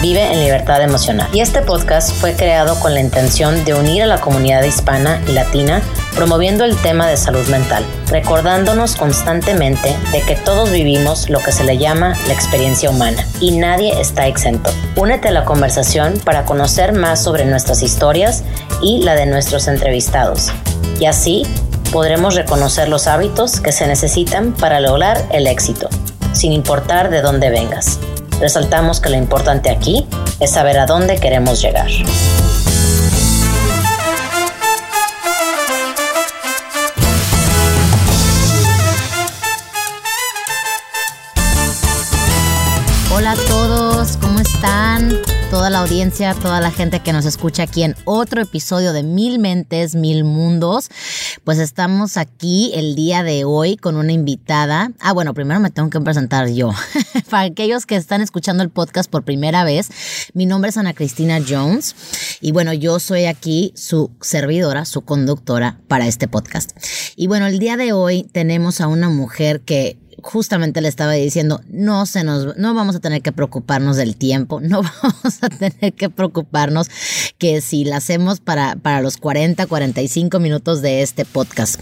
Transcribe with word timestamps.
Vive 0.00 0.32
en 0.32 0.38
Libertad 0.38 0.80
Emocional. 0.80 1.28
Y 1.32 1.40
este 1.40 1.60
podcast 1.60 2.12
fue 2.12 2.34
creado 2.34 2.78
con 2.78 2.94
la 2.94 3.00
intención 3.00 3.64
de 3.64 3.74
unir 3.74 4.04
a 4.04 4.06
la 4.06 4.20
comunidad 4.20 4.62
hispana 4.62 5.20
y 5.26 5.32
latina 5.32 5.82
promoviendo 6.14 6.64
el 6.64 6.76
tema 6.76 7.08
de 7.08 7.16
salud 7.16 7.44
mental, 7.48 7.84
recordándonos 8.08 8.94
constantemente 8.94 9.96
de 10.12 10.20
que 10.22 10.36
todos 10.36 10.70
vivimos 10.70 11.28
lo 11.28 11.40
que 11.40 11.50
se 11.50 11.64
le 11.64 11.78
llama 11.78 12.14
la 12.28 12.32
experiencia 12.32 12.90
humana 12.90 13.26
y 13.40 13.58
nadie 13.58 14.00
está 14.00 14.28
exento. 14.28 14.70
Únete 14.94 15.28
a 15.28 15.32
la 15.32 15.44
conversación 15.44 16.14
para 16.24 16.44
conocer 16.44 16.92
más 16.92 17.22
sobre 17.22 17.44
nuestras 17.44 17.82
historias 17.82 18.44
y 18.80 19.02
la 19.02 19.16
de 19.16 19.26
nuestros 19.26 19.66
entrevistados. 19.66 20.52
Y 21.00 21.06
así 21.06 21.44
podremos 21.92 22.36
reconocer 22.36 22.88
los 22.88 23.08
hábitos 23.08 23.60
que 23.60 23.72
se 23.72 23.88
necesitan 23.88 24.52
para 24.52 24.78
lograr 24.78 25.24
el 25.32 25.48
éxito, 25.48 25.88
sin 26.32 26.52
importar 26.52 27.10
de 27.10 27.20
dónde 27.20 27.50
vengas. 27.50 27.98
Resaltamos 28.40 29.00
que 29.00 29.10
lo 29.10 29.16
importante 29.16 29.68
aquí 29.68 30.06
es 30.38 30.52
saber 30.52 30.78
a 30.78 30.86
dónde 30.86 31.16
queremos 31.16 31.60
llegar. 31.60 31.88
Hola 43.12 43.32
a 43.32 43.36
todos, 43.48 44.16
¿cómo 44.18 44.38
están? 44.38 45.18
Toda 45.50 45.70
la 45.70 45.78
audiencia, 45.78 46.34
toda 46.34 46.60
la 46.60 46.70
gente 46.70 47.00
que 47.00 47.14
nos 47.14 47.24
escucha 47.24 47.62
aquí 47.62 47.82
en 47.82 47.96
otro 48.04 48.42
episodio 48.42 48.92
de 48.92 49.02
Mil 49.02 49.38
Mentes, 49.38 49.94
Mil 49.94 50.22
Mundos. 50.22 50.90
Pues 51.42 51.58
estamos 51.58 52.18
aquí 52.18 52.70
el 52.74 52.94
día 52.94 53.22
de 53.22 53.46
hoy 53.46 53.78
con 53.78 53.96
una 53.96 54.12
invitada. 54.12 54.92
Ah, 55.00 55.14
bueno, 55.14 55.32
primero 55.32 55.58
me 55.58 55.70
tengo 55.70 55.88
que 55.88 56.00
presentar 56.02 56.48
yo. 56.48 56.72
Para 57.30 57.44
aquellos 57.44 57.86
que 57.86 57.96
están 57.96 58.20
escuchando 58.20 58.62
el 58.62 58.68
podcast 58.68 59.10
por 59.10 59.24
primera 59.24 59.64
vez, 59.64 59.88
mi 60.34 60.44
nombre 60.44 60.68
es 60.68 60.76
Ana 60.76 60.92
Cristina 60.92 61.40
Jones 61.46 61.96
y 62.42 62.52
bueno, 62.52 62.74
yo 62.74 63.00
soy 63.00 63.24
aquí 63.24 63.72
su 63.74 64.10
servidora, 64.20 64.84
su 64.84 65.00
conductora 65.00 65.80
para 65.88 66.06
este 66.06 66.28
podcast. 66.28 66.72
Y 67.16 67.26
bueno, 67.26 67.46
el 67.46 67.58
día 67.58 67.78
de 67.78 67.94
hoy 67.94 68.24
tenemos 68.32 68.82
a 68.82 68.86
una 68.86 69.08
mujer 69.08 69.62
que 69.62 69.96
justamente 70.22 70.80
le 70.80 70.88
estaba 70.88 71.12
diciendo, 71.12 71.60
no 71.68 72.06
se 72.06 72.24
nos, 72.24 72.56
no 72.56 72.74
vamos 72.74 72.96
a 72.96 73.00
tener 73.00 73.22
que 73.22 73.32
preocuparnos 73.32 73.96
del 73.96 74.16
tiempo, 74.16 74.60
no 74.62 74.82
vamos 74.82 75.38
a 75.42 75.48
tener 75.48 75.92
que 75.92 76.10
preocuparnos 76.10 76.88
que 77.38 77.60
si 77.60 77.84
la 77.84 77.96
hacemos 77.96 78.40
para, 78.40 78.76
para 78.76 79.00
los 79.00 79.16
40, 79.16 79.66
45 79.66 80.38
minutos 80.40 80.82
de 80.82 81.02
este 81.02 81.24
podcast. 81.24 81.80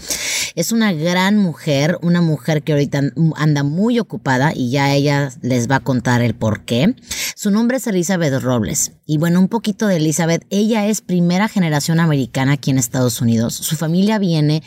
Es 0.55 0.71
una 0.71 0.93
gran 0.93 1.37
mujer, 1.37 1.97
una 2.01 2.21
mujer 2.21 2.63
que 2.63 2.73
ahorita 2.73 3.01
anda 3.35 3.63
muy 3.63 3.99
ocupada 3.99 4.53
y 4.55 4.71
ya 4.71 4.93
ella 4.93 5.31
les 5.41 5.69
va 5.69 5.77
a 5.77 5.79
contar 5.81 6.21
el 6.21 6.33
por 6.33 6.65
qué. 6.65 6.95
Su 7.35 7.51
nombre 7.51 7.77
es 7.77 7.87
Elizabeth 7.87 8.41
Robles. 8.41 8.93
Y 9.05 9.17
bueno, 9.19 9.39
un 9.39 9.47
poquito 9.47 9.87
de 9.87 9.97
Elizabeth. 9.97 10.45
Ella 10.49 10.87
es 10.87 11.01
primera 11.01 11.47
generación 11.47 11.99
americana 11.99 12.53
aquí 12.53 12.71
en 12.71 12.77
Estados 12.77 13.21
Unidos. 13.21 13.53
Su 13.53 13.75
familia 13.75 14.17
viene 14.19 14.63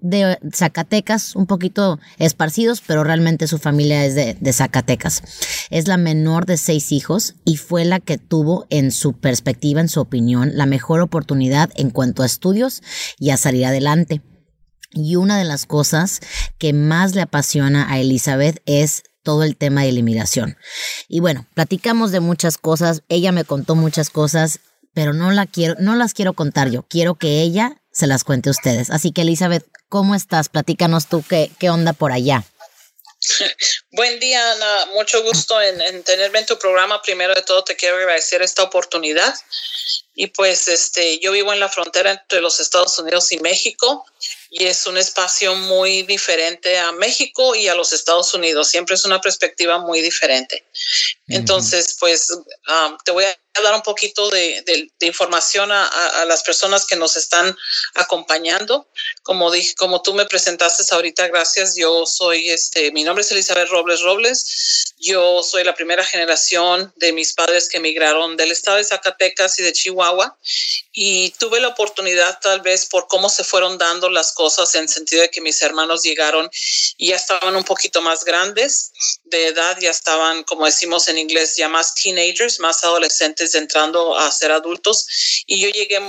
de 0.00 0.38
Zacatecas, 0.52 1.36
un 1.36 1.46
poquito 1.46 1.98
esparcidos, 2.18 2.82
pero 2.86 2.99
realmente 3.04 3.46
su 3.46 3.58
familia 3.58 4.04
es 4.04 4.14
de, 4.14 4.52
Zacatecas. 4.52 5.22
Es 5.70 5.88
la 5.88 5.96
menor 5.96 6.46
de 6.46 6.56
seis 6.56 6.92
hijos 6.92 7.34
y 7.44 7.56
fue 7.56 7.84
la 7.84 8.00
que 8.00 8.18
tuvo, 8.18 8.66
en 8.70 8.92
su 8.92 9.14
perspectiva, 9.14 9.80
en 9.80 9.88
su 9.88 10.00
opinión, 10.00 10.52
la 10.54 10.66
mejor 10.66 11.00
oportunidad 11.00 11.70
en 11.76 11.90
cuanto 11.90 12.22
a 12.22 12.26
estudios 12.26 12.82
y 13.18 13.30
a 13.30 13.36
salir 13.36 13.66
adelante. 13.66 14.22
Y 14.92 15.16
una 15.16 15.38
de 15.38 15.44
las 15.44 15.66
cosas 15.66 16.20
que 16.58 16.72
más 16.72 17.14
le 17.14 17.22
apasiona 17.22 17.92
a 17.92 18.00
Elizabeth 18.00 18.60
es 18.66 19.04
todo 19.22 19.44
el 19.44 19.56
tema 19.56 19.82
de 19.82 19.92
la 19.92 20.00
inmigración. 20.00 20.56
Y 21.08 21.20
bueno, 21.20 21.46
platicamos 21.54 22.10
de 22.10 22.20
muchas 22.20 22.58
cosas, 22.58 23.02
ella 23.08 23.32
me 23.32 23.44
contó 23.44 23.74
muchas 23.74 24.10
cosas, 24.10 24.60
pero 24.94 25.12
no, 25.12 25.30
la 25.30 25.46
quiero, 25.46 25.76
no 25.78 25.94
las 25.94 26.14
quiero 26.14 26.32
contar 26.32 26.70
yo, 26.70 26.82
quiero 26.82 27.14
que 27.14 27.42
ella 27.42 27.80
se 27.92 28.06
las 28.06 28.24
cuente 28.24 28.48
a 28.48 28.52
ustedes. 28.52 28.90
Así 28.90 29.12
que 29.12 29.22
Elizabeth, 29.22 29.66
¿cómo 29.88 30.14
estás? 30.14 30.48
Platícanos 30.48 31.06
tú 31.06 31.22
qué, 31.28 31.50
qué 31.58 31.70
onda 31.70 31.92
por 31.92 32.12
allá. 32.12 32.44
Buen 33.90 34.18
día, 34.20 34.52
Ana. 34.52 34.86
Mucho 34.94 35.22
gusto 35.22 35.60
en, 35.60 35.80
en, 35.80 36.02
tenerme 36.02 36.40
en 36.40 36.46
tu 36.46 36.58
programa. 36.58 37.02
Primero 37.02 37.34
de 37.34 37.42
todo, 37.42 37.64
te 37.64 37.76
quiero 37.76 37.96
agradecer 37.96 38.42
esta 38.42 38.62
oportunidad. 38.62 39.34
Y 40.14 40.28
pues 40.28 40.68
este, 40.68 41.18
yo 41.18 41.32
vivo 41.32 41.52
en 41.52 41.60
la 41.60 41.68
frontera 41.68 42.10
entre 42.10 42.40
los 42.40 42.60
Estados 42.60 42.98
Unidos 42.98 43.32
y 43.32 43.38
México 43.38 44.04
y 44.50 44.66
es 44.66 44.86
un 44.86 44.98
espacio 44.98 45.54
muy 45.54 46.02
diferente 46.02 46.76
a 46.78 46.92
México 46.92 47.54
y 47.54 47.68
a 47.68 47.74
los 47.74 47.92
Estados 47.92 48.34
Unidos. 48.34 48.68
Siempre 48.68 48.96
es 48.96 49.04
una 49.04 49.20
perspectiva 49.20 49.78
muy 49.78 50.00
diferente. 50.00 50.64
Entonces, 51.28 51.96
pues 51.98 52.30
um, 52.30 52.98
te 53.04 53.12
voy 53.12 53.24
a 53.24 53.38
dar 53.62 53.74
un 53.74 53.82
poquito 53.82 54.30
de, 54.30 54.62
de, 54.62 54.90
de 54.98 55.06
información 55.06 55.70
a, 55.70 55.86
a, 55.86 56.24
las 56.24 56.42
personas 56.42 56.86
que 56.86 56.96
nos 56.96 57.16
están 57.16 57.56
acompañando. 57.94 58.88
Como 59.22 59.50
dije, 59.50 59.74
como 59.74 60.02
tú 60.02 60.14
me 60.14 60.26
presentaste 60.26 60.82
ahorita, 60.94 61.28
gracias. 61.28 61.76
Yo 61.76 62.06
soy, 62.06 62.50
este, 62.50 62.90
mi 62.92 63.04
nombre 63.04 63.22
es 63.22 63.30
Elizabeth 63.32 63.68
Robles 63.68 64.02
Robles. 64.02 64.94
Yo 64.98 65.42
soy 65.42 65.64
la 65.64 65.74
primera 65.74 66.04
generación 66.04 66.92
de 66.96 67.12
mis 67.12 67.32
padres 67.32 67.68
que 67.68 67.78
emigraron 67.78 68.36
del 68.36 68.52
estado 68.52 68.76
de 68.76 68.84
Zacatecas 68.84 69.58
y 69.58 69.62
de 69.62 69.72
Chihuahua 69.72 70.38
y 70.92 71.30
tuve 71.38 71.60
la 71.60 71.68
oportunidad 71.68 72.38
tal 72.40 72.60
vez 72.60 72.86
por 72.86 73.06
cómo 73.08 73.28
se 73.28 73.44
fueron 73.44 73.78
dando 73.78 74.10
las 74.10 74.32
cosas 74.32 74.74
en 74.74 74.88
sentido 74.88 75.22
de 75.22 75.30
que 75.30 75.40
mis 75.40 75.62
hermanos 75.62 76.02
llegaron 76.02 76.50
y 76.96 77.08
ya 77.08 77.16
estaban 77.16 77.56
un 77.56 77.64
poquito 77.64 78.02
más 78.02 78.24
grandes 78.24 78.92
de 79.24 79.48
edad, 79.48 79.78
ya 79.80 79.90
estaban, 79.90 80.42
como 80.44 80.66
decimos 80.70 81.08
en 81.08 81.18
inglés, 81.18 81.56
ya 81.56 81.68
más 81.68 81.94
teenagers, 81.94 82.60
más 82.60 82.84
adolescentes 82.84 83.54
entrando 83.54 84.16
a 84.16 84.30
ser 84.30 84.52
adultos 84.52 85.06
y 85.46 85.60
yo 85.60 85.68
llegué 85.68 86.00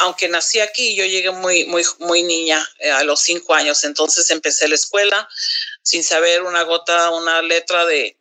aunque 0.00 0.28
nací 0.28 0.60
aquí, 0.60 0.94
yo 0.94 1.04
llegué 1.04 1.30
muy, 1.30 1.64
muy, 1.64 1.84
muy 1.98 2.22
niña 2.22 2.64
eh, 2.78 2.90
a 2.90 3.02
los 3.02 3.20
cinco 3.20 3.54
años. 3.54 3.82
Entonces 3.84 4.30
empecé 4.30 4.68
la 4.68 4.76
escuela 4.76 5.28
sin 5.82 6.04
saber 6.04 6.42
una 6.42 6.62
gota, 6.62 7.10
una 7.10 7.42
letra 7.42 7.84
de, 7.84 8.16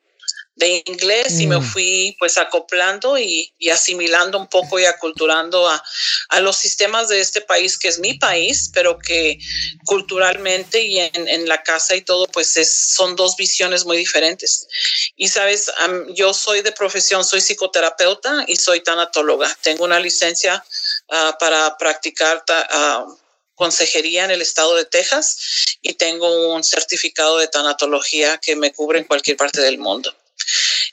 de 0.55 0.83
inglés 0.85 1.33
mm. 1.33 1.41
y 1.41 1.47
me 1.47 1.57
mm. 1.59 1.63
fui 1.63 2.15
pues 2.19 2.37
acoplando 2.37 3.17
y, 3.17 3.53
y, 3.59 3.69
asimilando 3.69 4.39
un 4.39 4.47
poco 4.47 4.79
y 4.79 4.85
aculturando 4.85 5.67
a, 5.67 5.83
a, 6.29 6.39
los 6.39 6.57
sistemas 6.57 7.07
de 7.09 7.19
este 7.19 7.41
país 7.41 7.77
que 7.77 7.87
es 7.87 7.99
mi 7.99 8.15
país, 8.15 8.69
pero 8.73 8.97
que 8.99 9.39
culturalmente 9.85 10.81
y 10.81 10.99
en, 10.99 11.27
en 11.27 11.47
la 11.47 11.63
casa 11.63 11.95
y 11.95 12.01
todo 12.01 12.27
pues 12.27 12.57
es, 12.57 12.73
son 12.73 13.15
dos 13.15 13.35
visiones 13.35 13.85
muy 13.85 13.97
diferentes. 13.97 14.67
Y 15.15 15.27
sabes, 15.27 15.71
yo 16.09 16.33
soy 16.33 16.61
de 16.61 16.71
profesión, 16.71 17.23
soy 17.23 17.41
psicoterapeuta 17.41 18.45
y 18.47 18.55
soy 18.55 18.81
tanatóloga. 18.81 19.55
Tengo 19.61 19.83
una 19.83 19.99
licencia 19.99 20.63
uh, 21.09 21.37
para 21.39 21.77
practicar 21.77 22.43
uh, 22.49 23.17
consejería 23.55 24.25
en 24.25 24.31
el 24.31 24.41
estado 24.41 24.75
de 24.75 24.85
Texas 24.85 25.77
y 25.81 25.93
tengo 25.93 26.53
un 26.53 26.63
certificado 26.63 27.37
de 27.37 27.47
tanatología 27.47 28.37
que 28.37 28.55
me 28.55 28.71
cubre 28.71 28.99
en 28.99 29.05
cualquier 29.05 29.37
parte 29.37 29.61
del 29.61 29.77
mundo. 29.77 30.15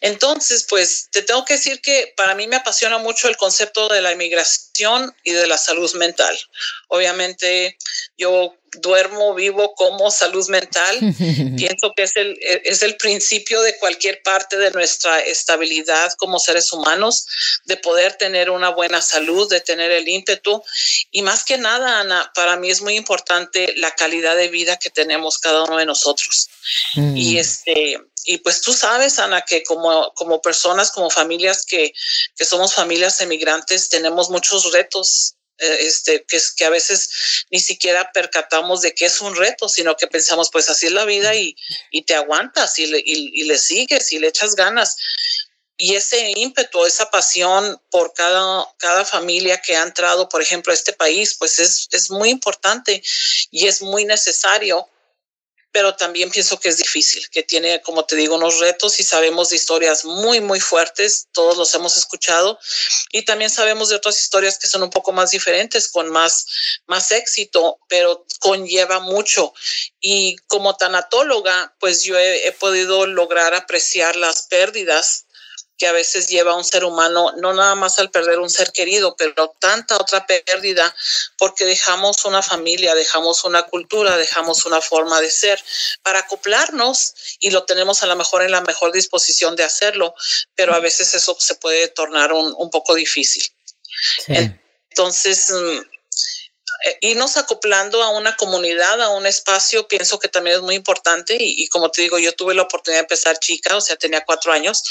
Entonces, 0.00 0.66
pues 0.68 1.08
te 1.10 1.22
tengo 1.22 1.44
que 1.44 1.54
decir 1.54 1.80
que 1.80 2.12
para 2.16 2.34
mí 2.34 2.46
me 2.46 2.56
apasiona 2.56 2.98
mucho 2.98 3.28
el 3.28 3.36
concepto 3.36 3.88
de 3.88 4.00
la 4.00 4.12
inmigración 4.12 5.14
y 5.22 5.32
de 5.32 5.46
la 5.46 5.58
salud 5.58 5.92
mental. 5.94 6.36
Obviamente, 6.88 7.78
yo 8.16 8.56
duermo, 8.80 9.34
vivo 9.34 9.74
como 9.74 10.10
salud 10.10 10.48
mental. 10.48 10.98
Pienso 11.56 11.92
que 11.96 12.04
es 12.04 12.16
el, 12.16 12.38
es 12.64 12.82
el 12.82 12.96
principio 12.96 13.62
de 13.62 13.76
cualquier 13.78 14.22
parte 14.22 14.56
de 14.56 14.70
nuestra 14.70 15.20
estabilidad 15.20 16.12
como 16.18 16.38
seres 16.38 16.72
humanos, 16.72 17.26
de 17.64 17.76
poder 17.76 18.14
tener 18.14 18.50
una 18.50 18.70
buena 18.70 19.00
salud, 19.00 19.48
de 19.48 19.60
tener 19.60 19.90
el 19.90 20.08
ímpetu. 20.08 20.62
Y 21.10 21.22
más 21.22 21.44
que 21.44 21.58
nada, 21.58 22.00
Ana, 22.00 22.30
para 22.34 22.56
mí 22.56 22.70
es 22.70 22.82
muy 22.82 22.96
importante 22.96 23.74
la 23.76 23.94
calidad 23.94 24.36
de 24.36 24.48
vida 24.48 24.76
que 24.76 24.90
tenemos 24.90 25.38
cada 25.38 25.64
uno 25.64 25.78
de 25.78 25.86
nosotros. 25.86 26.48
Mm. 26.94 27.16
Y 27.16 27.38
este, 27.38 28.00
y 28.24 28.38
pues 28.38 28.60
tú 28.62 28.72
sabes, 28.72 29.18
Ana, 29.18 29.42
que 29.42 29.62
como, 29.62 30.12
como 30.14 30.40
personas, 30.40 30.90
como 30.90 31.10
familias 31.10 31.66
que, 31.66 31.92
que 32.36 32.44
somos 32.44 32.74
familias 32.74 33.20
emigrantes, 33.20 33.90
tenemos 33.90 34.30
muchos 34.30 34.72
retos 34.72 35.36
este, 35.58 36.24
que, 36.26 36.40
que 36.56 36.64
a 36.64 36.70
veces 36.70 37.44
ni 37.50 37.60
siquiera 37.60 38.10
percatamos 38.12 38.82
de 38.82 38.94
que 38.94 39.06
es 39.06 39.20
un 39.20 39.34
reto, 39.36 39.68
sino 39.68 39.96
que 39.96 40.06
pensamos, 40.06 40.50
pues 40.50 40.68
así 40.68 40.86
es 40.86 40.92
la 40.92 41.04
vida 41.04 41.34
y, 41.34 41.56
y 41.90 42.02
te 42.02 42.14
aguantas 42.14 42.78
y 42.78 42.86
le, 42.86 42.98
y, 42.98 43.30
y 43.34 43.44
le 43.44 43.58
sigues 43.58 44.12
y 44.12 44.18
le 44.18 44.28
echas 44.28 44.54
ganas. 44.54 44.96
Y 45.76 45.96
ese 45.96 46.32
ímpetu, 46.36 46.84
esa 46.86 47.10
pasión 47.10 47.80
por 47.90 48.12
cada, 48.14 48.64
cada 48.78 49.04
familia 49.04 49.60
que 49.60 49.76
ha 49.76 49.82
entrado, 49.82 50.28
por 50.28 50.40
ejemplo, 50.40 50.72
a 50.72 50.74
este 50.74 50.92
país, 50.92 51.34
pues 51.36 51.58
es, 51.58 51.88
es 51.90 52.10
muy 52.10 52.30
importante 52.30 53.02
y 53.50 53.66
es 53.66 53.82
muy 53.82 54.04
necesario 54.04 54.88
pero 55.74 55.96
también 55.96 56.30
pienso 56.30 56.60
que 56.60 56.68
es 56.68 56.76
difícil, 56.76 57.28
que 57.30 57.42
tiene, 57.42 57.82
como 57.82 58.04
te 58.04 58.14
digo, 58.14 58.36
unos 58.36 58.60
retos 58.60 59.00
y 59.00 59.02
sabemos 59.02 59.50
de 59.50 59.56
historias 59.56 60.04
muy, 60.04 60.40
muy 60.40 60.60
fuertes, 60.60 61.26
todos 61.32 61.56
los 61.56 61.74
hemos 61.74 61.96
escuchado, 61.96 62.60
y 63.10 63.24
también 63.24 63.50
sabemos 63.50 63.88
de 63.88 63.96
otras 63.96 64.22
historias 64.22 64.56
que 64.56 64.68
son 64.68 64.84
un 64.84 64.90
poco 64.90 65.10
más 65.10 65.32
diferentes, 65.32 65.88
con 65.88 66.10
más, 66.10 66.46
más 66.86 67.10
éxito, 67.10 67.80
pero 67.88 68.24
conlleva 68.38 69.00
mucho. 69.00 69.52
Y 70.00 70.36
como 70.46 70.76
tanatóloga, 70.76 71.74
pues 71.80 72.04
yo 72.04 72.16
he, 72.16 72.46
he 72.46 72.52
podido 72.52 73.06
lograr 73.06 73.52
apreciar 73.52 74.14
las 74.14 74.42
pérdidas 74.42 75.26
que 75.76 75.86
a 75.86 75.92
veces 75.92 76.28
lleva 76.28 76.52
a 76.52 76.56
un 76.56 76.64
ser 76.64 76.84
humano, 76.84 77.32
no 77.36 77.52
nada 77.52 77.74
más 77.74 77.98
al 77.98 78.10
perder 78.10 78.38
un 78.38 78.50
ser 78.50 78.72
querido, 78.72 79.16
pero 79.16 79.54
tanta 79.58 79.96
otra 79.96 80.26
pérdida, 80.26 80.94
porque 81.36 81.64
dejamos 81.64 82.24
una 82.24 82.42
familia, 82.42 82.94
dejamos 82.94 83.44
una 83.44 83.64
cultura, 83.64 84.16
dejamos 84.16 84.66
una 84.66 84.80
forma 84.80 85.20
de 85.20 85.30
ser 85.30 85.62
para 86.02 86.20
acoplarnos 86.20 87.14
y 87.40 87.50
lo 87.50 87.64
tenemos 87.64 88.02
a 88.02 88.06
lo 88.06 88.16
mejor 88.16 88.42
en 88.42 88.52
la 88.52 88.60
mejor 88.60 88.92
disposición 88.92 89.56
de 89.56 89.64
hacerlo, 89.64 90.14
pero 90.54 90.74
a 90.74 90.80
veces 90.80 91.14
eso 91.14 91.36
se 91.38 91.56
puede 91.56 91.88
tornar 91.88 92.32
un, 92.32 92.54
un 92.56 92.70
poco 92.70 92.94
difícil. 92.94 93.42
Entonces, 94.28 95.50
mm, 95.50 95.78
irnos 97.00 97.36
acoplando 97.36 98.02
a 98.02 98.10
una 98.10 98.36
comunidad, 98.36 99.00
a 99.00 99.10
un 99.10 99.26
espacio, 99.26 99.88
pienso 99.88 100.18
que 100.18 100.28
también 100.28 100.56
es 100.56 100.62
muy 100.62 100.74
importante. 100.74 101.36
Y, 101.38 101.68
como 101.68 101.90
te 101.90 102.02
digo, 102.02 102.18
yo 102.18 102.34
tuve 102.34 102.54
la 102.54 102.62
oportunidad 102.62 103.00
de 103.00 103.04
empezar 103.04 103.38
chica, 103.38 103.76
o 103.76 103.80
sea, 103.80 103.96
tenía 103.96 104.24
cuatro 104.24 104.52
años. 104.52 104.82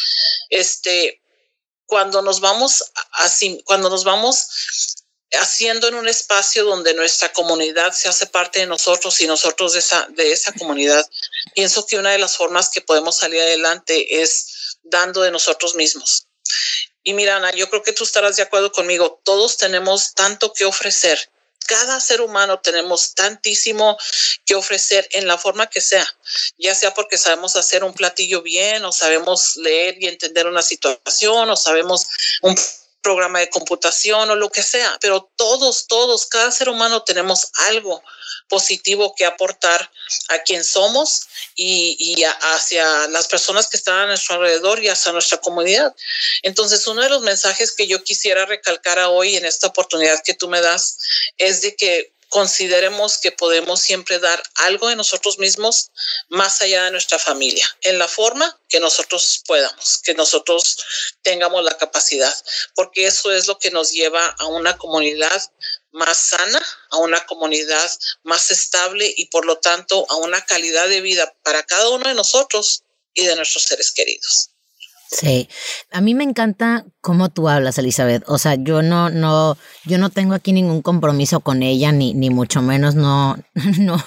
Este, 0.49 1.21
cuando 1.85 2.21
nos 2.21 2.39
vamos 2.39 2.91
así, 3.11 3.61
cuando 3.65 3.89
nos 3.89 4.03
vamos 4.03 4.47
haciendo 5.33 5.87
en 5.87 5.95
un 5.95 6.07
espacio 6.07 6.63
donde 6.63 6.93
nuestra 6.93 7.31
comunidad 7.33 7.91
se 7.93 8.07
hace 8.07 8.27
parte 8.27 8.59
de 8.59 8.67
nosotros 8.67 9.19
y 9.21 9.27
nosotros 9.27 9.73
de 9.73 9.79
esa, 9.79 10.07
de 10.11 10.31
esa 10.31 10.53
comunidad, 10.53 11.07
pienso 11.55 11.85
que 11.85 11.97
una 11.97 12.11
de 12.11 12.19
las 12.19 12.37
formas 12.37 12.69
que 12.69 12.81
podemos 12.81 13.17
salir 13.17 13.41
adelante 13.41 14.21
es 14.21 14.77
dando 14.83 15.21
de 15.21 15.31
nosotros 15.31 15.75
mismos. 15.75 16.27
Y 17.03 17.13
mira, 17.13 17.37
Ana, 17.37 17.51
yo 17.51 17.69
creo 17.69 17.83
que 17.83 17.93
tú 17.93 18.03
estarás 18.03 18.35
de 18.35 18.43
acuerdo 18.43 18.71
conmigo, 18.71 19.21
todos 19.23 19.57
tenemos 19.57 20.13
tanto 20.13 20.53
que 20.53 20.65
ofrecer 20.65 21.32
cada 21.67 21.99
ser 21.99 22.21
humano 22.21 22.59
tenemos 22.59 23.13
tantísimo 23.15 23.97
que 24.45 24.55
ofrecer 24.55 25.07
en 25.11 25.27
la 25.27 25.37
forma 25.37 25.67
que 25.67 25.81
sea, 25.81 26.05
ya 26.57 26.75
sea 26.75 26.93
porque 26.93 27.17
sabemos 27.17 27.55
hacer 27.55 27.83
un 27.83 27.93
platillo 27.93 28.41
bien 28.41 28.85
o 28.85 28.91
sabemos 28.91 29.55
leer 29.57 30.01
y 30.01 30.07
entender 30.07 30.47
una 30.47 30.61
situación 30.61 31.49
o 31.49 31.55
sabemos 31.55 32.07
un 32.41 32.55
programa 33.01 33.39
de 33.39 33.49
computación 33.49 34.29
o 34.29 34.35
lo 34.35 34.49
que 34.49 34.63
sea, 34.63 34.97
pero 35.01 35.29
todos, 35.35 35.87
todos, 35.87 36.25
cada 36.25 36.51
ser 36.51 36.69
humano 36.69 37.03
tenemos 37.03 37.51
algo 37.67 38.01
positivo 38.47 39.13
que 39.15 39.25
aportar 39.25 39.91
a 40.29 40.39
quien 40.39 40.63
somos 40.63 41.27
y, 41.55 42.23
hacia 42.23 43.07
las 43.07 43.27
personas 43.27 43.67
que 43.67 43.77
están 43.77 43.99
a 43.99 44.07
nuestro 44.07 44.35
alrededor 44.35 44.83
y 44.83 44.89
hacia 44.89 45.11
nuestra 45.11 45.39
comunidad. 45.39 45.95
Entonces, 46.41 46.85
uno 46.87 47.01
de 47.01 47.09
los 47.09 47.21
mensajes 47.21 47.71
que 47.71 47.87
yo 47.87 48.03
quisiera 48.03 48.45
recalcar 48.45 48.99
hoy 48.99 49.35
en 49.35 49.45
esta 49.45 49.67
oportunidad 49.67 50.21
que 50.23 50.33
tú 50.33 50.47
me 50.47 50.61
das 50.61 50.97
es 51.37 51.61
de 51.61 51.75
que 51.75 52.13
consideremos 52.33 53.19
que 53.19 53.31
podemos 53.31 53.79
siempre 53.79 54.17
dar 54.17 54.41
algo 54.55 54.87
de 54.89 54.95
nosotros 54.95 55.37
mismos 55.37 55.91
más 56.29 56.61
allá 56.63 56.85
de 56.85 56.91
nuestra 56.91 57.19
familia, 57.19 57.63
en 57.81 57.99
la 57.99 58.07
forma 58.07 58.59
que 58.69 58.79
nosotros 58.79 59.43
podamos, 59.45 59.99
que 59.99 60.15
nosotros 60.15 60.83
tengamos 61.21 61.63
la 61.63 61.77
capacidad, 61.77 62.35
porque 62.73 63.05
eso 63.05 63.31
es 63.31 63.45
lo 63.45 63.59
que 63.59 63.69
nos 63.69 63.91
lleva 63.91 64.35
a 64.39 64.47
una 64.47 64.75
comunidad 64.77 65.43
más 65.93 66.17
sana, 66.17 66.61
a 66.91 66.97
una 66.97 67.25
comunidad 67.25 67.91
más 68.23 68.51
estable 68.51 69.11
y 69.15 69.27
por 69.27 69.45
lo 69.45 69.57
tanto 69.57 70.05
a 70.09 70.15
una 70.17 70.41
calidad 70.41 70.87
de 70.89 71.01
vida 71.01 71.33
para 71.43 71.63
cada 71.63 71.89
uno 71.89 72.07
de 72.07 72.15
nosotros 72.15 72.83
y 73.13 73.25
de 73.25 73.35
nuestros 73.35 73.63
seres 73.63 73.91
queridos. 73.91 74.49
Sí, 75.13 75.47
a 75.91 76.01
mí 76.01 76.15
me 76.15 76.23
encanta 76.23 76.85
cómo 76.99 77.29
tú 77.29 77.47
hablas, 77.47 77.77
Elizabeth. 77.77 78.23
O 78.27 78.39
sea, 78.39 78.55
yo 78.55 78.81
no, 78.81 79.11
no, 79.11 79.57
yo 79.85 79.99
no 79.99 80.09
tengo 80.09 80.33
aquí 80.33 80.53
ningún 80.53 80.81
compromiso 80.81 81.39
con 81.41 81.61
ella, 81.61 81.91
ni, 81.91 82.15
ni 82.15 82.31
mucho 82.31 82.63
menos 82.63 82.95
no, 82.95 83.37
no, 83.79 84.03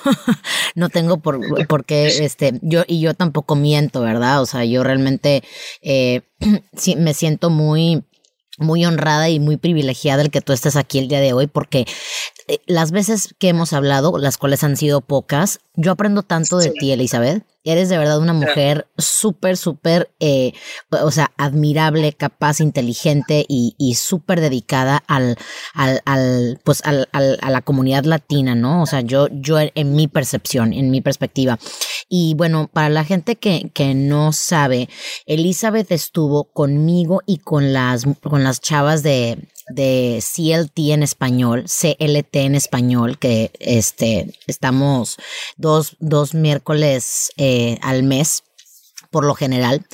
no 0.74 0.88
tengo 0.88 1.18
por, 1.18 1.66
por 1.68 1.84
qué, 1.84 2.06
este, 2.24 2.58
yo, 2.62 2.82
y 2.88 3.00
yo 3.00 3.14
tampoco 3.14 3.54
miento, 3.54 4.00
¿verdad? 4.00 4.42
O 4.42 4.46
sea, 4.46 4.64
yo 4.64 4.82
realmente 4.82 5.44
eh, 5.80 6.22
sí, 6.76 6.96
me 6.96 7.14
siento 7.14 7.50
muy, 7.50 8.02
muy 8.58 8.84
honrada 8.84 9.28
y 9.28 9.40
muy 9.40 9.56
privilegiada 9.56 10.22
el 10.22 10.30
que 10.30 10.40
tú 10.40 10.52
estés 10.52 10.76
aquí 10.76 10.98
el 10.98 11.08
día 11.08 11.20
de 11.20 11.32
hoy, 11.32 11.46
porque 11.46 11.86
las 12.66 12.93
veces 12.93 13.34
que 13.38 13.48
hemos 13.48 13.72
hablado, 13.72 14.19
las 14.19 14.38
cuales 14.38 14.62
han 14.62 14.76
sido 14.76 15.00
pocas, 15.00 15.60
yo 15.75 15.93
aprendo 15.93 16.22
tanto 16.22 16.58
de 16.58 16.70
ti, 16.70 16.93
Elizabeth. 16.93 17.44
Eres 17.64 17.88
de 17.88 17.98
verdad 17.98 18.20
una 18.20 18.32
mujer 18.32 18.87
súper, 18.96 19.56
súper, 19.56 20.12
eh, 20.20 20.52
o 20.90 21.10
sea, 21.10 21.32
admirable, 21.37 22.12
capaz, 22.12 22.60
inteligente 22.60 23.44
y, 23.48 23.75
y 23.76 23.96
súper 23.96 24.40
dedicada 24.40 25.02
al, 25.08 25.37
al, 25.75 26.00
al 26.04 26.60
pues, 26.62 26.81
al, 26.84 27.08
al, 27.10 27.38
a 27.43 27.50
la 27.50 27.62
comunidad 27.62 28.04
latina, 28.04 28.54
¿no? 28.54 28.82
O 28.82 28.87
sea, 28.87 29.00
yo, 29.00 29.26
yo 29.32 29.58
en 29.58 29.96
mi 29.96 30.06
percepción, 30.06 30.72
en 30.72 30.92
mi 30.92 31.00
perspectiva. 31.00 31.58
Y 32.08 32.34
bueno, 32.34 32.70
para 32.72 32.88
la 32.88 33.04
gente 33.04 33.34
que, 33.34 33.72
que 33.75 33.96
no 33.96 34.32
sabe, 34.32 34.88
Elizabeth 35.26 35.90
estuvo 35.90 36.44
conmigo 36.44 37.20
y 37.26 37.38
con 37.38 37.72
las, 37.72 38.04
con 38.22 38.44
las 38.44 38.60
chavas 38.60 39.02
de, 39.02 39.49
de 39.68 40.22
CLT 40.22 40.78
en 40.92 41.02
español, 41.02 41.64
CLT 41.64 42.36
en 42.36 42.54
español, 42.54 43.18
que 43.18 43.50
este, 43.58 44.32
estamos 44.46 45.16
dos, 45.56 45.96
dos 46.00 46.34
miércoles 46.34 47.32
eh, 47.36 47.78
al 47.82 48.02
mes 48.02 48.44
por 49.16 49.24
lo 49.24 49.34
general, 49.34 49.86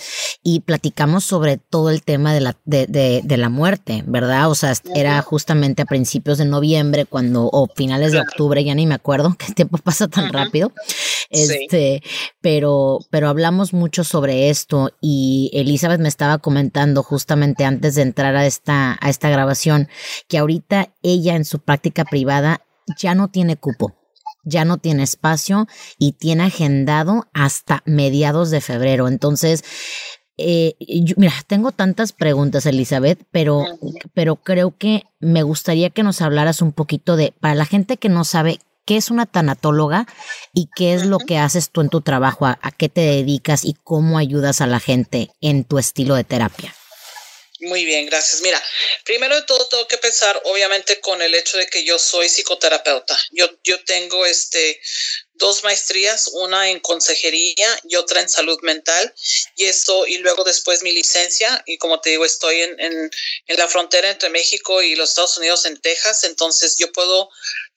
y 0.42 0.62
platicamos 0.62 1.22
sobre 1.22 1.56
todo 1.56 1.90
el 1.90 2.02
tema 2.02 2.34
de 2.34 2.40
la, 2.40 2.56
de, 2.64 2.88
de, 2.88 3.20
de, 3.22 3.36
la 3.36 3.48
muerte, 3.48 4.02
¿verdad? 4.04 4.50
O 4.50 4.56
sea, 4.56 4.74
era 4.96 5.22
justamente 5.22 5.82
a 5.82 5.84
principios 5.84 6.38
de 6.38 6.44
noviembre, 6.44 7.04
cuando, 7.04 7.48
o 7.52 7.68
finales 7.72 8.10
de 8.10 8.18
octubre, 8.18 8.64
ya 8.64 8.74
ni 8.74 8.84
me 8.84 8.96
acuerdo, 8.96 9.32
que 9.38 9.46
el 9.46 9.54
tiempo 9.54 9.78
pasa 9.78 10.08
tan 10.08 10.32
rápido. 10.32 10.72
Este, 11.30 12.02
pero, 12.40 12.98
pero 13.10 13.28
hablamos 13.28 13.72
mucho 13.72 14.02
sobre 14.02 14.50
esto 14.50 14.90
y 15.00 15.52
Elizabeth 15.54 16.00
me 16.00 16.08
estaba 16.08 16.38
comentando 16.38 17.04
justamente 17.04 17.64
antes 17.64 17.94
de 17.94 18.02
entrar 18.02 18.34
a 18.34 18.44
esta, 18.44 18.98
a 19.00 19.08
esta 19.08 19.30
grabación 19.30 19.88
que 20.26 20.38
ahorita 20.38 20.92
ella 21.04 21.36
en 21.36 21.44
su 21.44 21.60
práctica 21.60 22.04
privada 22.04 22.66
ya 22.98 23.14
no 23.14 23.28
tiene 23.28 23.56
cupo 23.56 24.01
ya 24.42 24.64
no 24.64 24.78
tiene 24.78 25.02
espacio 25.02 25.66
y 25.98 26.12
tiene 26.12 26.44
agendado 26.44 27.28
hasta 27.32 27.82
mediados 27.86 28.50
de 28.50 28.60
febrero. 28.60 29.08
Entonces, 29.08 29.64
eh, 30.38 30.74
mira, 31.16 31.34
tengo 31.46 31.72
tantas 31.72 32.12
preguntas, 32.12 32.66
Elizabeth, 32.66 33.22
pero, 33.30 33.64
pero 34.14 34.36
creo 34.36 34.76
que 34.76 35.04
me 35.20 35.42
gustaría 35.42 35.90
que 35.90 36.02
nos 36.02 36.22
hablaras 36.22 36.62
un 36.62 36.72
poquito 36.72 37.16
de, 37.16 37.34
para 37.40 37.54
la 37.54 37.66
gente 37.66 37.96
que 37.96 38.08
no 38.08 38.24
sabe 38.24 38.58
qué 38.84 38.96
es 38.96 39.10
una 39.10 39.26
tanatóloga 39.26 40.06
y 40.52 40.68
qué 40.74 40.94
es 40.94 41.06
lo 41.06 41.18
que 41.18 41.38
haces 41.38 41.70
tú 41.70 41.80
en 41.80 41.88
tu 41.88 42.00
trabajo, 42.00 42.46
a 42.46 42.56
qué 42.76 42.88
te 42.88 43.02
dedicas 43.02 43.64
y 43.64 43.74
cómo 43.74 44.18
ayudas 44.18 44.60
a 44.60 44.66
la 44.66 44.80
gente 44.80 45.30
en 45.40 45.64
tu 45.64 45.78
estilo 45.78 46.14
de 46.14 46.24
terapia. 46.24 46.74
Muy 47.62 47.84
bien, 47.84 48.06
gracias. 48.06 48.42
Mira, 48.42 48.60
primero 49.04 49.36
de 49.36 49.42
todo 49.42 49.64
tengo 49.68 49.86
que 49.86 49.96
pensar 49.96 50.40
obviamente 50.46 50.98
con 50.98 51.22
el 51.22 51.32
hecho 51.32 51.58
de 51.58 51.68
que 51.68 51.84
yo 51.84 51.96
soy 51.96 52.28
psicoterapeuta. 52.28 53.16
Yo, 53.30 53.48
yo 53.62 53.82
tengo 53.84 54.26
este 54.26 54.80
dos 55.34 55.64
maestrías, 55.64 56.28
una 56.32 56.70
en 56.70 56.80
consejería 56.80 57.80
y 57.84 57.96
otra 57.96 58.20
en 58.20 58.28
salud 58.28 58.58
mental. 58.62 59.14
Y 59.56 59.64
eso, 59.66 60.06
y 60.06 60.18
luego 60.18 60.44
después 60.44 60.82
mi 60.82 60.92
licencia. 60.92 61.62
Y 61.66 61.78
como 61.78 62.00
te 62.00 62.10
digo, 62.10 62.24
estoy 62.24 62.60
en, 62.60 62.78
en, 62.80 63.10
en 63.46 63.58
la 63.58 63.68
frontera 63.68 64.10
entre 64.10 64.30
México 64.30 64.82
y 64.82 64.94
los 64.94 65.10
Estados 65.10 65.38
Unidos, 65.38 65.64
en 65.64 65.80
Texas. 65.80 66.24
Entonces 66.24 66.76
yo 66.78 66.92
puedo 66.92 67.30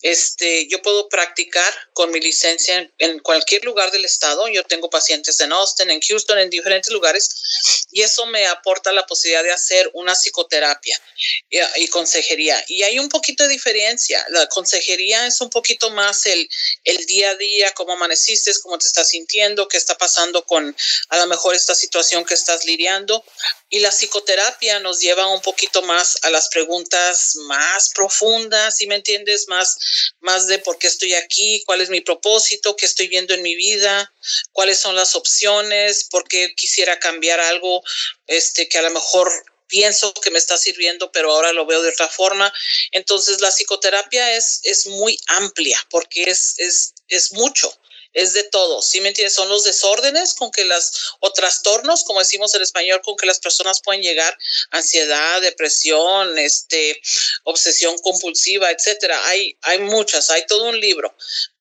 este, 0.06 0.68
yo 0.68 0.84
puedo 0.84 1.10
practicar 1.10 1.74
con 1.94 2.12
mi 2.12 2.20
licencia 2.20 2.78
en, 2.78 2.94
en, 3.00 3.20
cualquier 3.20 3.64
lugar 3.66 3.92
del 3.92 4.06
estado. 4.06 4.48
Yo 4.48 4.64
tengo 4.64 4.88
pacientes 4.88 5.40
en 5.40 5.52
Austin, 5.52 5.90
en 5.90 6.00
Houston, 6.00 6.38
en 6.38 6.52
diferentes 6.52 6.94
lugares, 6.94 7.88
y 7.92 8.04
eso 8.04 8.28
me 8.28 8.46
aporta 8.46 8.92
la 8.92 9.08
posibilidad 9.08 9.44
de 9.44 9.52
hacer 9.52 9.90
una 9.94 10.14
psicoterapia 10.14 11.02
y, 11.50 11.58
y 11.78 11.88
consejería. 11.88 12.64
Y 12.68 12.84
hay 12.84 13.00
un 13.00 13.10
poquito 13.10 13.46
de 13.46 13.50
diferencia. 13.50 14.24
La 14.30 14.46
consejería 14.48 15.26
es 15.26 15.42
un 15.42 15.50
poquito 15.50 15.90
más 15.90 16.28
el, 16.28 16.48
el 16.84 17.04
día 17.08 17.32
a 17.32 17.36
día, 17.36 17.55
cómo 17.74 17.94
amaneciste, 17.94 18.52
cómo 18.62 18.78
te 18.78 18.88
estás 18.88 19.10
sintiendo, 19.10 19.68
qué 19.68 19.78
está 19.78 19.98
pasando 19.98 20.46
con 20.46 20.76
a 21.10 21.18
lo 21.18 21.28
mejor 21.28 21.56
esta 21.56 21.76
situación 21.76 22.26
que 22.26 22.34
estás 22.34 22.66
lidiando. 22.66 23.24
Y 23.70 23.80
la 23.80 23.92
psicoterapia 23.92 24.80
nos 24.80 25.00
lleva 25.00 25.28
un 25.28 25.42
poquito 25.42 25.82
más 25.82 26.18
a 26.22 26.30
las 26.30 26.50
preguntas 26.50 27.36
más 27.48 27.90
profundas, 27.90 28.78
si 28.78 28.88
me 28.88 28.96
entiendes, 28.96 29.48
más, 29.48 29.78
más 30.20 30.48
de 30.48 30.60
por 30.60 30.78
qué 30.78 30.88
estoy 30.88 31.14
aquí, 31.14 31.64
cuál 31.66 31.82
es 31.82 31.90
mi 31.90 32.02
propósito, 32.02 32.76
qué 32.76 32.86
estoy 32.86 33.08
viendo 33.08 33.34
en 33.34 33.42
mi 33.42 33.56
vida, 33.56 34.14
cuáles 34.52 34.80
son 34.80 34.96
las 34.96 35.16
opciones, 35.16 36.06
por 36.06 36.28
qué 36.28 36.54
quisiera 36.56 37.00
cambiar 37.00 37.40
algo 37.40 37.84
este, 38.28 38.68
que 38.70 38.78
a 38.78 38.82
lo 38.84 38.92
mejor 38.92 39.32
pienso 39.68 40.14
que 40.14 40.32
me 40.32 40.40
está 40.40 40.58
sirviendo, 40.58 41.12
pero 41.12 41.32
ahora 41.32 41.54
lo 41.54 41.66
veo 41.66 41.82
de 41.82 41.90
otra 41.90 42.08
forma. 42.08 42.52
Entonces 42.92 43.42
la 43.42 43.52
psicoterapia 43.52 44.34
es, 44.36 44.62
es 44.64 44.88
muy 44.88 45.20
amplia 45.28 45.80
porque 45.90 46.24
es, 46.24 46.56
es, 46.58 46.94
es 47.08 47.34
mucho 47.34 47.72
es 48.16 48.32
de 48.34 48.44
todo, 48.44 48.82
¿sí 48.82 49.02
me 49.02 49.10
entiendes? 49.10 49.34
Son 49.34 49.50
los 49.50 49.66
desórdenes 49.66 50.34
con 50.34 50.50
que 50.50 50.64
las, 50.64 51.16
o 51.20 51.34
trastornos, 51.34 52.06
como 52.06 52.20
decimos 52.22 52.56
en 52.56 52.62
español, 52.62 53.02
con 53.04 53.18
que 53.18 53.26
las 53.26 53.42
personas 53.42 53.82
pueden 53.82 54.02
llegar, 54.02 54.36
ansiedad, 54.72 55.42
depresión, 55.42 56.38
este, 56.40 57.00
obsesión 57.44 57.98
compulsiva, 57.98 58.72
etcétera. 58.72 59.20
Hay, 59.28 59.58
hay 59.62 59.80
muchas, 59.80 60.30
hay 60.30 60.46
todo 60.48 60.64
un 60.64 60.80
libro, 60.80 61.14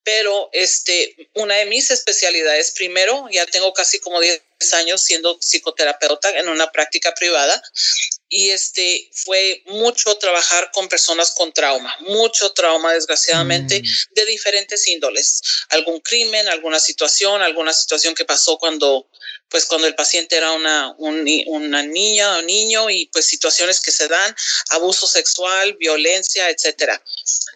pero 0.05 0.51
este, 0.53 1.31
una 1.35 1.57
de 1.57 1.67
mis 1.67 1.91
especialidades, 1.91 2.73
primero, 2.73 3.27
ya 3.31 3.47
tengo 3.47 3.73
casi 3.73 3.99
como 3.99 4.21
10 4.21 4.43
años 4.75 5.03
siendo 5.03 5.39
psicoterapeuta 5.41 6.39
en 6.39 6.49
una 6.49 6.71
práctica 6.71 7.15
privada 7.15 7.63
y 8.29 8.51
este 8.51 9.11
fue 9.13 9.63
mucho 9.67 10.17
trabajar 10.17 10.71
con 10.73 10.89
personas 10.89 11.31
con 11.33 11.53
trauma, 11.53 11.97
mucho 12.01 12.53
trauma 12.53 12.93
desgraciadamente 12.93 13.81
mm. 13.81 14.15
de 14.15 14.27
diferentes 14.27 14.87
índoles, 14.89 15.41
algún 15.71 16.01
crimen, 16.01 16.49
alguna 16.49 16.81
situación, 16.81 17.43
alguna 17.43 17.73
situación 17.73 18.15
que 18.15 18.25
pasó 18.25 18.59
cuando 18.59 19.09
pues 19.55 19.67
cuando 19.67 19.87
el 19.87 19.95
paciente 19.95 20.37
era 20.37 20.51
una, 20.51 20.97
una 20.99 21.83
niña 21.85 22.39
o 22.39 22.43
niño 22.43 22.91
y 22.91 23.07
pues 23.07 23.25
situaciones 23.27 23.81
que 23.81 23.93
se 23.93 24.09
dan, 24.09 24.35
abuso 24.71 25.07
sexual, 25.07 25.75
violencia, 25.75 26.51
etcétera. 26.51 27.01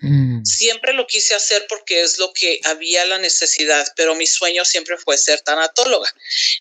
Mm. 0.02 0.44
Siempre 0.44 0.92
lo 0.92 1.08
quise 1.08 1.34
hacer 1.34 1.66
porque 1.68 2.02
es 2.02 2.18
lo 2.18 2.32
que 2.32 2.60
había 2.62 3.04
la 3.06 3.18
necesidad, 3.18 3.84
pero 3.96 4.14
mi 4.14 4.28
sueño 4.28 4.64
siempre 4.64 4.96
fue 4.96 5.18
ser 5.18 5.40
tanatóloga. 5.40 6.08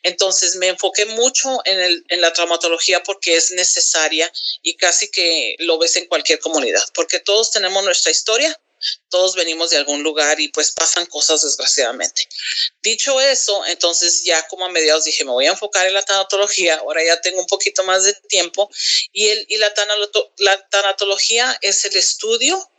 Entonces 0.01 0.55
me 0.55 0.69
enfoqué 0.69 1.05
mucho 1.05 1.61
en, 1.65 1.81
el, 1.81 2.03
en 2.07 2.19
la 2.19 2.33
traumatología 2.33 3.03
porque 3.03 3.35
es 3.35 3.51
necesaria 3.51 4.33
y 4.63 4.73
casi 4.73 5.11
que 5.11 5.55
lo 5.59 5.77
ves 5.77 5.97
en 5.97 6.07
cualquier 6.07 6.39
comunidad, 6.39 6.81
porque 6.95 7.19
todos 7.19 7.51
tenemos 7.51 7.83
nuestra 7.83 8.11
historia, 8.11 8.59
todos 9.09 9.35
venimos 9.35 9.69
de 9.69 9.77
algún 9.77 10.03
lugar 10.03 10.39
y 10.39 10.49
pues 10.49 10.71
pasan 10.71 11.05
cosas 11.05 11.41
desgraciadamente. 11.41 12.27
Dicho 12.81 13.19
eso, 13.19 13.65
entonces 13.65 14.23
ya 14.23 14.47
como 14.47 14.65
a 14.65 14.69
mediados 14.69 15.05
dije, 15.05 15.25
me 15.25 15.31
voy 15.31 15.45
a 15.45 15.51
enfocar 15.51 15.87
en 15.87 15.93
la 15.93 16.03
tanatología, 16.03 16.77
ahora 16.77 17.03
ya 17.03 17.21
tengo 17.21 17.39
un 17.39 17.47
poquito 17.47 17.83
más 17.83 18.03
de 18.03 18.13
tiempo 18.13 18.69
y, 19.11 19.27
el, 19.27 19.45
y 19.49 19.57
la, 19.57 19.73
la 20.37 20.69
tanatología 20.69 21.57
es 21.61 21.85
el 21.85 21.95
estudio 21.95 22.71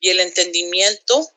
y 0.00 0.10
el 0.10 0.20
entendimiento, 0.20 1.30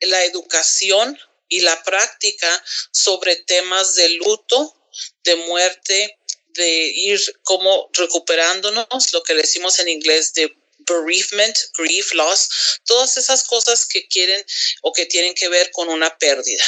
la 0.00 0.24
educación 0.24 1.18
y 1.48 1.60
la 1.60 1.82
práctica 1.82 2.64
sobre 2.90 3.36
temas 3.36 3.94
de 3.94 4.08
luto, 4.10 4.74
de 5.22 5.36
muerte, 5.36 6.18
de 6.48 6.68
ir 6.68 7.20
como 7.42 7.90
recuperándonos, 7.92 9.12
lo 9.12 9.22
que 9.22 9.34
decimos 9.34 9.78
en 9.78 9.88
inglés 9.88 10.34
de 10.34 10.54
bereavement, 10.86 11.58
grief, 11.76 12.12
loss, 12.14 12.80
todas 12.84 13.16
esas 13.16 13.44
cosas 13.44 13.86
que 13.86 14.06
quieren 14.08 14.44
o 14.82 14.92
que 14.92 15.06
tienen 15.06 15.34
que 15.34 15.48
ver 15.48 15.70
con 15.70 15.88
una 15.88 16.16
pérdida. 16.18 16.64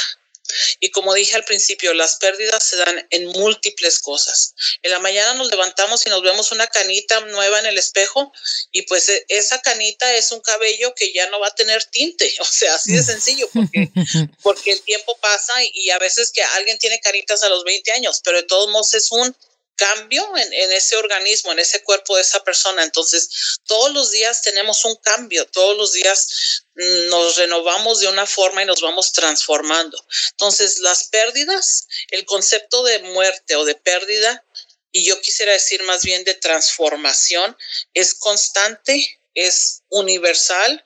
Y 0.79 0.89
como 0.91 1.13
dije 1.13 1.35
al 1.35 1.43
principio, 1.43 1.93
las 1.93 2.17
pérdidas 2.17 2.63
se 2.63 2.77
dan 2.77 3.07
en 3.09 3.27
múltiples 3.27 3.99
cosas. 3.99 4.53
En 4.81 4.91
la 4.91 4.99
mañana 4.99 5.33
nos 5.33 5.49
levantamos 5.49 6.05
y 6.05 6.09
nos 6.09 6.21
vemos 6.21 6.51
una 6.51 6.67
canita 6.67 7.19
nueva 7.21 7.59
en 7.59 7.65
el 7.65 7.77
espejo 7.77 8.31
y 8.71 8.83
pues 8.83 9.09
e, 9.09 9.25
esa 9.29 9.61
canita 9.61 10.13
es 10.15 10.31
un 10.31 10.41
cabello 10.41 10.93
que 10.95 11.11
ya 11.13 11.29
no 11.29 11.39
va 11.39 11.47
a 11.47 11.55
tener 11.55 11.83
tinte. 11.85 12.33
O 12.45 12.57
sea, 12.57 12.75
así 12.75 12.93
de 12.93 13.03
sencillo, 13.03 13.49
porque, 13.53 13.89
porque 14.43 14.71
el 14.71 14.81
tiempo 14.81 15.17
pasa 15.17 15.53
y, 15.73 15.89
a 15.89 15.99
veces 15.99 16.31
que 16.31 16.43
alguien 16.43 16.77
tiene 16.77 16.99
caritas 16.99 17.43
a 17.43 17.49
los 17.49 17.63
20 17.63 17.91
años, 17.93 18.21
pero 18.23 18.37
de 18.37 18.43
todos 18.43 18.69
modos 18.69 18.93
es 18.93 19.11
un 19.11 19.35
cambio 19.75 20.25
en, 20.37 20.71
ese 20.71 20.95
organismo, 20.95 21.51
en 21.51 21.59
ese 21.59 21.83
cuerpo 21.83 22.15
de 22.15 22.21
esa 22.21 22.43
persona. 22.43 22.83
Entonces, 22.83 23.59
todos 23.65 23.93
los 23.93 24.11
días 24.11 24.41
tenemos 24.41 24.83
un 24.85 24.95
cambio, 24.97 25.45
todos 25.47 25.77
los 25.77 25.93
días 25.93 26.63
mm, 26.75 27.09
nos 27.09 27.35
renovamos 27.37 27.99
de 27.99 28.07
una 28.07 28.25
forma 28.25 28.63
y 28.63 28.65
nos 28.65 28.81
vamos 28.81 29.11
transformando. 29.11 30.03
Entonces, 30.31 30.79
las 30.79 31.09
pérdidas, 31.09 31.87
el 32.11 32.25
concepto 32.25 32.83
de 32.83 32.99
muerte 32.99 33.55
o 33.55 33.65
de 33.65 33.75
pérdida, 33.75 34.43
y 34.91 35.03
yo 35.03 35.19
quisiera 35.19 35.51
decir 35.51 35.83
más 35.83 36.03
bien 36.03 36.23
de 36.23 36.35
transformación, 36.35 37.57
es 37.93 38.13
constante, 38.13 39.19
es 39.33 39.81
universal, 39.89 40.83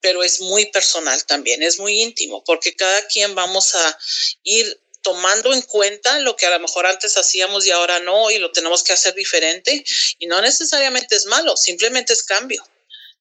pero 0.00 0.22
es 0.22 0.40
muy 0.40 0.66
personal 0.66 1.24
también, 1.24 1.62
es 1.62 1.78
muy 1.78 2.02
íntimo, 2.02 2.44
porque 2.44 2.76
cada 2.76 3.06
quien 3.08 3.34
vamos 3.34 3.74
a 3.74 3.98
ir 4.44 4.80
tomando 5.06 5.54
en 5.54 5.62
cuenta 5.62 6.18
lo 6.18 6.34
que 6.34 6.46
a 6.46 6.50
lo 6.50 6.58
mejor 6.58 6.84
antes 6.84 7.16
hacíamos 7.16 7.64
y 7.64 7.70
ahora 7.70 8.00
no, 8.00 8.28
y 8.28 8.38
lo 8.38 8.50
tenemos 8.50 8.82
que 8.82 8.92
hacer 8.92 9.14
diferente. 9.14 9.84
Y 10.18 10.26
no 10.26 10.40
necesariamente 10.40 11.14
es 11.14 11.26
malo, 11.26 11.56
simplemente 11.56 12.12
es 12.12 12.24
cambio. 12.24 12.68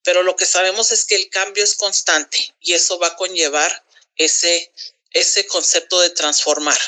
Pero 0.01 0.23
lo 0.23 0.35
que 0.35 0.47
sabemos 0.47 0.91
es 0.91 1.05
que 1.05 1.15
el 1.15 1.29
cambio 1.29 1.63
es 1.63 1.75
constante 1.75 2.55
y 2.59 2.73
eso 2.73 2.97
va 2.97 3.09
a 3.09 3.15
conllevar 3.15 3.85
ese, 4.15 4.71
ese 5.11 5.45
concepto 5.45 5.99
de 5.99 6.09
transformar. 6.09 6.79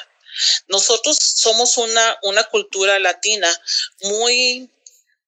Nosotros 0.67 1.19
somos 1.19 1.77
una, 1.77 2.17
una 2.23 2.45
cultura 2.45 2.97
latina 2.97 3.49
muy 4.01 4.67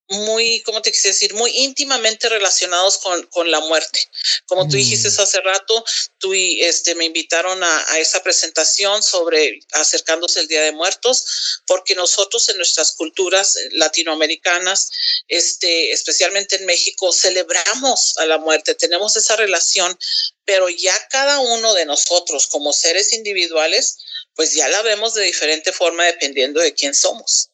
muy, 0.10 0.62
¿cómo 0.62 0.82
te 0.82 0.92
quise 0.92 1.10
decir? 1.10 1.34
Muy 1.36 1.52
íntimamente 1.52 2.30
relacionados 2.30 2.98
con, 2.98 3.26
con 3.28 3.52
la 3.52 3.60
muerte. 3.60 4.00
Como 4.48 4.68
tú 4.68 4.76
dijiste 4.76 5.10
mm. 5.10 5.22
hace 5.22 5.40
rato, 5.42 5.86
tú 6.18 6.34
y 6.34 6.62
este, 6.64 6.96
me 6.96 7.06
invitaron 7.06 7.64
a, 7.64 7.92
a, 7.92 8.00
esa 8.00 8.24
presentación 8.24 9.04
sobre 9.04 9.60
acercándose 9.72 10.40
el 10.40 10.48
Día 10.48 10.62
de 10.62 10.72
Muertos, 10.72 11.62
porque 11.68 11.94
nosotros 11.94 12.50
en 12.50 12.58
nuestras 12.58 12.94
culturas 12.94 13.56
latinoamericanas, 13.72 14.90
este, 15.28 15.92
especialmente 15.92 16.56
en 16.56 16.66
México, 16.66 17.14
celebramos 17.14 18.18
a 18.18 18.26
la 18.26 18.40
muerte, 18.40 18.74
tenemos 18.74 19.16
esa 19.16 19.36
relación, 19.36 19.98
pero 20.44 20.70
ya 20.70 20.96
cada 21.10 21.40
uno 21.40 21.74
de 21.76 21.86
nosotros 21.86 22.48
como 22.48 22.74
seres 22.74 23.14
individuales, 23.14 23.98
pues 24.34 24.54
ya 24.56 24.68
la 24.70 24.82
vemos 24.82 25.14
de 25.14 25.24
diferente 25.24 25.72
forma 25.72 26.06
dependiendo 26.06 26.62
de 26.62 26.74
quién 26.74 26.96
somos. 26.96 27.50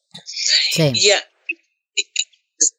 Sí. 0.72 0.92
Ya, 0.94 1.22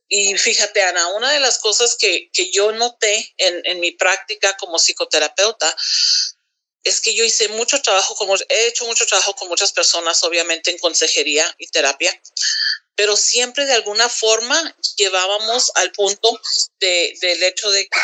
y 0.08 0.38
fíjate, 0.38 0.82
Ana, 0.82 1.08
una 1.10 1.32
de 1.32 1.40
las 1.40 1.60
cosas 1.60 1.96
que, 2.00 2.30
que 2.34 2.52
yo 2.52 2.72
noté 2.72 3.34
en, 3.38 3.62
en, 3.66 3.80
mi 3.80 3.92
práctica 3.92 4.56
como 4.58 4.78
psicoterapeuta 4.78 5.76
es 6.84 7.02
que 7.02 7.14
yo 7.14 7.24
hice 7.24 7.50
mucho 7.50 7.82
trabajo, 7.82 8.16
como 8.16 8.36
he 8.36 8.68
hecho 8.68 8.86
mucho 8.86 9.06
trabajo 9.06 9.36
con 9.36 9.50
muchas 9.50 9.74
personas, 9.74 10.24
obviamente 10.24 10.72
en 10.72 10.78
consejería 10.80 11.46
y 11.58 11.68
terapia, 11.68 12.12
pero 12.96 13.16
siempre 13.16 13.66
de 13.66 13.74
alguna 13.74 14.10
forma 14.10 14.76
llevábamos 14.96 15.72
al 15.76 15.92
punto 15.92 16.42
de, 16.80 17.14
del 17.22 17.44
hecho 17.44 17.70
de 17.70 17.84
que, 17.88 18.00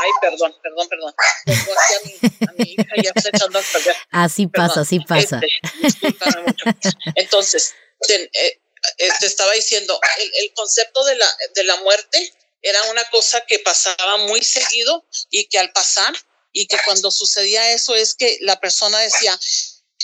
ay, 0.00 0.10
perdón, 0.22 0.54
perdón, 0.62 0.88
perdón, 0.88 1.14
a 1.18 2.06
mi, 2.06 2.46
a 2.48 2.52
mi 2.56 2.72
hija 2.72 2.94
ya 3.02 3.12
está 3.14 3.28
echando 3.28 3.58
a 3.58 3.62
perder. 3.62 3.96
Así 4.10 4.46
pasa, 4.46 4.80
así 4.80 5.00
pasa. 5.00 5.40
Este, 5.82 6.08
Entonces, 7.16 7.74
ten, 8.06 8.30
eh, 8.32 8.60
eh, 8.98 9.08
te 9.20 9.26
estaba 9.26 9.52
diciendo, 9.52 9.98
el, 10.34 10.52
concepto 10.54 11.04
de 11.04 11.16
la, 11.16 11.36
de 11.54 11.64
la 11.64 11.76
muerte 11.76 12.34
era 12.62 12.82
una 12.84 13.04
cosa 13.10 13.44
que 13.46 13.58
pasaba 13.58 14.16
muy 14.18 14.42
seguido 14.42 15.06
y 15.30 15.46
que 15.46 15.58
al 15.58 15.72
pasar 15.72 16.14
y 16.52 16.66
que 16.66 16.78
cuando 16.84 17.10
sucedía 17.10 17.72
eso 17.72 17.94
es 17.94 18.14
que 18.14 18.38
la 18.40 18.58
persona 18.60 18.98
decía, 18.98 19.38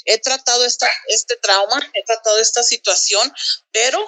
he 0.05 0.19
tratado 0.19 0.65
esta, 0.65 0.91
este 1.09 1.37
trauma, 1.37 1.91
he 1.95 2.05
tratado 2.05 2.39
esta 2.39 2.63
situación, 2.63 3.33
pero 3.73 3.99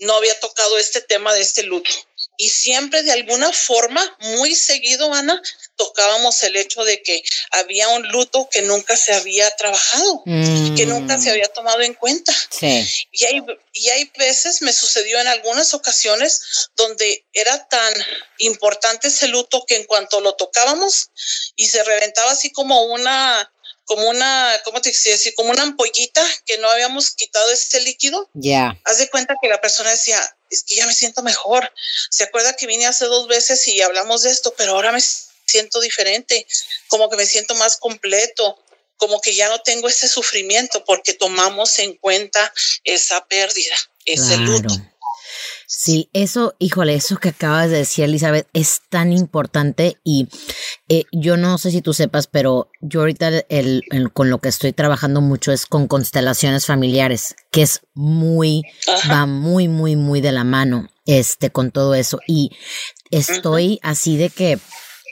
no 0.00 0.14
había 0.14 0.38
tocado 0.40 0.78
este 0.78 1.00
tema 1.00 1.32
de 1.34 1.42
este 1.42 1.62
luto 1.62 1.90
y 2.36 2.48
siempre 2.48 3.02
de 3.02 3.12
alguna 3.12 3.52
forma, 3.52 4.02
muy 4.20 4.54
seguido, 4.54 5.12
Ana, 5.14 5.40
tocábamos 5.76 6.42
el 6.42 6.56
hecho 6.56 6.84
de 6.84 7.02
que 7.02 7.22
había 7.50 7.88
un 7.88 8.06
luto 8.08 8.48
que 8.50 8.62
nunca 8.62 8.96
se 8.96 9.14
había 9.14 9.50
trabajado, 9.56 10.22
que 10.24 10.86
nunca 10.86 11.18
se 11.18 11.28
mm. 11.28 11.32
había 11.32 11.48
tomado 11.48 11.80
en 11.82 11.94
cuenta. 11.94 12.32
Sí. 12.50 12.86
Y, 13.12 13.24
hay, 13.24 13.42
y 13.72 13.90
hay 13.90 14.10
veces, 14.18 14.62
me 14.62 14.72
sucedió 14.72 15.20
en 15.20 15.28
algunas 15.28 15.74
ocasiones, 15.74 16.68
donde 16.76 17.24
era 17.32 17.68
tan 17.68 17.94
importante 18.38 19.08
ese 19.08 19.28
luto 19.28 19.64
que 19.66 19.76
en 19.76 19.84
cuanto 19.84 20.20
lo 20.20 20.34
tocábamos 20.34 21.10
y 21.56 21.68
se 21.68 21.82
reventaba 21.84 22.32
así 22.32 22.50
como 22.50 22.82
una 22.84 23.50
como 23.84 24.08
una, 24.08 24.60
¿cómo 24.64 24.80
te 24.80 24.90
decía? 24.90 25.12
Decir, 25.12 25.34
como 25.34 25.50
una 25.50 25.62
ampollita 25.62 26.24
que 26.46 26.58
no 26.58 26.70
habíamos 26.70 27.10
quitado 27.10 27.50
ese 27.50 27.80
líquido. 27.80 28.30
Ya. 28.34 28.78
Haz 28.84 28.98
de 28.98 29.10
cuenta 29.10 29.36
que 29.40 29.48
la 29.48 29.60
persona 29.60 29.90
decía, 29.90 30.18
es 30.50 30.64
que 30.64 30.76
ya 30.76 30.86
me 30.86 30.94
siento 30.94 31.22
mejor. 31.22 31.70
Se 32.10 32.24
acuerda 32.24 32.56
que 32.56 32.66
vine 32.66 32.86
hace 32.86 33.04
dos 33.06 33.28
veces 33.28 33.66
y 33.68 33.80
hablamos 33.82 34.22
de 34.22 34.30
esto, 34.30 34.54
pero 34.56 34.72
ahora 34.72 34.92
me 34.92 35.02
siento 35.46 35.80
diferente, 35.80 36.46
como 36.88 37.10
que 37.10 37.16
me 37.16 37.26
siento 37.26 37.54
más 37.54 37.76
completo, 37.76 38.58
como 38.96 39.20
que 39.20 39.34
ya 39.34 39.48
no 39.48 39.60
tengo 39.60 39.88
ese 39.88 40.08
sufrimiento 40.08 40.84
porque 40.84 41.12
tomamos 41.12 41.78
en 41.78 41.94
cuenta 41.94 42.52
esa 42.84 43.26
pérdida, 43.26 43.76
ese 44.04 44.36
luto. 44.38 44.74
Sí, 45.66 46.10
eso, 46.12 46.54
híjole, 46.58 46.94
eso 46.94 47.16
que 47.16 47.30
acabas 47.30 47.70
de 47.70 47.78
decir, 47.78 48.04
Elizabeth, 48.04 48.46
es 48.52 48.82
tan 48.90 49.12
importante 49.12 49.98
y 50.04 50.28
eh, 50.88 51.04
yo 51.10 51.36
no 51.36 51.56
sé 51.58 51.70
si 51.70 51.80
tú 51.80 51.94
sepas, 51.94 52.26
pero 52.26 52.70
yo 52.80 53.00
ahorita 53.00 53.28
el, 53.48 53.82
con 54.12 54.28
lo 54.28 54.38
que 54.40 54.50
estoy 54.50 54.72
trabajando 54.72 55.20
mucho 55.20 55.52
es 55.52 55.66
con 55.66 55.86
constelaciones 55.86 56.66
familiares, 56.66 57.34
que 57.50 57.62
es 57.62 57.80
muy, 57.94 58.62
va 59.10 59.26
muy, 59.26 59.68
muy, 59.68 59.96
muy 59.96 60.20
de 60.20 60.32
la 60.32 60.44
mano, 60.44 60.88
este, 61.06 61.50
con 61.50 61.70
todo 61.70 61.94
eso. 61.94 62.18
Y 62.26 62.50
estoy 63.10 63.80
así 63.82 64.16
de 64.16 64.30
que 64.30 64.58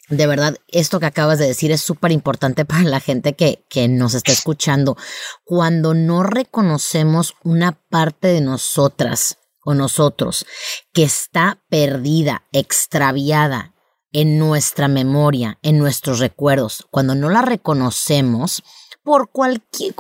de 0.09 0.27
verdad, 0.27 0.57
esto 0.69 1.01
que 1.01 1.07
acabas 1.07 1.39
de 1.39 1.47
decir 1.47 1.73
es 1.73 1.81
súper 1.81 2.13
importante 2.13 2.65
para 2.67 2.83
la 2.83 3.01
gente 3.01 3.33
que, 3.35 3.65
que 3.71 3.89
nos 3.89 4.13
está 4.13 4.33
escuchando. 4.33 4.97
Cuando 5.45 5.95
no 5.95 6.23
reconocemos 6.23 7.35
una 7.43 7.73
parte 7.89 8.29
de 8.29 8.43
nosotras 8.43 9.39
o 9.65 9.75
nosotros 9.75 10.47
que 10.93 11.03
está 11.05 11.63
perdida, 11.69 12.45
extraviada 12.53 13.75
en 14.13 14.39
nuestra 14.39 14.89
memoria, 14.89 15.59
en 15.63 15.79
nuestros 15.79 16.19
recuerdos, 16.19 16.87
cuando 16.91 17.15
no 17.15 17.31
la 17.31 17.43
reconocemos, 17.43 18.63
por 19.05 19.31
cualquier, 19.31 19.95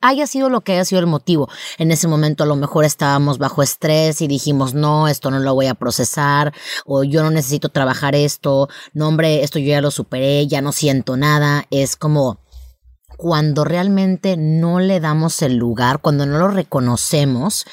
haya 0.00 0.26
sido 0.26 0.50
lo 0.50 0.60
que 0.60 0.72
haya 0.72 0.84
sido 0.84 1.00
el 1.00 1.06
motivo. 1.06 1.48
En 1.78 1.90
ese 1.90 2.08
momento 2.08 2.44
a 2.44 2.46
lo 2.46 2.56
mejor 2.56 2.84
estábamos 2.84 3.38
bajo 3.38 3.62
estrés 3.62 4.20
y 4.20 4.28
dijimos, 4.28 4.74
no, 4.74 5.08
esto 5.08 5.30
no 5.30 5.38
lo 5.38 5.54
voy 5.54 5.66
a 5.66 5.74
procesar, 5.74 6.52
o 6.84 7.04
yo 7.04 7.22
no 7.22 7.30
necesito 7.30 7.70
trabajar 7.70 8.14
esto, 8.14 8.68
no 8.92 9.08
hombre, 9.08 9.42
esto 9.42 9.58
yo 9.58 9.68
ya 9.68 9.80
lo 9.80 9.90
superé, 9.90 10.46
ya 10.46 10.60
no 10.60 10.72
siento 10.72 11.16
nada. 11.16 11.66
Es 11.70 11.96
como 11.96 12.38
cuando 13.16 13.64
realmente 13.64 14.36
no 14.36 14.80
le 14.80 15.00
damos 15.00 15.40
el 15.42 15.56
lugar, 15.56 16.00
cuando 16.00 16.26
no 16.26 16.38
lo 16.38 16.48
reconocemos, 16.48 17.64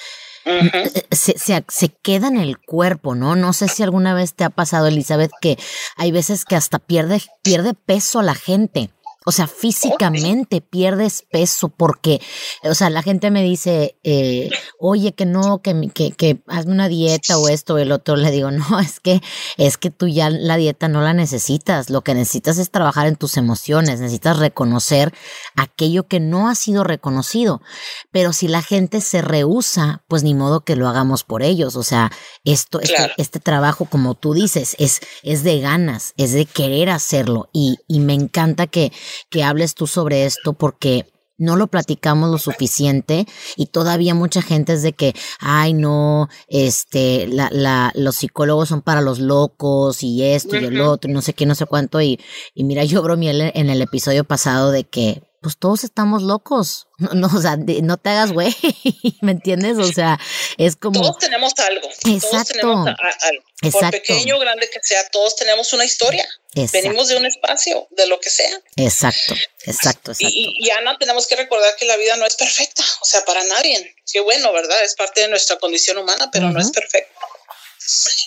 eh, 0.45 0.91
se, 1.11 1.37
se, 1.37 1.63
se, 1.67 1.89
queda 1.89 2.27
en 2.27 2.37
el 2.37 2.57
cuerpo, 2.57 3.15
¿no? 3.15 3.35
No 3.35 3.53
sé 3.53 3.67
si 3.67 3.83
alguna 3.83 4.13
vez 4.13 4.33
te 4.33 4.43
ha 4.43 4.49
pasado, 4.49 4.87
Elizabeth, 4.87 5.31
que 5.41 5.57
hay 5.97 6.11
veces 6.11 6.45
que 6.45 6.55
hasta 6.55 6.79
pierde, 6.79 7.21
pierde 7.43 7.73
peso 7.73 8.21
la 8.21 8.35
gente. 8.35 8.89
O 9.23 9.31
sea, 9.31 9.45
físicamente 9.45 10.61
pierdes 10.61 11.23
peso 11.29 11.69
porque, 11.69 12.19
o 12.63 12.73
sea, 12.73 12.89
la 12.89 13.03
gente 13.03 13.29
me 13.29 13.43
dice, 13.43 13.95
eh, 14.03 14.49
oye, 14.79 15.13
que 15.13 15.27
no, 15.27 15.61
que, 15.61 15.91
que, 15.93 16.11
que 16.11 16.41
hazme 16.47 16.71
una 16.71 16.87
dieta 16.87 17.37
o 17.37 17.47
esto 17.47 17.75
o 17.75 17.77
el 17.77 17.91
otro. 17.91 18.15
Le 18.15 18.31
digo, 18.31 18.49
no, 18.49 18.79
es 18.79 18.99
que, 18.99 19.21
es 19.57 19.77
que 19.77 19.91
tú 19.91 20.07
ya 20.07 20.31
la 20.31 20.57
dieta 20.57 20.87
no 20.87 21.01
la 21.01 21.13
necesitas. 21.13 21.91
Lo 21.91 22.01
que 22.01 22.15
necesitas 22.15 22.57
es 22.57 22.71
trabajar 22.71 23.05
en 23.05 23.15
tus 23.15 23.37
emociones. 23.37 23.99
Necesitas 23.99 24.39
reconocer 24.39 25.13
aquello 25.55 26.07
que 26.07 26.19
no 26.19 26.49
ha 26.49 26.55
sido 26.55 26.83
reconocido. 26.83 27.61
Pero 28.09 28.33
si 28.33 28.47
la 28.47 28.63
gente 28.63 29.01
se 29.01 29.21
rehúsa, 29.21 30.03
pues 30.07 30.23
ni 30.23 30.33
modo 30.33 30.61
que 30.61 30.75
lo 30.75 30.87
hagamos 30.87 31.23
por 31.23 31.43
ellos. 31.43 31.75
O 31.75 31.83
sea, 31.83 32.11
esto, 32.43 32.79
este, 32.79 33.11
este, 33.17 33.39
trabajo, 33.39 33.85
como 33.85 34.15
tú 34.15 34.33
dices, 34.33 34.75
es, 34.79 34.99
es 35.21 35.43
de 35.43 35.59
ganas, 35.59 36.15
es 36.17 36.33
de 36.33 36.45
querer 36.45 36.89
hacerlo. 36.89 37.49
Y, 37.53 37.77
y 37.87 37.99
me 37.99 38.15
encanta 38.15 38.65
que, 38.65 38.91
que 39.29 39.43
hables 39.43 39.75
tú 39.75 39.87
sobre 39.87 40.25
esto 40.25 40.53
porque 40.53 41.05
no 41.41 41.55
lo 41.55 41.67
platicamos 41.67 42.29
lo 42.29 42.37
suficiente 42.37 43.25
y 43.57 43.65
todavía 43.65 44.13
mucha 44.13 44.43
gente 44.43 44.73
es 44.73 44.83
de 44.83 44.93
que, 44.93 45.13
ay 45.39 45.73
no, 45.73 46.29
este, 46.47 47.27
la, 47.27 47.49
la, 47.51 47.91
los 47.95 48.17
psicólogos 48.17 48.69
son 48.69 48.83
para 48.83 49.01
los 49.01 49.17
locos 49.19 50.03
y 50.03 50.23
esto 50.23 50.55
y 50.55 50.65
el 50.65 50.79
otro 50.81 51.09
y 51.09 51.13
no 51.13 51.21
sé 51.23 51.33
qué, 51.33 51.47
no 51.47 51.55
sé 51.55 51.65
cuánto 51.65 51.99
y, 51.99 52.19
y 52.53 52.63
mira, 52.63 52.83
yo 52.83 53.01
bromeé 53.01 53.51
en 53.55 53.69
el 53.71 53.81
episodio 53.81 54.23
pasado 54.23 54.69
de 54.69 54.83
que 54.83 55.23
pues 55.41 55.57
todos 55.57 55.83
estamos 55.83 56.21
locos. 56.21 56.87
No, 57.01 57.09
no 57.15 57.35
o 57.35 57.41
sea, 57.41 57.57
no 57.57 57.97
te 57.97 58.09
hagas 58.11 58.31
güey, 58.31 58.55
¿me 59.21 59.31
entiendes? 59.31 59.79
O 59.79 59.91
sea, 59.91 60.19
es 60.59 60.75
como... 60.75 61.01
Todos 61.01 61.17
tenemos 61.17 61.51
algo. 61.57 61.89
Exacto. 62.05 62.27
Todos 62.29 62.47
tenemos 62.47 62.87
algo. 63.23 63.43
Exacto. 63.63 63.79
Por 63.79 63.91
pequeño 63.91 64.35
o 64.35 64.39
grande 64.39 64.69
que 64.69 64.79
sea, 64.83 65.09
todos 65.09 65.35
tenemos 65.35 65.73
una 65.73 65.83
historia. 65.83 66.29
Venimos 66.53 67.07
de 67.07 67.17
un 67.17 67.25
espacio, 67.25 67.87
de 67.89 68.05
lo 68.05 68.19
que 68.19 68.29
sea. 68.29 68.55
Exacto, 68.75 69.33
exacto, 69.63 70.11
exacto. 70.11 70.13
Y, 70.19 70.69
Ana, 70.69 70.95
tenemos 70.99 71.25
que 71.25 71.35
recordar 71.35 71.75
que 71.75 71.85
la 71.85 71.97
vida 71.97 72.15
no 72.17 72.27
es 72.27 72.35
perfecta, 72.35 72.83
o 73.01 73.05
sea, 73.05 73.25
para 73.25 73.43
nadie. 73.45 73.95
Qué 74.11 74.19
bueno, 74.19 74.53
¿verdad? 74.53 74.83
Es 74.83 74.93
parte 74.93 75.21
de 75.21 75.29
nuestra 75.29 75.57
condición 75.57 75.97
humana, 75.97 76.29
pero 76.31 76.51
no 76.51 76.59
es 76.59 76.69
perfecta. 76.69 77.19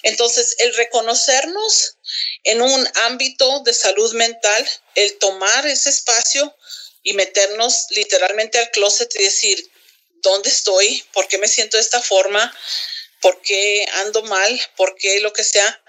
Entonces, 0.02 0.56
el 0.59 0.75
reconocernos 0.75 1.97
en 2.42 2.61
un 2.61 2.88
ámbito 3.04 3.61
de 3.61 3.73
salud 3.73 4.12
mental, 4.14 4.68
el 4.97 5.16
tomar 5.18 5.64
ese 5.66 5.90
espacio 5.90 6.52
y 7.04 7.12
meternos 7.12 7.87
literalmente 7.90 8.58
al 8.58 8.70
closet 8.73 9.14
y 9.14 9.23
decir, 9.23 9.70
¿dónde 10.23 10.49
estoy? 10.49 11.04
¿Por 11.12 11.28
qué 11.28 11.38
me 11.38 11.46
siento 11.46 11.76
de 11.76 11.82
esta 11.82 12.02
forma? 12.02 12.52
¿Por 13.20 13.40
qué 13.40 13.87
ando 14.04 14.23
mal? 14.23 14.61
¿Por 14.76 14.96
qué 14.96 15.20
lo 15.20 15.32
que 15.32 15.44
sea? 15.44 15.82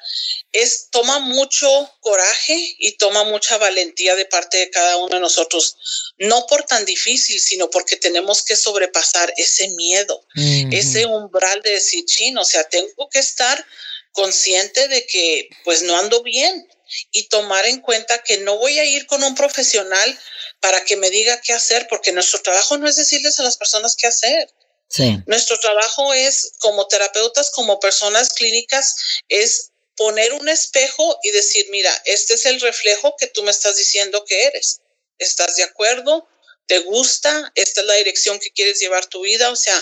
Es, 0.51 0.89
toma 0.91 1.19
mucho 1.19 1.67
coraje 2.01 2.75
y 2.77 2.93
toma 2.93 3.23
mucha 3.23 3.57
valentía 3.57 4.15
de 4.15 4.25
parte 4.25 4.57
de 4.57 4.69
cada 4.69 4.97
uno 4.97 5.15
de 5.15 5.19
nosotros. 5.21 5.77
No 6.17 6.45
por 6.47 6.63
tan 6.63 6.85
difícil, 6.85 7.39
sino 7.39 7.69
porque 7.69 7.97
tenemos 7.97 8.43
que 8.43 8.55
sobrepasar 8.55 9.33
ese 9.37 9.69
miedo, 9.69 10.25
ese 10.71 11.05
umbral 11.05 11.61
de 11.61 11.71
decir, 11.71 12.05
chino, 12.05 12.41
o 12.41 12.45
sea, 12.45 12.63
tengo 12.65 13.09
que 13.09 13.19
estar 13.19 13.65
consciente 14.11 14.87
de 14.87 15.05
que 15.05 15.49
pues 15.65 15.81
no 15.81 15.97
ando 15.97 16.23
bien 16.23 16.67
y 17.11 17.27
tomar 17.29 17.65
en 17.65 17.81
cuenta 17.81 18.23
que 18.23 18.37
no 18.39 18.57
voy 18.57 18.79
a 18.79 18.85
ir 18.85 19.05
con 19.07 19.23
un 19.23 19.35
profesional 19.35 20.19
para 20.59 20.83
que 20.85 20.95
me 20.95 21.09
diga 21.09 21.41
qué 21.41 21.53
hacer, 21.53 21.87
porque 21.89 22.11
nuestro 22.11 22.41
trabajo 22.41 22.77
no 22.77 22.87
es 22.87 22.95
decirles 22.95 23.39
a 23.39 23.43
las 23.43 23.57
personas 23.57 23.95
qué 23.95 24.07
hacer. 24.07 24.49
Sí. 24.89 25.17
Nuestro 25.25 25.59
trabajo 25.59 26.13
es, 26.13 26.53
como 26.59 26.87
terapeutas, 26.87 27.51
como 27.51 27.79
personas 27.79 28.33
clínicas, 28.33 28.95
es 29.29 29.71
poner 29.95 30.33
un 30.33 30.49
espejo 30.49 31.19
y 31.23 31.31
decir, 31.31 31.67
mira, 31.71 31.91
este 32.05 32.35
es 32.35 32.45
el 32.45 32.59
reflejo 32.61 33.15
que 33.17 33.27
tú 33.27 33.43
me 33.43 33.51
estás 33.51 33.77
diciendo 33.77 34.23
que 34.25 34.43
eres. 34.43 34.81
¿Estás 35.17 35.55
de 35.55 35.63
acuerdo? 35.63 36.27
¿Te 36.67 36.79
gusta? 36.79 37.51
¿Esta 37.55 37.81
es 37.81 37.87
la 37.87 37.93
dirección 37.95 38.39
que 38.39 38.51
quieres 38.51 38.79
llevar 38.79 39.05
tu 39.05 39.21
vida? 39.21 39.51
O 39.51 39.55
sea, 39.55 39.81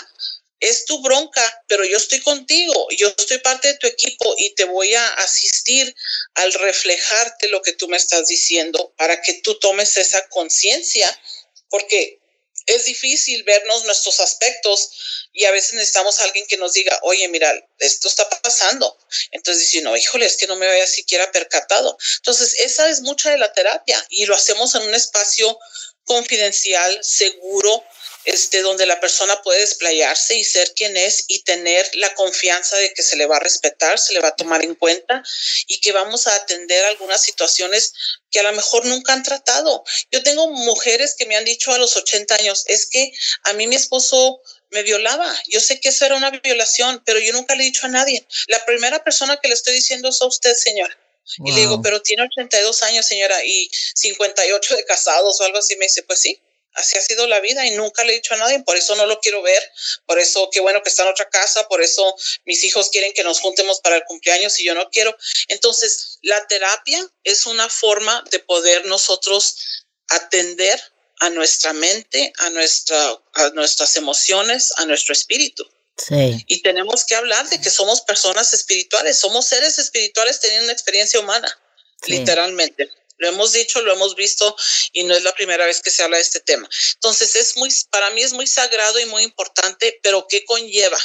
es 0.64 0.84
tu 0.84 1.00
bronca, 1.02 1.64
pero 1.68 1.84
yo 1.84 1.96
estoy 1.96 2.20
contigo, 2.20 2.88
yo 2.96 3.08
estoy 3.16 3.38
parte 3.38 3.68
de 3.68 3.78
tu 3.78 3.86
equipo 3.86 4.34
y 4.38 4.54
te 4.54 4.64
voy 4.64 4.94
a 4.94 5.08
asistir 5.14 5.94
al 6.34 6.52
reflejarte 6.52 7.48
lo 7.48 7.62
que 7.62 7.72
tú 7.72 7.88
me 7.88 7.96
estás 7.96 8.26
diciendo 8.28 8.94
para 8.96 9.20
que 9.22 9.34
tú 9.34 9.58
tomes 9.58 9.96
esa 9.96 10.26
conciencia, 10.28 11.20
porque 11.68 12.20
es 12.66 12.84
difícil 12.84 13.42
vernos 13.42 13.84
nuestros 13.84 14.20
aspectos 14.20 14.90
y 15.32 15.44
a 15.44 15.50
veces 15.50 15.74
necesitamos 15.74 16.20
a 16.20 16.24
alguien 16.24 16.46
que 16.46 16.56
nos 16.56 16.72
diga, 16.72 16.98
oye, 17.02 17.26
mira, 17.28 17.52
esto 17.78 18.08
está 18.08 18.28
pasando. 18.40 18.96
Entonces 19.32 19.64
dice, 19.64 19.82
no, 19.82 19.96
híjole, 19.96 20.26
es 20.26 20.36
que 20.36 20.46
no 20.46 20.56
me 20.56 20.68
había 20.68 20.86
siquiera 20.86 21.30
percatado. 21.32 21.98
Entonces, 22.18 22.54
esa 22.60 22.88
es 22.88 23.00
mucha 23.00 23.30
de 23.30 23.38
la 23.38 23.52
terapia 23.52 24.04
y 24.10 24.26
lo 24.26 24.34
hacemos 24.36 24.74
en 24.76 24.82
un 24.82 24.94
espacio 24.94 25.58
confidencial, 26.04 27.02
seguro, 27.02 27.84
este, 28.24 28.62
donde 28.62 28.86
la 28.86 29.00
persona 29.00 29.40
puede 29.42 29.60
desplayarse 29.60 30.36
y 30.36 30.44
ser 30.44 30.72
quien 30.74 30.96
es 30.96 31.24
y 31.28 31.42
tener 31.42 31.88
la 31.94 32.14
confianza 32.14 32.76
de 32.76 32.92
que 32.94 33.02
se 33.02 33.16
le 33.16 33.26
va 33.26 33.36
a 33.36 33.40
respetar, 33.40 33.98
se 33.98 34.12
le 34.12 34.20
va 34.20 34.28
a 34.28 34.36
tomar 34.36 34.64
en 34.64 34.74
cuenta 34.74 35.22
y 35.66 35.80
que 35.80 35.92
vamos 35.92 36.26
a 36.26 36.34
atender 36.34 36.84
algunas 36.86 37.22
situaciones 37.22 37.92
que 38.30 38.40
a 38.40 38.44
lo 38.44 38.52
mejor 38.52 38.84
nunca 38.86 39.12
han 39.12 39.22
tratado. 39.22 39.84
Yo 40.10 40.22
tengo 40.22 40.48
mujeres 40.48 41.14
que 41.16 41.26
me 41.26 41.36
han 41.36 41.44
dicho 41.44 41.72
a 41.72 41.78
los 41.78 41.96
80 41.96 42.34
años, 42.36 42.64
es 42.66 42.86
que 42.86 43.12
a 43.44 43.52
mí 43.52 43.66
mi 43.66 43.76
esposo 43.76 44.40
me 44.70 44.82
violaba. 44.82 45.32
Yo 45.46 45.60
sé 45.60 45.80
que 45.80 45.90
eso 45.90 46.04
era 46.04 46.16
una 46.16 46.30
violación, 46.30 47.02
pero 47.06 47.20
yo 47.20 47.32
nunca 47.32 47.54
le 47.54 47.62
he 47.62 47.66
dicho 47.66 47.86
a 47.86 47.90
nadie. 47.90 48.26
La 48.48 48.64
primera 48.64 49.02
persona 49.04 49.38
que 49.40 49.48
le 49.48 49.54
estoy 49.54 49.74
diciendo 49.74 50.08
es 50.08 50.20
a 50.20 50.26
usted, 50.26 50.54
señora. 50.54 50.98
Y 51.38 51.52
le 51.52 51.60
digo, 51.60 51.80
pero 51.80 52.02
tiene 52.02 52.24
82 52.24 52.82
años, 52.82 53.06
señora, 53.06 53.42
y 53.44 53.70
58 53.94 54.76
de 54.76 54.84
casados 54.84 55.40
o 55.40 55.44
algo 55.44 55.58
así. 55.58 55.74
Me 55.76 55.86
dice, 55.86 56.02
pues 56.02 56.20
sí, 56.20 56.38
así 56.74 56.98
ha 56.98 57.02
sido 57.02 57.26
la 57.26 57.40
vida 57.40 57.66
y 57.66 57.72
nunca 57.72 58.04
le 58.04 58.12
he 58.12 58.16
dicho 58.16 58.34
a 58.34 58.36
nadie, 58.36 58.60
por 58.60 58.76
eso 58.76 58.94
no 58.96 59.06
lo 59.06 59.20
quiero 59.20 59.42
ver, 59.42 59.62
por 60.06 60.18
eso 60.18 60.48
qué 60.52 60.60
bueno 60.60 60.82
que 60.82 60.88
está 60.88 61.02
en 61.02 61.08
otra 61.08 61.28
casa, 61.28 61.66
por 61.68 61.82
eso 61.82 62.14
mis 62.44 62.62
hijos 62.64 62.90
quieren 62.90 63.12
que 63.12 63.24
nos 63.24 63.40
juntemos 63.40 63.80
para 63.80 63.96
el 63.96 64.04
cumpleaños 64.04 64.58
y 64.60 64.64
yo 64.64 64.74
no 64.74 64.88
quiero. 64.90 65.16
Entonces, 65.48 66.18
la 66.22 66.46
terapia 66.46 67.06
es 67.22 67.46
una 67.46 67.68
forma 67.68 68.24
de 68.30 68.40
poder 68.40 68.86
nosotros 68.86 69.56
atender 70.08 70.80
a 71.20 71.30
nuestra 71.30 71.72
mente, 71.72 72.32
a, 72.38 72.50
nuestra, 72.50 73.20
a 73.34 73.50
nuestras 73.50 73.96
emociones, 73.96 74.72
a 74.76 74.84
nuestro 74.84 75.12
espíritu. 75.12 75.66
Sí. 75.96 76.44
Y 76.48 76.62
tenemos 76.62 77.04
que 77.04 77.14
hablar 77.14 77.48
de 77.48 77.60
que 77.60 77.70
somos 77.70 78.00
personas 78.00 78.52
espirituales, 78.52 79.18
somos 79.18 79.46
seres 79.46 79.78
espirituales 79.78 80.40
teniendo 80.40 80.64
una 80.64 80.72
experiencia 80.72 81.20
humana, 81.20 81.48
literalmente. 82.06 82.90
Lo 83.18 83.28
hemos 83.28 83.52
dicho, 83.52 83.80
lo 83.82 83.92
hemos 83.92 84.16
visto 84.16 84.56
y 84.92 85.04
no 85.04 85.14
es 85.14 85.22
la 85.22 85.32
primera 85.34 85.66
vez 85.66 85.80
que 85.80 85.90
se 85.90 86.02
habla 86.02 86.16
de 86.16 86.22
este 86.22 86.40
tema. 86.40 86.68
Entonces, 86.94 87.36
es 87.36 87.56
muy, 87.56 87.68
para 87.90 88.10
mí 88.10 88.22
es 88.22 88.32
muy 88.32 88.46
sagrado 88.46 88.98
y 88.98 89.06
muy 89.06 89.22
importante, 89.22 90.00
pero 90.02 90.26
¿qué 90.28 90.44
conlleva? 90.44 90.98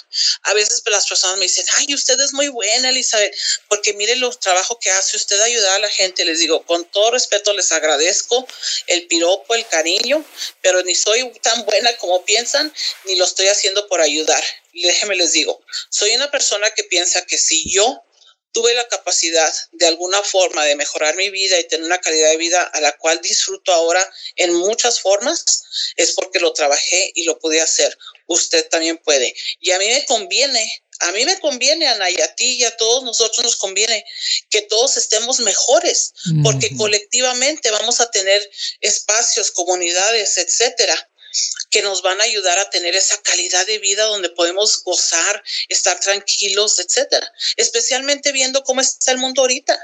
A 0.44 0.54
veces 0.54 0.82
las 0.86 1.08
personas 1.08 1.38
me 1.38 1.44
dicen, 1.44 1.66
ay, 1.76 1.94
usted 1.94 2.20
es 2.20 2.34
muy 2.34 2.48
buena, 2.48 2.90
Elizabeth, 2.90 3.36
porque 3.68 3.94
mire 3.94 4.16
los 4.16 4.40
trabajos 4.40 4.78
que 4.82 4.90
hace 4.92 5.18
usted 5.18 5.40
ayudar 5.42 5.76
a 5.76 5.80
la 5.80 5.90
gente. 5.90 6.26
Les 6.26 6.40
digo, 6.40 6.66
con 6.66 6.86
todo 6.86 7.12
respeto, 7.12 7.54
les 7.54 7.72
agradezco 7.72 8.48
el 8.88 9.08
piropo, 9.08 9.54
el 9.56 9.68
cariño, 9.68 10.26
pero 10.62 10.82
ni 10.84 10.96
soy 10.96 11.32
tan 11.42 11.64
buena 11.66 11.96
como 11.98 12.26
piensan, 12.26 12.74
ni 13.06 13.16
lo 13.16 13.26
estoy 13.26 13.48
haciendo 13.48 13.88
por 13.88 14.02
ayudar. 14.02 14.44
Déjenme 14.74 15.16
les 15.16 15.34
digo, 15.34 15.62
soy 15.90 16.16
una 16.16 16.32
persona 16.32 16.70
que 16.72 16.84
piensa 16.84 17.26
que 17.26 17.38
si 17.38 17.70
yo 17.70 18.04
tuve 18.52 18.74
la 18.74 18.88
capacidad 18.88 19.54
de 19.74 19.88
alguna 19.88 20.22
forma 20.24 20.66
de 20.66 20.76
mejorar 20.76 21.16
mi 21.16 21.30
vida 21.30 21.60
y 21.60 21.68
tener 21.68 21.86
una 21.86 22.02
calidad 22.02 22.30
de 22.30 22.38
vida 22.38 22.64
a 22.64 22.82
la 22.82 22.98
cual 22.98 23.22
disfruto 23.22 23.72
ahora 23.72 24.08
en 24.36 24.54
muchas 24.54 25.02
formas, 25.02 25.64
es 25.96 26.14
porque 26.14 26.40
lo 26.40 26.54
trabajé 26.54 27.12
y 27.16 27.24
lo 27.24 27.40
pude 27.40 27.62
hacer. 27.62 27.98
Usted 28.28 28.68
también 28.70 28.98
puede. 28.98 29.36
Y 29.60 29.72
a 29.72 29.80
mí 29.80 29.88
me 29.88 30.06
conviene 30.06 30.84
A 31.02 31.14
mí 31.14 31.24
me 31.24 31.40
conviene, 31.40 31.88
Ana, 31.88 32.10
y 32.10 32.20
a 32.20 32.36
ti 32.36 32.58
y 32.58 32.66
a 32.66 32.76
todos 32.76 33.04
nosotros 33.06 33.46
nos 33.46 33.56
conviene 33.56 34.04
que 34.50 34.64
todos 34.64 34.98
estemos 34.98 35.40
mejores, 35.40 36.12
porque 36.44 36.76
colectivamente 36.76 37.72
vamos 37.72 38.02
a 38.02 38.12
tener 38.12 38.42
espacios, 38.82 39.52
comunidades, 39.52 40.38
etcétera, 40.38 41.09
que 41.70 41.82
nos 41.82 42.02
van 42.02 42.20
a 42.20 42.24
ayudar 42.24 42.58
a 42.60 42.70
tener 42.70 42.96
esa 42.96 43.22
calidad 43.22 43.66
de 43.68 43.80
vida 43.80 44.06
donde 44.06 44.30
podemos 44.30 44.84
gozar, 44.84 45.44
estar 45.68 46.00
tranquilos, 46.00 46.80
etcétera. 46.80 47.32
Especialmente 47.58 48.32
viendo 48.32 48.64
cómo 48.64 48.82
está 48.82 49.12
el 49.12 49.18
mundo 49.18 49.42
ahorita. 49.42 49.80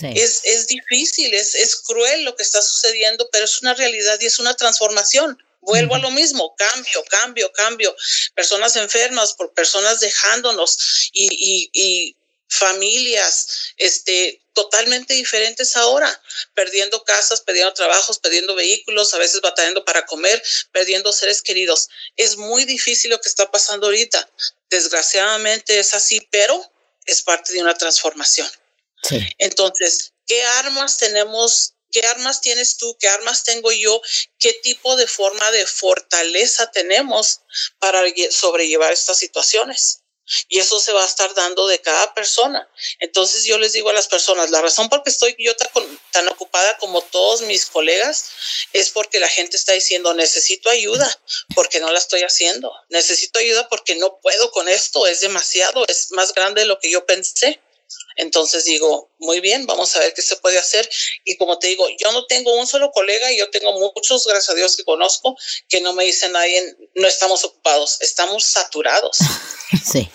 Es, 0.00 0.40
es, 0.44 0.66
difícil, 0.66 1.34
es, 1.34 1.54
es 1.54 1.76
cruel 1.76 2.24
lo 2.24 2.34
que 2.34 2.42
está 2.42 2.62
sucediendo, 2.62 3.28
pero 3.30 3.44
es 3.44 3.60
una 3.60 3.74
realidad 3.74 4.18
y 4.20 4.26
es 4.26 4.38
una 4.38 4.54
transformación. 4.54 5.38
Vuelvo 5.60 5.94
a 5.94 5.98
lo 5.98 6.10
mismo, 6.10 6.54
cambio, 6.56 7.04
cambio, 7.08 7.52
cambio. 7.52 7.94
Personas 8.34 8.74
enfermas 8.76 9.34
por 9.34 9.52
personas 9.52 10.00
dejándonos 10.00 11.10
y, 11.12 11.28
y, 11.30 11.70
y 11.72 12.16
familias 12.52 13.72
este, 13.78 14.42
totalmente 14.52 15.14
diferentes 15.14 15.76
ahora, 15.76 16.22
perdiendo 16.54 17.02
casas, 17.04 17.40
perdiendo 17.40 17.72
trabajos, 17.72 18.18
perdiendo 18.18 18.54
vehículos, 18.54 19.14
a 19.14 19.18
veces 19.18 19.40
batallando 19.40 19.84
para 19.84 20.04
comer, 20.04 20.42
perdiendo 20.70 21.12
seres 21.12 21.40
queridos. 21.42 21.88
Es 22.16 22.36
muy 22.36 22.64
difícil 22.64 23.10
lo 23.10 23.20
que 23.20 23.28
está 23.28 23.50
pasando 23.50 23.86
ahorita. 23.86 24.28
Desgraciadamente 24.68 25.78
es 25.78 25.94
así, 25.94 26.20
pero 26.30 26.62
es 27.06 27.22
parte 27.22 27.52
de 27.52 27.62
una 27.62 27.74
transformación. 27.74 28.48
Entonces, 29.38 30.12
¿qué 30.26 30.42
armas 30.44 30.98
tenemos? 30.98 31.74
¿Qué 31.90 32.06
armas 32.06 32.40
tienes 32.40 32.76
tú? 32.76 32.96
¿Qué 33.00 33.08
armas 33.08 33.44
tengo 33.44 33.72
yo? 33.72 34.00
¿Qué 34.38 34.52
tipo 34.62 34.94
de 34.96 35.06
forma 35.06 35.50
de 35.50 35.66
fortaleza 35.66 36.70
tenemos 36.70 37.40
para 37.78 38.02
sobrellevar 38.30 38.92
estas 38.92 39.18
situaciones? 39.18 40.01
Y 40.48 40.58
eso 40.58 40.78
se 40.78 40.92
va 40.92 41.02
a 41.02 41.06
estar 41.06 41.34
dando 41.34 41.66
de 41.66 41.80
cada 41.80 42.14
persona. 42.14 42.68
Entonces 43.00 43.44
yo 43.44 43.58
les 43.58 43.72
digo 43.72 43.90
a 43.90 43.92
las 43.92 44.08
personas, 44.08 44.50
la 44.50 44.62
razón 44.62 44.88
por 44.88 45.02
qué 45.02 45.10
estoy 45.10 45.34
yo 45.38 45.54
tan, 45.56 45.68
tan, 46.10 46.28
ocupada 46.28 46.78
como 46.78 47.02
todos 47.02 47.42
mis 47.42 47.66
colegas 47.66 48.30
es 48.72 48.90
porque 48.90 49.18
la 49.20 49.28
gente 49.28 49.56
está 49.56 49.72
diciendo, 49.72 50.14
necesito 50.14 50.70
ayuda 50.70 51.10
porque 51.54 51.80
no 51.80 51.90
la 51.90 51.98
estoy 51.98 52.22
haciendo. 52.22 52.72
Necesito 52.88 53.38
ayuda 53.38 53.68
porque 53.68 53.96
no 53.96 54.18
puedo 54.20 54.50
con 54.52 54.68
esto. 54.68 55.06
Es 55.06 55.20
demasiado, 55.20 55.84
es 55.88 56.12
más 56.12 56.32
grande 56.34 56.62
de 56.62 56.66
lo 56.66 56.78
que 56.78 56.90
yo 56.90 57.04
pensé. 57.04 57.60
Entonces 58.16 58.64
digo, 58.64 59.10
muy 59.18 59.40
bien, 59.40 59.66
vamos 59.66 59.94
a 59.96 60.00
ver 60.00 60.12
qué 60.14 60.22
se 60.22 60.36
puede 60.36 60.58
hacer. 60.58 60.88
Y 61.24 61.36
como 61.36 61.58
te 61.58 61.68
digo, 61.68 61.84
yo 61.98 62.12
no 62.12 62.26
tengo 62.26 62.54
un 62.58 62.66
solo 62.66 62.90
colega 62.92 63.32
y 63.32 63.38
yo 63.38 63.50
tengo 63.50 63.72
muchos, 63.78 64.26
gracias 64.26 64.50
a 64.50 64.54
Dios, 64.54 64.76
que 64.76 64.84
conozco, 64.84 65.36
que 65.68 65.80
no 65.80 65.92
me 65.92 66.04
dicen 66.04 66.32
nadie, 66.32 66.76
no 66.94 67.06
estamos 67.06 67.44
ocupados, 67.44 68.00
estamos 68.00 68.44
saturados. 68.44 69.18
Sí. 69.84 70.08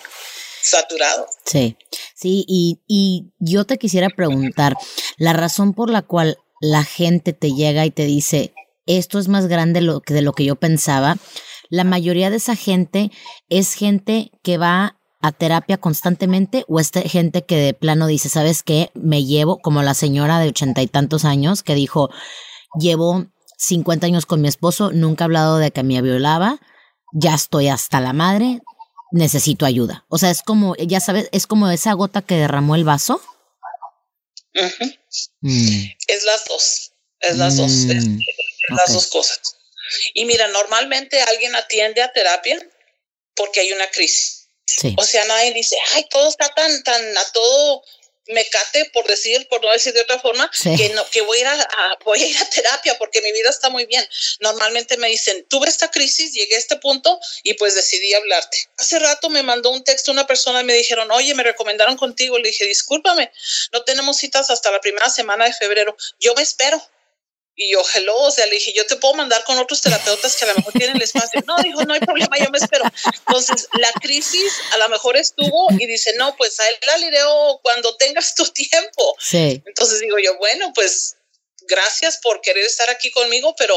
Saturados. 0.62 1.30
Sí, 1.44 1.76
sí, 2.14 2.44
y, 2.46 2.78
y 2.86 3.32
yo 3.40 3.64
te 3.64 3.76
quisiera 3.76 4.08
preguntar, 4.08 4.74
la 5.16 5.32
razón 5.32 5.74
por 5.74 5.90
la 5.90 6.02
cual 6.02 6.38
la 6.60 6.84
gente 6.84 7.32
te 7.32 7.50
llega 7.52 7.84
y 7.84 7.90
te 7.90 8.04
dice, 8.04 8.54
esto 8.86 9.18
es 9.18 9.28
más 9.28 9.48
grande 9.48 9.80
lo 9.80 10.00
que 10.00 10.14
de 10.14 10.22
lo 10.22 10.32
que 10.32 10.44
yo 10.44 10.56
pensaba, 10.56 11.18
la 11.70 11.84
mayoría 11.84 12.30
de 12.30 12.36
esa 12.36 12.56
gente 12.56 13.10
es 13.48 13.74
gente 13.74 14.30
que 14.42 14.58
va 14.58 14.97
a 15.20 15.32
terapia 15.32 15.78
constantemente 15.78 16.64
o 16.68 16.78
es 16.80 16.90
gente 17.06 17.42
que 17.44 17.56
de 17.56 17.74
plano 17.74 18.06
dice, 18.06 18.28
¿sabes 18.28 18.62
qué? 18.62 18.90
Me 18.94 19.24
llevo, 19.24 19.58
como 19.58 19.82
la 19.82 19.94
señora 19.94 20.38
de 20.38 20.48
ochenta 20.48 20.82
y 20.82 20.86
tantos 20.86 21.24
años 21.24 21.62
que 21.62 21.74
dijo, 21.74 22.10
llevo 22.78 23.26
50 23.58 24.06
años 24.06 24.26
con 24.26 24.40
mi 24.40 24.48
esposo, 24.48 24.92
nunca 24.92 25.24
he 25.24 25.26
hablado 25.26 25.58
de 25.58 25.72
que 25.72 25.82
me 25.82 26.00
violaba, 26.00 26.60
ya 27.12 27.34
estoy 27.34 27.68
hasta 27.68 28.00
la 28.00 28.12
madre, 28.12 28.60
necesito 29.10 29.66
ayuda. 29.66 30.04
O 30.08 30.18
sea, 30.18 30.30
es 30.30 30.42
como, 30.42 30.76
ya 30.76 31.00
sabes, 31.00 31.28
es 31.32 31.46
como 31.46 31.68
esa 31.70 31.92
gota 31.94 32.22
que 32.22 32.36
derramó 32.36 32.76
el 32.76 32.84
vaso. 32.84 33.20
Mm. 35.40 35.84
Es 36.06 36.24
las 36.24 36.44
dos, 36.46 36.92
es 37.20 37.36
las 37.36 37.56
dos, 37.56 37.70
mm, 37.70 38.18
las 38.76 38.92
dos 38.92 39.06
cosas. 39.08 39.40
Y 40.14 40.24
mira, 40.26 40.46
normalmente 40.48 41.20
alguien 41.22 41.56
atiende 41.56 42.02
a 42.02 42.12
terapia 42.12 42.58
porque 43.34 43.60
hay 43.60 43.72
una 43.72 43.88
crisis. 43.90 44.37
O 44.96 45.04
sea, 45.04 45.24
nadie 45.24 45.52
dice, 45.52 45.76
ay, 45.94 46.06
todo 46.10 46.28
está 46.28 46.48
tan, 46.54 46.82
tan 46.82 47.18
a 47.18 47.24
todo 47.32 47.82
mecate, 48.28 48.90
por 48.92 49.06
decir, 49.06 49.46
por 49.48 49.62
no 49.62 49.72
decir 49.72 49.92
de 49.92 50.02
otra 50.02 50.18
forma, 50.18 50.50
que 50.76 50.90
no, 50.90 51.04
que 51.10 51.22
voy 51.22 51.38
a 51.38 51.40
ir 51.40 51.46
a, 51.46 51.98
voy 52.04 52.22
a 52.22 52.26
ir 52.26 52.36
a 52.38 52.44
terapia 52.50 52.96
porque 52.98 53.22
mi 53.22 53.32
vida 53.32 53.50
está 53.50 53.70
muy 53.70 53.86
bien. 53.86 54.06
Normalmente 54.40 54.96
me 54.96 55.08
dicen, 55.08 55.46
tuve 55.48 55.68
esta 55.68 55.90
crisis, 55.90 56.32
llegué 56.32 56.54
a 56.54 56.58
este 56.58 56.76
punto 56.76 57.18
y 57.42 57.54
pues 57.54 57.74
decidí 57.74 58.12
hablarte. 58.14 58.68
Hace 58.76 58.98
rato 58.98 59.30
me 59.30 59.42
mandó 59.42 59.70
un 59.70 59.82
texto 59.82 60.12
una 60.12 60.26
persona 60.26 60.60
y 60.60 60.64
me 60.64 60.74
dijeron, 60.74 61.10
oye, 61.10 61.34
me 61.34 61.42
recomendaron 61.42 61.96
contigo. 61.96 62.38
Le 62.38 62.48
dije, 62.48 62.66
discúlpame, 62.66 63.32
no 63.72 63.82
tenemos 63.84 64.18
citas 64.18 64.50
hasta 64.50 64.70
la 64.70 64.80
primera 64.80 65.08
semana 65.08 65.46
de 65.46 65.54
febrero. 65.54 65.96
Yo 66.20 66.34
me 66.34 66.42
espero. 66.42 66.82
Y 67.60 67.72
yo, 67.72 67.82
hello, 67.92 68.14
o 68.14 68.30
sea, 68.30 68.46
le 68.46 68.54
dije, 68.54 68.72
yo 68.72 68.86
te 68.86 68.94
puedo 68.94 69.14
mandar 69.14 69.42
con 69.42 69.58
otros 69.58 69.80
terapeutas 69.82 70.36
que 70.36 70.44
a 70.44 70.48
lo 70.48 70.54
mejor 70.54 70.72
tienen 70.74 70.94
el 70.94 71.02
espacio. 71.02 71.42
No, 71.44 71.56
dijo, 71.56 71.82
no 71.82 71.92
hay 71.92 71.98
problema, 71.98 72.38
yo 72.38 72.48
me 72.50 72.58
espero. 72.58 72.84
Entonces, 73.26 73.68
la 73.72 73.90
crisis 74.00 74.52
a 74.74 74.78
lo 74.78 74.88
mejor 74.88 75.16
estuvo 75.16 75.66
y 75.72 75.86
dice, 75.86 76.12
no, 76.16 76.36
pues 76.36 76.60
a 76.60 76.68
él 76.68 76.76
la 76.86 76.98
lireo 76.98 77.58
cuando 77.60 77.96
tengas 77.96 78.36
tu 78.36 78.46
tiempo. 78.46 79.16
Sí. 79.18 79.60
Entonces 79.66 79.98
digo 79.98 80.18
yo, 80.20 80.38
bueno, 80.38 80.72
pues 80.72 81.16
gracias 81.62 82.18
por 82.18 82.40
querer 82.42 82.64
estar 82.64 82.88
aquí 82.90 83.10
conmigo, 83.10 83.54
pero 83.56 83.76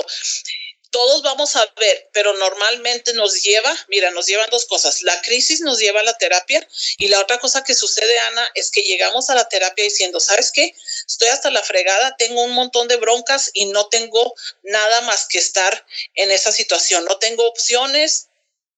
todos 0.91 1.23
vamos 1.23 1.55
a 1.55 1.65
ver, 1.77 2.09
pero 2.13 2.33
normalmente 2.37 3.13
nos 3.13 3.41
lleva, 3.41 3.75
mira, 3.87 4.11
nos 4.11 4.27
llevan 4.27 4.49
dos 4.49 4.65
cosas. 4.65 5.01
La 5.01 5.21
crisis 5.21 5.61
nos 5.61 5.79
lleva 5.79 6.01
a 6.01 6.03
la 6.03 6.17
terapia 6.17 6.65
y 6.97 7.07
la 7.07 7.19
otra 7.19 7.39
cosa 7.39 7.63
que 7.63 7.73
sucede, 7.73 8.19
Ana, 8.19 8.51
es 8.55 8.71
que 8.71 8.81
llegamos 8.81 9.29
a 9.29 9.35
la 9.35 9.47
terapia 9.47 9.83
diciendo, 9.83 10.19
¿sabes 10.19 10.51
qué? 10.51 10.75
Estoy 11.07 11.29
hasta 11.29 11.49
la 11.49 11.63
fregada, 11.63 12.15
tengo 12.17 12.43
un 12.43 12.51
montón 12.51 12.87
de 12.87 12.97
broncas 12.97 13.49
y 13.53 13.65
no 13.65 13.87
tengo 13.87 14.33
nada 14.63 15.01
más 15.01 15.25
que 15.27 15.39
estar 15.39 15.85
en 16.15 16.29
esa 16.29 16.51
situación. 16.51 17.05
No 17.05 17.17
tengo 17.17 17.47
opciones, 17.47 18.27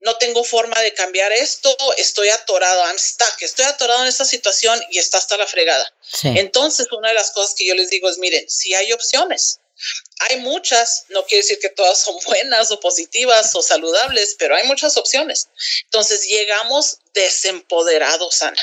no 0.02 0.17
tengo 0.17 0.43
forma 0.43 0.80
de 0.82 0.93
cambiar 0.93 1.32
esto, 1.32 1.76
estoy 1.97 2.30
atorado, 2.30 2.84
I'm 2.86 2.99
stuck, 2.99 3.41
estoy 3.41 3.65
atorado 3.65 4.02
en 4.04 4.10
esta 4.10 4.26
situación 4.26 4.80
y 4.91 4.99
está 4.99 5.17
hasta 5.17 5.38
la 5.38 5.47
fregada. 5.47 5.93
Entonces, 6.23 6.88
una 6.91 7.10
de 7.10 7.15
las 7.15 7.32
cosas 7.32 7.56
que 7.56 7.65
yo 7.65 7.73
les 7.73 7.89
digo 7.89 8.10
es, 8.10 8.17
miren, 8.17 8.47
si 8.49 8.73
hay 8.73 8.91
opciones, 8.91 9.62
hay 10.29 10.39
muchas, 10.39 11.05
no 11.09 11.23
quiere 11.25 11.43
decir 11.43 11.59
que 11.59 11.69
todas 11.69 11.99
son 11.99 12.15
buenas 12.25 12.71
o 12.71 12.79
positivas 12.79 13.55
o 13.55 13.62
saludables, 13.62 14.36
pero 14.38 14.55
hay 14.55 14.65
muchas 14.67 14.97
opciones. 14.97 15.49
Entonces 15.86 16.27
llegamos 16.27 16.99
desempoderados, 17.13 18.41
Ana, 18.41 18.62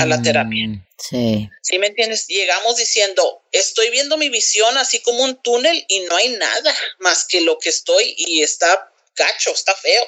a 0.00 0.06
la 0.06 0.20
terapia. 0.22 0.68
Mm, 0.68 0.86
sí. 0.98 1.50
¿Sí 1.62 1.78
me 1.78 1.88
entiendes? 1.88 2.26
Llegamos 2.26 2.76
diciendo, 2.76 3.42
estoy 3.52 3.90
viendo 3.90 4.16
mi 4.16 4.28
visión 4.28 4.76
así 4.78 5.00
como 5.00 5.24
un 5.24 5.36
túnel 5.36 5.84
y 5.88 6.00
no 6.00 6.16
hay 6.16 6.30
nada 6.30 6.74
más 7.00 7.24
que 7.24 7.40
lo 7.40 7.58
que 7.58 7.68
estoy 7.68 8.14
y 8.16 8.42
está 8.42 8.92
gacho, 9.16 9.50
está 9.52 9.74
feo. 9.74 10.04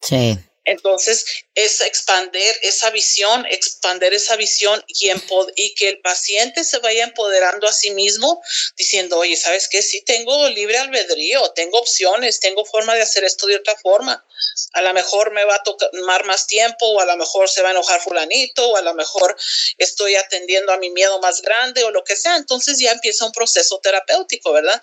Sí. 0.00 0.38
Entonces, 0.64 1.26
es 1.54 1.80
expander 1.82 2.58
esa 2.62 2.90
visión, 2.90 3.44
expander 3.50 4.14
esa 4.14 4.36
visión 4.36 4.82
y, 4.86 5.10
y, 5.56 5.74
que 5.74 5.88
el 5.88 6.00
paciente 6.00 6.64
se 6.64 6.78
vaya 6.78 7.04
empoderando 7.04 7.66
a 7.66 7.72
sí 7.72 7.90
mismo, 7.90 8.42
diciendo, 8.76 9.18
oye, 9.18 9.36
¿sabes 9.36 9.68
qué? 9.68 9.82
Sí, 9.82 10.00
tengo 10.02 10.48
libre 10.48 10.78
albedrío, 10.78 11.50
tengo 11.50 11.78
opciones, 11.78 12.40
tengo 12.40 12.64
forma 12.64 12.94
de 12.94 13.02
hacer 13.02 13.24
esto 13.24 13.46
de 13.46 13.56
otra 13.56 13.76
forma. 13.76 14.24
A 14.72 14.82
lo 14.82 14.94
mejor 14.94 15.32
me 15.32 15.44
va 15.44 15.56
a 15.56 15.62
tomar 15.62 16.24
más 16.24 16.46
tiempo, 16.46 16.86
o 16.86 17.00
a 17.00 17.04
lo 17.04 17.16
mejor 17.16 17.50
se 17.50 17.60
va 17.60 17.68
a 17.68 17.72
enojar 17.72 18.00
fulanito, 18.00 18.70
o 18.70 18.76
a 18.76 18.82
lo 18.82 18.94
mejor 18.94 19.36
estoy 19.76 20.14
atendiendo 20.14 20.72
a 20.72 20.78
mi 20.78 20.90
miedo 20.90 21.20
más 21.20 21.42
grande, 21.42 21.84
o 21.84 21.90
lo 21.90 22.04
que 22.04 22.16
sea. 22.16 22.36
Entonces 22.36 22.78
ya 22.78 22.92
empieza 22.92 23.26
un 23.26 23.32
proceso 23.32 23.80
terapéutico, 23.80 24.52
¿verdad? 24.52 24.82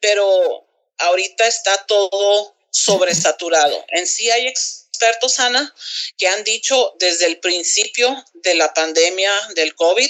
Pero 0.00 0.64
ahorita 0.98 1.46
está 1.46 1.84
todo 1.86 2.54
sobresaturado. 2.70 3.84
En 3.88 4.06
sí 4.06 4.30
hay 4.30 4.46
expertos, 4.98 5.38
Ana, 5.38 5.72
que 6.16 6.28
han 6.28 6.44
dicho 6.44 6.94
desde 6.98 7.26
el 7.26 7.38
principio 7.38 8.24
de 8.34 8.54
la 8.56 8.72
pandemia 8.74 9.30
del 9.54 9.74
COVID 9.74 10.08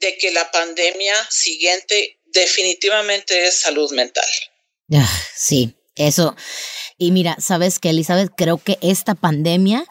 de 0.00 0.18
que 0.18 0.30
la 0.30 0.50
pandemia 0.50 1.14
siguiente 1.30 2.20
definitivamente 2.26 3.46
es 3.46 3.60
salud 3.60 3.90
mental. 3.92 4.28
Ah, 4.92 5.10
sí, 5.34 5.74
eso. 5.96 6.36
Y 6.98 7.10
mira, 7.10 7.36
sabes 7.40 7.78
que 7.78 7.90
Elizabeth, 7.90 8.30
creo 8.36 8.62
que 8.62 8.78
esta 8.82 9.14
pandemia 9.14 9.84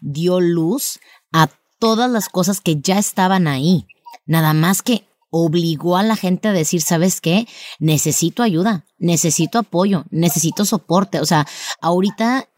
dio 0.00 0.40
luz 0.40 0.98
a 1.32 1.48
todas 1.78 2.10
las 2.10 2.28
cosas 2.28 2.60
que 2.60 2.76
ya 2.80 2.98
estaban 2.98 3.46
ahí. 3.46 3.86
Nada 4.24 4.52
más 4.52 4.82
que 4.82 5.04
obligó 5.34 5.96
a 5.96 6.02
la 6.02 6.14
gente 6.14 6.48
a 6.48 6.52
decir, 6.52 6.82
¿sabes 6.82 7.22
qué? 7.22 7.48
Necesito 7.78 8.42
ayuda, 8.42 8.84
necesito 8.98 9.58
apoyo, 9.58 10.04
necesito 10.10 10.66
soporte. 10.66 11.20
O 11.20 11.24
sea, 11.24 11.46
ahorita, 11.80 12.50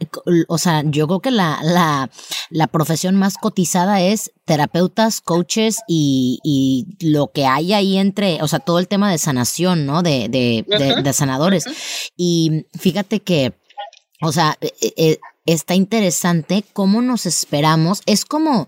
o 0.48 0.58
sea, 0.58 0.82
yo 0.84 1.06
creo 1.06 1.20
que 1.20 1.30
la, 1.30 1.60
la, 1.62 2.10
la 2.50 2.66
profesión 2.66 3.14
más 3.14 3.38
cotizada 3.38 4.00
es 4.00 4.32
terapeutas, 4.44 5.20
coaches 5.20 5.78
y, 5.86 6.40
y, 6.42 7.12
lo 7.12 7.30
que 7.30 7.46
hay 7.46 7.72
ahí 7.72 7.96
entre, 7.96 8.42
o 8.42 8.48
sea, 8.48 8.58
todo 8.58 8.80
el 8.80 8.88
tema 8.88 9.08
de 9.08 9.18
sanación, 9.18 9.86
¿no? 9.86 10.02
De, 10.02 10.28
de, 10.28 10.64
de, 11.00 11.12
sanadores. 11.12 11.66
Y 12.16 12.66
fíjate 12.76 13.20
que, 13.20 13.54
o 14.20 14.32
sea, 14.32 14.58
eh, 14.60 14.72
eh, 14.96 15.18
está 15.46 15.76
interesante 15.76 16.64
cómo 16.72 17.02
nos 17.02 17.24
esperamos. 17.24 18.02
Es 18.04 18.24
como 18.24 18.66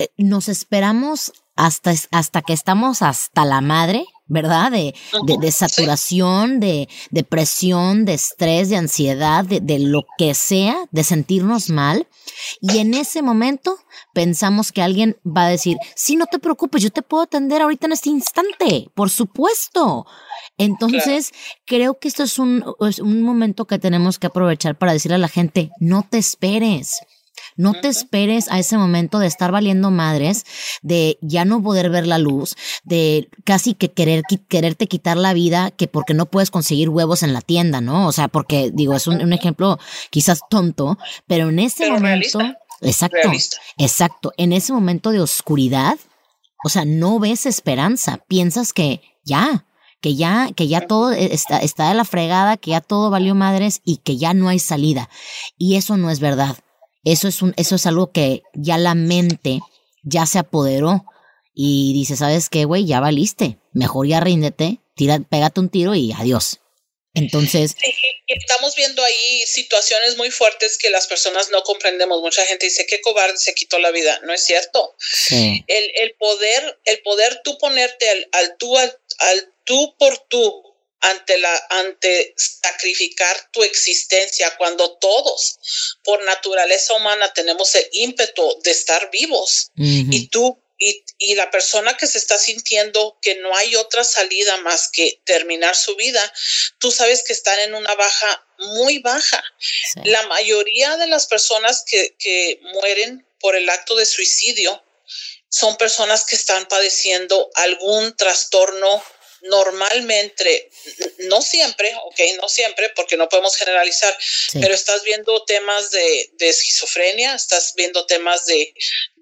eh, 0.00 0.08
nos 0.16 0.48
esperamos 0.48 1.32
hasta, 1.56 1.92
hasta 2.10 2.42
que 2.42 2.52
estamos 2.52 3.02
hasta 3.02 3.44
la 3.44 3.60
madre, 3.60 4.06
¿verdad? 4.26 4.72
De, 4.72 4.94
de, 5.26 5.52
saturación, 5.52 6.58
de 6.58 6.88
depresión, 7.10 8.06
de 8.06 8.14
estrés, 8.14 8.70
de 8.70 8.76
ansiedad, 8.76 9.44
de, 9.44 9.60
de, 9.60 9.78
lo 9.78 10.04
que 10.16 10.32
sea, 10.34 10.76
de 10.90 11.04
sentirnos 11.04 11.68
mal. 11.68 12.08
Y 12.62 12.78
en 12.78 12.94
ese 12.94 13.20
momento 13.20 13.76
pensamos 14.14 14.72
que 14.72 14.80
alguien 14.80 15.18
va 15.26 15.46
a 15.46 15.50
decir, 15.50 15.76
sí, 15.94 16.16
no 16.16 16.26
te 16.26 16.38
preocupes, 16.38 16.82
yo 16.82 16.90
te 16.90 17.02
puedo 17.02 17.24
atender 17.24 17.60
ahorita 17.60 17.86
en 17.86 17.92
este 17.92 18.08
instante, 18.08 18.88
por 18.94 19.10
supuesto. 19.10 20.06
Entonces, 20.56 21.32
creo 21.66 21.98
que 21.98 22.08
esto 22.08 22.22
es 22.22 22.38
un, 22.38 22.64
es 22.80 23.00
un 23.00 23.22
momento 23.22 23.66
que 23.66 23.78
tenemos 23.78 24.18
que 24.18 24.28
aprovechar 24.28 24.78
para 24.78 24.92
decirle 24.92 25.16
a 25.16 25.18
la 25.18 25.28
gente, 25.28 25.70
no 25.78 26.06
te 26.08 26.18
esperes. 26.18 27.00
No 27.56 27.74
te 27.74 27.88
esperes 27.88 28.50
a 28.50 28.58
ese 28.58 28.76
momento 28.76 29.18
de 29.18 29.26
estar 29.26 29.52
valiendo 29.52 29.90
madres, 29.90 30.44
de 30.82 31.18
ya 31.20 31.44
no 31.44 31.62
poder 31.62 31.90
ver 31.90 32.06
la 32.06 32.18
luz, 32.18 32.56
de 32.84 33.28
casi 33.44 33.74
que 33.74 33.90
querer 33.90 34.22
quererte 34.48 34.86
quitar 34.86 35.16
la 35.16 35.34
vida, 35.34 35.70
que 35.70 35.88
porque 35.88 36.14
no 36.14 36.26
puedes 36.26 36.50
conseguir 36.50 36.88
huevos 36.88 37.22
en 37.22 37.32
la 37.32 37.40
tienda, 37.40 37.80
¿no? 37.80 38.06
O 38.06 38.12
sea, 38.12 38.28
porque 38.28 38.70
digo, 38.72 38.94
es 38.94 39.06
un, 39.06 39.32
ejemplo 39.32 39.78
quizás 40.10 40.40
tonto, 40.48 40.98
pero 41.26 41.48
en 41.48 41.58
ese 41.58 41.90
momento, 41.90 42.40
exacto, 42.80 43.30
exacto, 43.78 44.32
en 44.36 44.52
ese 44.52 44.72
momento 44.72 45.10
de 45.10 45.20
oscuridad, 45.20 45.98
o 46.64 46.68
sea, 46.68 46.84
no 46.84 47.18
ves 47.18 47.46
esperanza, 47.46 48.18
piensas 48.28 48.72
que 48.72 49.02
ya, 49.24 49.66
que 50.00 50.16
ya, 50.16 50.50
que 50.54 50.68
ya 50.68 50.86
todo 50.86 51.12
está, 51.12 51.58
está 51.58 51.88
de 51.88 51.94
la 51.94 52.04
fregada, 52.04 52.56
que 52.56 52.72
ya 52.72 52.80
todo 52.80 53.10
valió 53.10 53.34
madres 53.34 53.80
y 53.84 53.98
que 53.98 54.16
ya 54.16 54.34
no 54.34 54.48
hay 54.48 54.58
salida. 54.58 55.08
Y 55.56 55.76
eso 55.76 55.96
no 55.96 56.10
es 56.10 56.20
verdad. 56.20 56.56
Eso 57.04 57.28
es, 57.28 57.42
un, 57.42 57.54
eso 57.56 57.74
es 57.74 57.86
algo 57.86 58.12
que 58.12 58.42
ya 58.54 58.78
la 58.78 58.94
mente 58.94 59.60
ya 60.02 60.26
se 60.26 60.38
apoderó 60.38 61.04
y 61.54 61.92
dice, 61.92 62.16
¿sabes 62.16 62.48
qué, 62.48 62.64
güey? 62.64 62.86
Ya 62.86 63.00
valiste. 63.00 63.58
Mejor 63.72 64.06
ya 64.06 64.20
ríndete, 64.20 64.78
tira, 64.94 65.18
pégate 65.18 65.60
un 65.60 65.68
tiro 65.68 65.94
y 65.94 66.12
adiós. 66.12 66.60
Entonces... 67.14 67.76
Sí, 67.78 67.92
estamos 68.26 68.74
viendo 68.74 69.02
ahí 69.04 69.44
situaciones 69.46 70.16
muy 70.16 70.30
fuertes 70.30 70.78
que 70.78 70.90
las 70.90 71.06
personas 71.06 71.50
no 71.50 71.62
comprendemos. 71.62 72.22
Mucha 72.22 72.44
gente 72.46 72.66
dice, 72.66 72.86
qué 72.86 73.00
cobarde 73.00 73.36
se 73.36 73.54
quitó 73.54 73.78
la 73.78 73.90
vida. 73.90 74.20
No 74.24 74.32
es 74.32 74.44
cierto. 74.44 74.94
El, 75.30 75.92
el, 76.00 76.14
poder, 76.14 76.80
el 76.84 77.02
poder 77.02 77.40
tú 77.44 77.58
ponerte 77.58 78.08
al, 78.08 78.28
al 78.32 78.56
tú, 78.58 78.78
al, 78.78 78.98
al 79.18 79.52
tú 79.64 79.94
por 79.98 80.18
tú 80.28 80.71
ante 81.02 81.36
la 81.38 81.66
ante 81.70 82.34
sacrificar 82.36 83.50
tu 83.52 83.62
existencia 83.62 84.56
cuando 84.56 84.96
todos 84.98 85.58
por 86.04 86.24
naturaleza 86.24 86.94
humana 86.94 87.32
tenemos 87.32 87.74
el 87.74 87.88
ímpetu 87.92 88.60
de 88.62 88.70
estar 88.70 89.10
vivos. 89.10 89.70
Y 89.76 90.28
tú 90.28 90.58
y, 90.78 91.04
y, 91.18 91.34
la 91.36 91.48
persona 91.50 91.96
que 91.96 92.08
se 92.08 92.18
está 92.18 92.38
sintiendo 92.38 93.16
que 93.22 93.36
no 93.36 93.54
hay 93.54 93.76
otra 93.76 94.02
salida 94.02 94.56
más 94.62 94.90
que 94.90 95.20
terminar 95.24 95.76
su 95.76 95.94
vida, 95.94 96.32
tú 96.78 96.90
sabes 96.90 97.22
que 97.22 97.32
están 97.32 97.56
en 97.60 97.74
una 97.74 97.94
baja 97.94 98.46
muy 98.58 98.98
baja. 98.98 99.44
La 100.04 100.26
mayoría 100.26 100.96
de 100.96 101.06
las 101.06 101.26
personas 101.26 101.84
que, 101.86 102.16
que 102.18 102.58
mueren 102.74 103.24
por 103.38 103.54
el 103.54 103.68
acto 103.68 103.94
de 103.94 104.06
suicidio 104.06 104.82
son 105.48 105.76
personas 105.76 106.24
que 106.24 106.34
están 106.34 106.66
padeciendo 106.66 107.50
algún 107.54 108.16
trastorno 108.16 109.04
normalmente, 109.42 110.70
no 111.18 111.42
siempre, 111.42 111.92
ok, 112.04 112.20
no 112.40 112.48
siempre, 112.48 112.90
porque 112.90 113.16
no 113.16 113.28
podemos 113.28 113.56
generalizar, 113.56 114.16
pero 114.60 114.74
estás 114.74 115.02
viendo 115.02 115.44
temas 115.44 115.90
de, 115.90 116.30
de, 116.34 116.48
esquizofrenia, 116.48 117.34
estás 117.34 117.74
viendo 117.76 118.06
temas 118.06 118.46
de, 118.46 118.72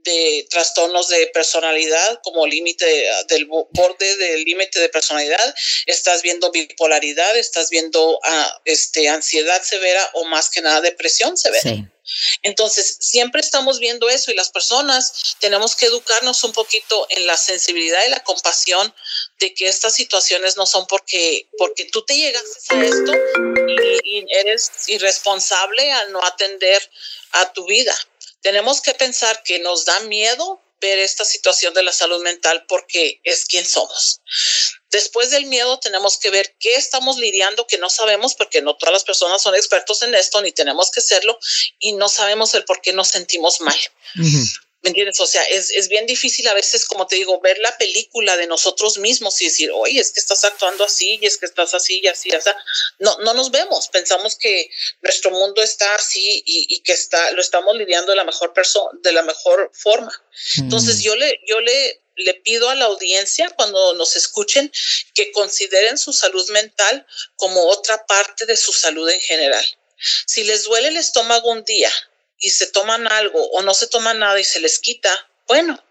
de 0.05 0.47
trastornos 0.51 1.09
de 1.09 1.27
personalidad 1.29 2.21
como 2.23 2.47
límite 2.47 2.87
del 3.29 3.47
borde 3.47 4.17
del 4.17 4.45
límite 4.45 4.79
de 4.81 4.89
personalidad, 4.89 5.55
estás 5.87 6.23
viendo 6.23 6.51
bipolaridad, 6.51 7.37
estás 7.37 7.71
viendo 7.71 8.19
uh, 8.19 8.21
este, 8.65 9.09
ansiedad 9.09 9.63
severa 9.63 10.11
o 10.15 10.25
más 10.25 10.51
que 10.51 10.61
nada 10.61 10.81
depresión 10.81 11.37
severa. 11.37 11.63
Sí. 11.63 11.85
Entonces, 12.43 12.97
siempre 13.01 13.41
estamos 13.41 13.79
viendo 13.79 14.09
eso 14.09 14.31
y 14.31 14.35
las 14.35 14.51
personas 14.51 15.37
tenemos 15.39 15.77
que 15.77 15.87
educarnos 15.87 16.43
un 16.45 16.53
poquito 16.53 17.07
en 17.11 17.27
la 17.27 17.37
sensibilidad 17.37 18.05
y 18.07 18.11
la 18.11 18.23
compasión 18.23 18.95
de 19.39 19.55
que 19.55 19.69
estas 19.69 19.95
situaciones 19.95 20.57
no 20.57 20.67
son 20.67 20.87
porque, 20.87 21.49
porque 21.59 21.87
tú 21.87 22.03
te 22.05 22.17
llegaste 22.17 22.75
a 22.75 22.83
esto 22.83 23.13
y, 23.69 24.19
y 24.19 24.27
eres 24.31 24.71
irresponsable 24.89 25.93
al 25.93 26.13
no 26.13 26.25
atender 26.25 26.91
a 27.33 27.53
tu 27.53 27.67
vida. 27.67 27.95
Tenemos 28.43 28.81
que 28.81 28.95
pensar 28.95 29.43
que 29.43 29.59
nos 29.59 29.85
da 29.85 30.01
miedo 30.01 30.63
ver 30.81 30.99
esta 30.99 31.25
situación 31.25 31.75
de 31.75 31.83
la 31.83 31.93
salud 31.93 32.23
mental 32.23 32.65
porque 32.67 33.21
es 33.25 33.45
quien 33.45 33.67
somos. 33.67 34.21
Después 34.91 35.31
del 35.31 35.47
miedo 35.47 35.79
tenemos 35.79 36.19
que 36.19 36.31
ver 36.31 36.55
qué 36.59 36.75
estamos 36.75 37.17
lidiando 37.19 37.67
que 37.67 37.79
no 37.79 37.89
sabemos 37.89 38.35
porque 38.35 38.61
no 38.61 38.77
todas 38.77 38.93
las 38.93 39.05
personas 39.05 39.41
son 39.41 39.55
expertos 39.55 40.03
en 40.03 40.15
esto 40.15 40.43
ni 40.43 40.53
tenemos 40.53 40.91
que 40.91 41.01
serlo 41.01 41.39
y 41.79 41.93
no 41.93 42.09
sabemos 42.09 42.55
el 42.55 42.65
por 42.65 42.81
qué 42.81 42.93
nos 42.93 43.09
sentimos 43.09 43.61
mal. 43.61 43.79
¿Me 44.83 44.89
entiendes? 44.89 45.21
O 45.21 45.27
sea, 45.27 45.43
es, 45.45 45.71
es, 45.71 45.89
bien 45.89 46.07
difícil 46.07 46.49
a 46.49 46.55
veces, 46.55 46.87
como 46.87 47.07
te 47.07 47.17
digo, 47.17 47.39
ver 47.41 47.59
la 47.59 47.77
película 47.77 48.37
de 48.39 48.47
nosotros 48.47 48.97
mismos 48.97 49.39
y 49.41 49.45
decir, 49.45 49.71
oye, 49.75 50.01
es 50.01 50.11
que 50.11 50.21
estás 50.21 50.43
actuando 50.45 50.85
así 50.85 51.19
y 51.21 51.27
es 51.27 51.37
que 51.37 51.45
estás 51.45 51.75
así 51.75 52.01
y 52.03 52.07
así, 52.07 52.31
o 52.31 52.41
sea, 52.41 52.57
no, 52.99 53.19
no 53.19 53.35
nos 53.35 53.51
vemos, 53.51 53.89
pensamos 53.89 54.37
que 54.37 54.71
nuestro 55.03 55.33
mundo 55.33 55.63
está 55.63 55.95
así 55.97 56.43
y, 56.47 56.67
y 56.71 56.81
que 56.81 56.93
está, 56.93 57.31
lo 57.33 57.43
estamos 57.43 57.77
lidiando 57.77 58.13
de 58.13 58.17
la 58.17 58.25
mejor 58.25 58.55
persona, 58.55 58.99
de 59.03 59.13
la 59.13 59.23
mejor 59.23 59.71
forma. 59.75 60.13
Mm. 60.57 60.63
Entonces 60.63 61.03
yo 61.03 61.15
le, 61.15 61.41
yo 61.47 61.61
le, 61.61 62.03
le 62.17 62.35
pido 62.35 62.71
a 62.71 62.75
la 62.75 62.87
audiencia 62.87 63.51
cuando 63.51 63.95
nos 63.95 64.17
escuchen 64.17 64.73
que 65.15 65.33
consideren 65.33 65.99
su 65.99 66.13
salud 66.13 66.49
mental 66.51 67.07
como 67.37 67.67
otra 67.67 68.07
parte 68.07 68.47
de 68.47 68.57
su 68.57 68.73
salud 68.73 69.09
en 69.11 69.21
general. 69.21 69.65
Si 70.27 70.45
les 70.45 70.65
duele 70.65 70.89
el 70.89 70.97
estómago 70.97 71.51
un 71.51 71.65
día, 71.65 71.93
y 72.41 72.51
se 72.51 72.67
toman 72.67 73.07
algo 73.07 73.51
o 73.51 73.63
no 73.63 73.75
se 73.75 73.87
toman 73.87 74.19
nada 74.19 74.41
y 74.41 74.45
se 74.45 74.61
les 74.61 74.79
quita, 74.79 75.31
bueno, 75.47 75.85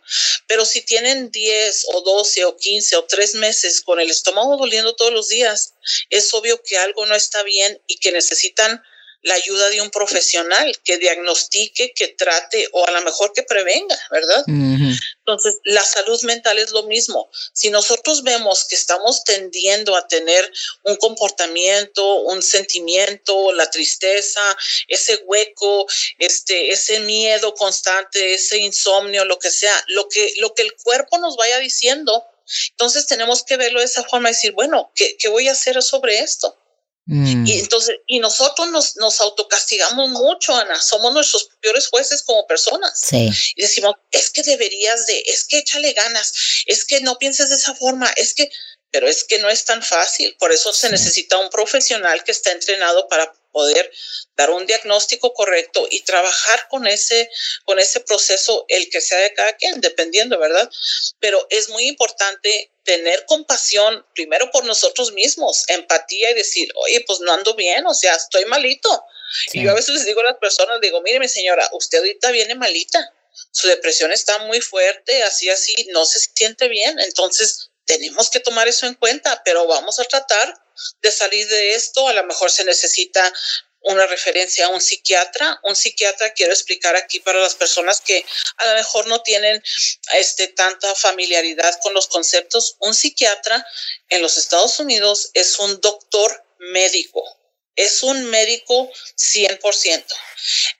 pero 0.47 0.65
si 0.65 0.81
tienen 0.81 1.31
10 1.31 1.85
o 1.93 2.01
12 2.01 2.45
o 2.45 2.57
15 2.57 2.95
o 2.95 3.03
3 3.03 3.35
meses 3.35 3.81
con 3.81 3.99
el 3.99 4.09
estómago 4.09 4.57
doliendo 4.57 4.95
todos 4.95 5.11
los 5.11 5.27
días, 5.27 5.73
es 6.09 6.33
obvio 6.33 6.61
que 6.63 6.77
algo 6.77 7.05
no 7.05 7.15
está 7.15 7.43
bien 7.43 7.81
y 7.85 7.97
que 7.97 8.11
necesitan 8.11 8.81
la 9.21 9.33
ayuda 9.33 9.69
de 9.69 9.81
un 9.81 9.89
profesional 9.89 10.77
que 10.83 10.97
diagnostique, 10.97 11.93
que 11.93 12.09
trate 12.09 12.67
o 12.71 12.85
a 12.87 12.91
lo 12.91 13.01
mejor 13.01 13.33
que 13.33 13.43
prevenga, 13.43 13.97
¿verdad? 14.11 14.43
Uh 14.47 14.51
-huh. 14.51 14.99
Entonces, 15.19 15.59
la 15.65 15.83
salud 15.83 16.19
mental 16.23 16.57
es 16.57 16.71
lo 16.71 16.83
mismo. 16.83 17.29
Si 17.53 17.69
nosotros 17.69 18.23
vemos 18.23 18.65
que 18.65 18.75
estamos 18.75 19.23
tendiendo 19.23 19.95
a 19.95 20.07
tener 20.07 20.51
un 20.83 20.95
comportamiento, 20.95 22.21
un 22.21 22.41
sentimiento, 22.41 23.51
la 23.53 23.69
tristeza, 23.69 24.57
ese 24.87 25.17
hueco, 25.25 25.85
este, 26.17 26.71
ese 26.71 26.99
miedo 27.01 27.53
constante, 27.53 28.33
ese 28.33 28.57
insomnio, 28.57 29.25
lo 29.25 29.37
que 29.37 29.51
sea, 29.51 29.75
lo 29.87 30.07
que, 30.07 30.33
lo 30.37 30.53
que 30.55 30.63
el 30.63 30.73
cuerpo 30.75 31.17
nos 31.19 31.35
vaya 31.35 31.59
diciendo, 31.59 32.25
entonces 32.71 33.05
tenemos 33.05 33.43
que 33.43 33.57
verlo 33.57 33.79
de 33.79 33.85
esa 33.85 34.03
forma 34.03 34.29
y 34.29 34.33
decir, 34.33 34.53
bueno, 34.53 34.91
¿qué, 34.95 35.15
qué 35.17 35.27
voy 35.27 35.47
a 35.47 35.51
hacer 35.51 35.81
sobre 35.83 36.19
esto? 36.19 36.58
Mm. 37.11 37.47
Y 37.47 37.59
entonces, 37.59 37.97
y 38.05 38.19
nosotros 38.19 38.69
nos, 38.69 38.95
nos 38.97 39.19
autocastigamos 39.19 40.09
mucho, 40.09 40.55
Ana. 40.55 40.79
Somos 40.79 41.11
nuestros 41.11 41.49
peores 41.59 41.87
jueces 41.87 42.21
como 42.21 42.45
personas. 42.45 43.01
Sí. 43.01 43.31
Y 43.55 43.61
decimos, 43.63 43.95
es 44.11 44.29
que 44.29 44.43
deberías 44.43 45.07
de, 45.07 45.19
es 45.25 45.45
que 45.45 45.57
échale 45.57 45.93
ganas, 45.93 46.31
es 46.67 46.85
que 46.85 47.01
no 47.01 47.17
pienses 47.17 47.49
de 47.49 47.55
esa 47.55 47.73
forma, 47.73 48.07
es 48.15 48.35
que, 48.35 48.51
pero 48.91 49.07
es 49.07 49.23
que 49.23 49.39
no 49.39 49.49
es 49.49 49.65
tan 49.65 49.81
fácil. 49.81 50.35
Por 50.37 50.51
eso 50.51 50.71
sí. 50.71 50.81
se 50.81 50.91
necesita 50.91 51.39
un 51.39 51.49
profesional 51.49 52.23
que 52.23 52.31
está 52.31 52.51
entrenado 52.51 53.07
para 53.07 53.33
poder 53.51 53.91
dar 54.35 54.49
un 54.51 54.65
diagnóstico 54.65 55.33
correcto 55.33 55.87
y 55.89 56.01
trabajar 56.01 56.67
con 56.69 56.87
ese, 56.87 57.29
con 57.65 57.79
ese 57.79 57.99
proceso, 58.01 58.65
el 58.67 58.89
que 58.89 59.01
sea 59.01 59.17
de 59.19 59.33
cada 59.33 59.53
quien, 59.53 59.81
dependiendo, 59.81 60.37
¿verdad? 60.39 60.69
Pero 61.19 61.45
es 61.49 61.69
muy 61.69 61.87
importante 61.87 62.71
tener 62.83 63.25
compasión 63.25 64.05
primero 64.13 64.49
por 64.51 64.65
nosotros 64.65 65.11
mismos, 65.13 65.63
empatía 65.67 66.31
y 66.31 66.35
decir, 66.35 66.71
oye, 66.75 67.03
pues 67.05 67.19
no 67.19 67.33
ando 67.33 67.53
bien, 67.55 67.85
o 67.85 67.93
sea, 67.93 68.15
estoy 68.15 68.45
malito. 68.45 69.03
Sí. 69.51 69.59
Y 69.59 69.63
yo 69.63 69.71
a 69.71 69.75
veces 69.75 69.93
les 69.93 70.05
digo 70.05 70.21
a 70.21 70.25
las 70.25 70.37
personas, 70.37 70.81
digo, 70.81 71.01
mire, 71.01 71.19
mi 71.19 71.27
señora, 71.27 71.69
usted 71.73 71.99
ahorita 71.99 72.31
viene 72.31 72.55
malita, 72.55 73.13
su 73.51 73.67
depresión 73.67 74.11
está 74.11 74.39
muy 74.39 74.61
fuerte, 74.61 75.23
así, 75.23 75.49
así, 75.49 75.75
no 75.91 76.05
se 76.05 76.19
siente 76.19 76.67
bien, 76.67 76.99
entonces 76.99 77.68
tenemos 77.89 78.29
que 78.29 78.39
tomar 78.39 78.67
eso 78.67 78.85
en 78.85 78.93
cuenta, 78.93 79.41
pero 79.43 79.65
vamos 79.65 79.99
a 79.99 80.03
tratar 80.03 80.53
de 81.01 81.11
salir 81.11 81.47
de 81.47 81.73
esto, 81.73 82.07
a 82.07 82.13
lo 82.13 82.23
mejor 82.23 82.51
se 82.51 82.63
necesita 82.63 83.33
una 83.81 84.05
referencia 84.05 84.67
a 84.67 84.69
un 84.69 84.79
psiquiatra. 84.79 85.59
Un 85.63 85.75
psiquiatra, 85.75 86.33
quiero 86.33 86.53
explicar 86.53 86.95
aquí 86.95 87.19
para 87.19 87.39
las 87.39 87.55
personas 87.55 87.99
que 88.01 88.23
a 88.57 88.67
lo 88.67 88.75
mejor 88.75 89.07
no 89.07 89.23
tienen 89.23 89.63
este, 90.13 90.49
tanta 90.49 90.93
familiaridad 90.93 91.79
con 91.81 91.95
los 91.95 92.07
conceptos. 92.07 92.75
Un 92.81 92.93
psiquiatra 92.93 93.65
en 94.09 94.21
los 94.21 94.37
Estados 94.37 94.77
Unidos 94.79 95.31
es 95.33 95.57
un 95.57 95.81
doctor 95.81 96.45
médico. 96.59 97.23
es 97.75 98.03
un 98.03 98.25
médico 98.25 98.91
100%, 99.17 100.05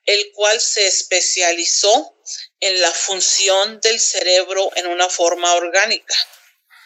el 0.06 0.32
cual 0.34 0.60
se 0.60 0.86
especializó 0.86 2.14
en 2.60 2.82
la 2.82 2.92
función 2.92 3.80
del 3.80 4.00
cerebro 4.00 4.70
en 4.76 4.86
una 4.86 5.10
forma 5.10 5.56
orgánica 5.56 6.16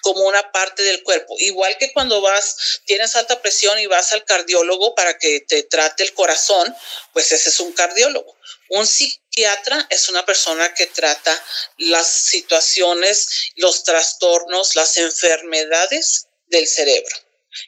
como 0.04 0.22
una 0.28 0.52
parte 0.52 0.84
del 0.84 1.02
cuerpo. 1.02 1.36
Igual 1.40 1.78
que 1.80 1.92
cuando 1.94 2.22
vas, 2.22 2.82
tienes 2.86 3.16
alta 3.16 3.42
presión 3.42 3.80
y 3.80 3.88
vas 3.88 4.14
al 4.14 4.26
cardiólogo 4.26 4.94
para 4.94 5.18
que 5.18 5.40
te 5.40 5.64
trate 5.64 6.04
el 6.04 6.14
corazón, 6.14 6.76
pues 7.14 7.32
ese 7.32 7.50
es 7.50 7.60
un 7.62 7.72
cardiólogo. 7.72 8.38
Un 8.70 8.86
psiquiatra 8.86 9.88
es 9.90 10.10
una 10.10 10.26
persona 10.26 10.74
que 10.74 10.88
trata 10.88 11.34
las 11.78 12.08
situaciones, 12.08 13.52
los 13.56 13.84
trastornos, 13.84 14.76
las 14.76 14.98
enfermedades 14.98 16.28
del 16.48 16.68
cerebro. 16.68 17.16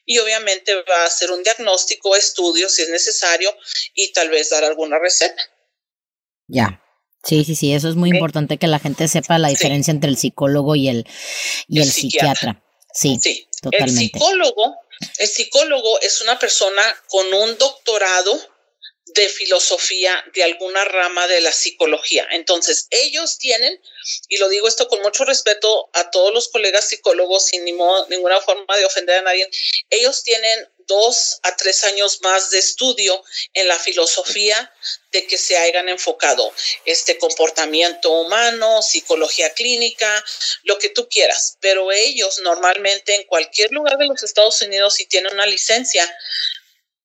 Y 0.05 0.19
obviamente 0.19 0.75
va 0.83 1.03
a 1.03 1.05
hacer 1.05 1.31
un 1.31 1.41
diagnóstico, 1.41 2.15
estudio 2.15 2.69
si 2.69 2.81
es 2.81 2.89
necesario 2.89 3.55
y 3.93 4.11
tal 4.11 4.29
vez 4.29 4.49
dar 4.49 4.65
alguna 4.65 4.99
receta. 4.99 5.41
Ya. 6.47 6.81
Sí, 7.25 7.43
sí, 7.43 7.55
sí, 7.55 7.73
eso 7.73 7.89
es 7.89 7.95
muy 7.95 8.09
importante 8.09 8.57
que 8.57 8.67
la 8.67 8.79
gente 8.79 9.07
sepa 9.07 9.39
la 9.39 9.47
diferencia 9.47 9.91
entre 9.91 10.11
el 10.11 10.17
psicólogo 10.17 10.75
y 10.75 10.89
el, 10.89 11.07
y 11.67 11.81
el, 11.81 11.91
psiquiatra. 11.91 12.63
Sí, 12.93 13.17
sí, 13.19 13.47
totalmente. 13.61 14.17
El 14.17 14.21
psicólogo, 14.21 14.75
el 15.17 15.27
psicólogo 15.27 15.99
es 16.01 16.21
una 16.21 16.37
persona 16.37 16.81
con 17.07 17.33
un 17.33 17.57
doctorado 17.57 18.39
de 19.07 19.27
filosofía 19.29 20.23
de 20.33 20.43
alguna 20.43 20.83
rama 20.85 21.27
de 21.27 21.41
la 21.41 21.51
psicología. 21.51 22.27
Entonces, 22.31 22.87
ellos 22.91 23.37
tienen, 23.39 23.81
y 24.29 24.37
lo 24.37 24.49
digo 24.49 24.67
esto 24.67 24.87
con 24.87 25.01
mucho 25.01 25.25
respeto 25.25 25.89
a 25.93 26.11
todos 26.11 26.33
los 26.33 26.49
colegas 26.49 26.89
psicólogos, 26.89 27.45
sin 27.45 27.63
ninguna 27.65 28.39
forma 28.41 28.77
de 28.77 28.85
ofender 28.85 29.19
a 29.19 29.21
nadie, 29.23 29.49
ellos 29.89 30.23
tienen 30.23 30.69
dos 30.87 31.39
a 31.43 31.55
tres 31.55 31.83
años 31.83 32.19
más 32.21 32.49
de 32.51 32.59
estudio 32.59 33.23
en 33.53 33.67
la 33.67 33.79
filosofía 33.79 34.73
de 35.11 35.25
que 35.27 35.37
se 35.37 35.57
hayan 35.57 35.89
enfocado 35.89 36.53
este 36.85 37.17
comportamiento 37.17 38.11
humano, 38.11 38.81
psicología 38.81 39.53
clínica, 39.53 40.23
lo 40.63 40.77
que 40.77 40.89
tú 40.89 41.07
quieras. 41.09 41.57
Pero 41.61 41.91
ellos 41.91 42.39
normalmente 42.43 43.15
en 43.15 43.23
cualquier 43.25 43.71
lugar 43.71 43.97
de 43.97 44.07
los 44.07 44.23
Estados 44.23 44.61
Unidos, 44.61 44.95
si 44.95 45.05
tienen 45.05 45.33
una 45.33 45.45
licencia, 45.45 46.05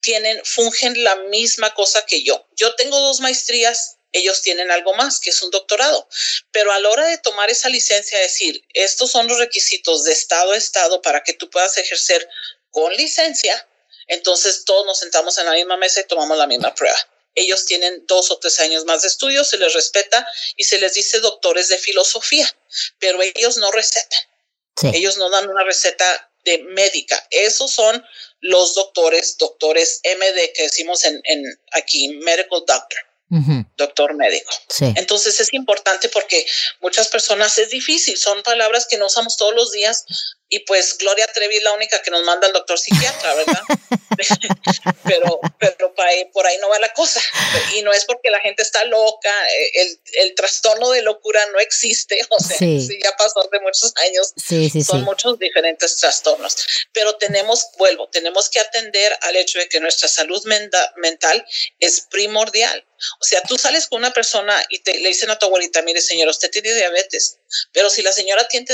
tienen, 0.00 0.40
fungen 0.44 1.04
la 1.04 1.16
misma 1.16 1.74
cosa 1.74 2.04
que 2.06 2.22
yo. 2.22 2.46
Yo 2.56 2.74
tengo 2.74 2.98
dos 2.98 3.20
maestrías, 3.20 3.98
ellos 4.12 4.42
tienen 4.42 4.70
algo 4.70 4.94
más, 4.94 5.20
que 5.20 5.30
es 5.30 5.40
un 5.42 5.50
doctorado. 5.50 6.08
Pero 6.50 6.72
a 6.72 6.80
la 6.80 6.88
hora 6.88 7.06
de 7.06 7.18
tomar 7.18 7.50
esa 7.50 7.68
licencia, 7.68 8.18
decir, 8.18 8.64
estos 8.74 9.10
son 9.10 9.28
los 9.28 9.38
requisitos 9.38 10.04
de 10.04 10.12
estado 10.12 10.52
a 10.52 10.56
estado 10.56 11.02
para 11.02 11.22
que 11.22 11.34
tú 11.34 11.48
puedas 11.50 11.76
ejercer 11.78 12.28
con 12.70 12.92
licencia, 12.94 13.68
entonces 14.10 14.64
todos 14.64 14.84
nos 14.86 14.98
sentamos 14.98 15.38
en 15.38 15.46
la 15.46 15.52
misma 15.52 15.76
mesa 15.76 16.00
y 16.00 16.06
tomamos 16.06 16.36
la 16.36 16.48
misma 16.48 16.74
prueba. 16.74 16.98
Ellos 17.36 17.64
tienen 17.64 18.04
dos 18.06 18.30
o 18.32 18.38
tres 18.38 18.58
años 18.58 18.84
más 18.84 19.02
de 19.02 19.08
estudio, 19.08 19.44
se 19.44 19.56
les 19.56 19.72
respeta 19.72 20.26
y 20.56 20.64
se 20.64 20.80
les 20.80 20.94
dice 20.94 21.20
doctores 21.20 21.68
de 21.68 21.78
filosofía, 21.78 22.48
pero 22.98 23.20
ellos 23.22 23.56
no 23.56 23.70
recetan. 23.70 24.20
Ellos 24.94 25.16
no 25.16 25.30
dan 25.30 25.48
una 25.48 25.62
receta 25.62 26.32
de 26.44 26.58
médica. 26.58 27.24
Esos 27.30 27.70
son 27.70 28.04
los 28.40 28.74
doctores, 28.74 29.36
doctores 29.38 30.00
MD 30.04 30.52
que 30.54 30.62
decimos 30.62 31.04
en, 31.04 31.20
en 31.24 31.44
aquí, 31.72 32.08
medical 32.08 32.64
doctor. 32.66 32.98
doctor 33.76 34.14
médico. 34.14 34.52
Entonces 34.96 35.38
es 35.38 35.52
importante 35.52 36.08
porque 36.08 36.44
muchas 36.80 37.06
personas 37.06 37.58
es 37.58 37.70
difícil, 37.70 38.16
son 38.16 38.42
palabras 38.42 38.88
que 38.88 38.96
no 38.96 39.06
usamos 39.06 39.36
todos 39.36 39.54
los 39.54 39.70
días 39.70 40.04
y 40.50 40.58
pues 40.60 40.98
Gloria 40.98 41.26
Trevi 41.28 41.56
es 41.56 41.62
la 41.62 41.72
única 41.72 42.02
que 42.02 42.10
nos 42.10 42.24
manda 42.24 42.46
al 42.48 42.52
doctor 42.52 42.78
psiquiatra, 42.78 43.34
¿verdad? 43.34 43.62
pero 45.04 45.40
pero 45.58 45.94
por 46.32 46.46
ahí 46.46 46.58
no 46.58 46.68
va 46.68 46.78
la 46.78 46.92
cosa. 46.92 47.20
Y 47.76 47.82
no 47.82 47.92
es 47.92 48.04
porque 48.04 48.30
la 48.30 48.40
gente 48.40 48.62
está 48.62 48.84
loca, 48.84 49.30
eh, 49.48 49.70
el, 49.74 50.00
el 50.14 50.34
trastorno 50.34 50.90
de 50.90 51.02
locura 51.02 51.40
no 51.52 51.60
existe, 51.60 52.20
o 52.30 52.40
sea, 52.40 52.56
sí. 52.56 52.98
ya 53.02 53.16
pasó 53.16 53.40
hace 53.40 53.60
muchos 53.60 53.92
años, 54.08 54.32
son 54.84 55.02
muchos 55.04 55.38
diferentes 55.38 55.96
trastornos. 55.98 56.66
Pero 56.92 57.16
tenemos, 57.16 57.68
vuelvo, 57.78 58.08
tenemos 58.08 58.48
que 58.48 58.58
atender 58.60 59.16
al 59.22 59.36
hecho 59.36 59.58
de 59.58 59.68
que 59.68 59.80
nuestra 59.80 60.08
salud 60.08 60.42
mental 60.96 61.46
es 61.78 62.00
primordial. 62.10 62.84
O 63.20 63.24
sea, 63.24 63.42
tú 63.42 63.56
sales 63.56 63.86
con 63.86 63.98
una 63.98 64.12
persona 64.12 64.54
y 64.68 64.80
te, 64.80 64.98
le 64.98 65.08
dicen 65.08 65.30
a 65.30 65.38
tu 65.38 65.46
abuelita, 65.46 65.82
mire 65.82 66.00
señora, 66.00 66.30
usted 66.30 66.50
tiene 66.50 66.74
diabetes, 66.74 67.38
pero 67.72 67.90
si 67.90 68.02
la 68.02 68.12
señora 68.12 68.46
tiene, 68.48 68.66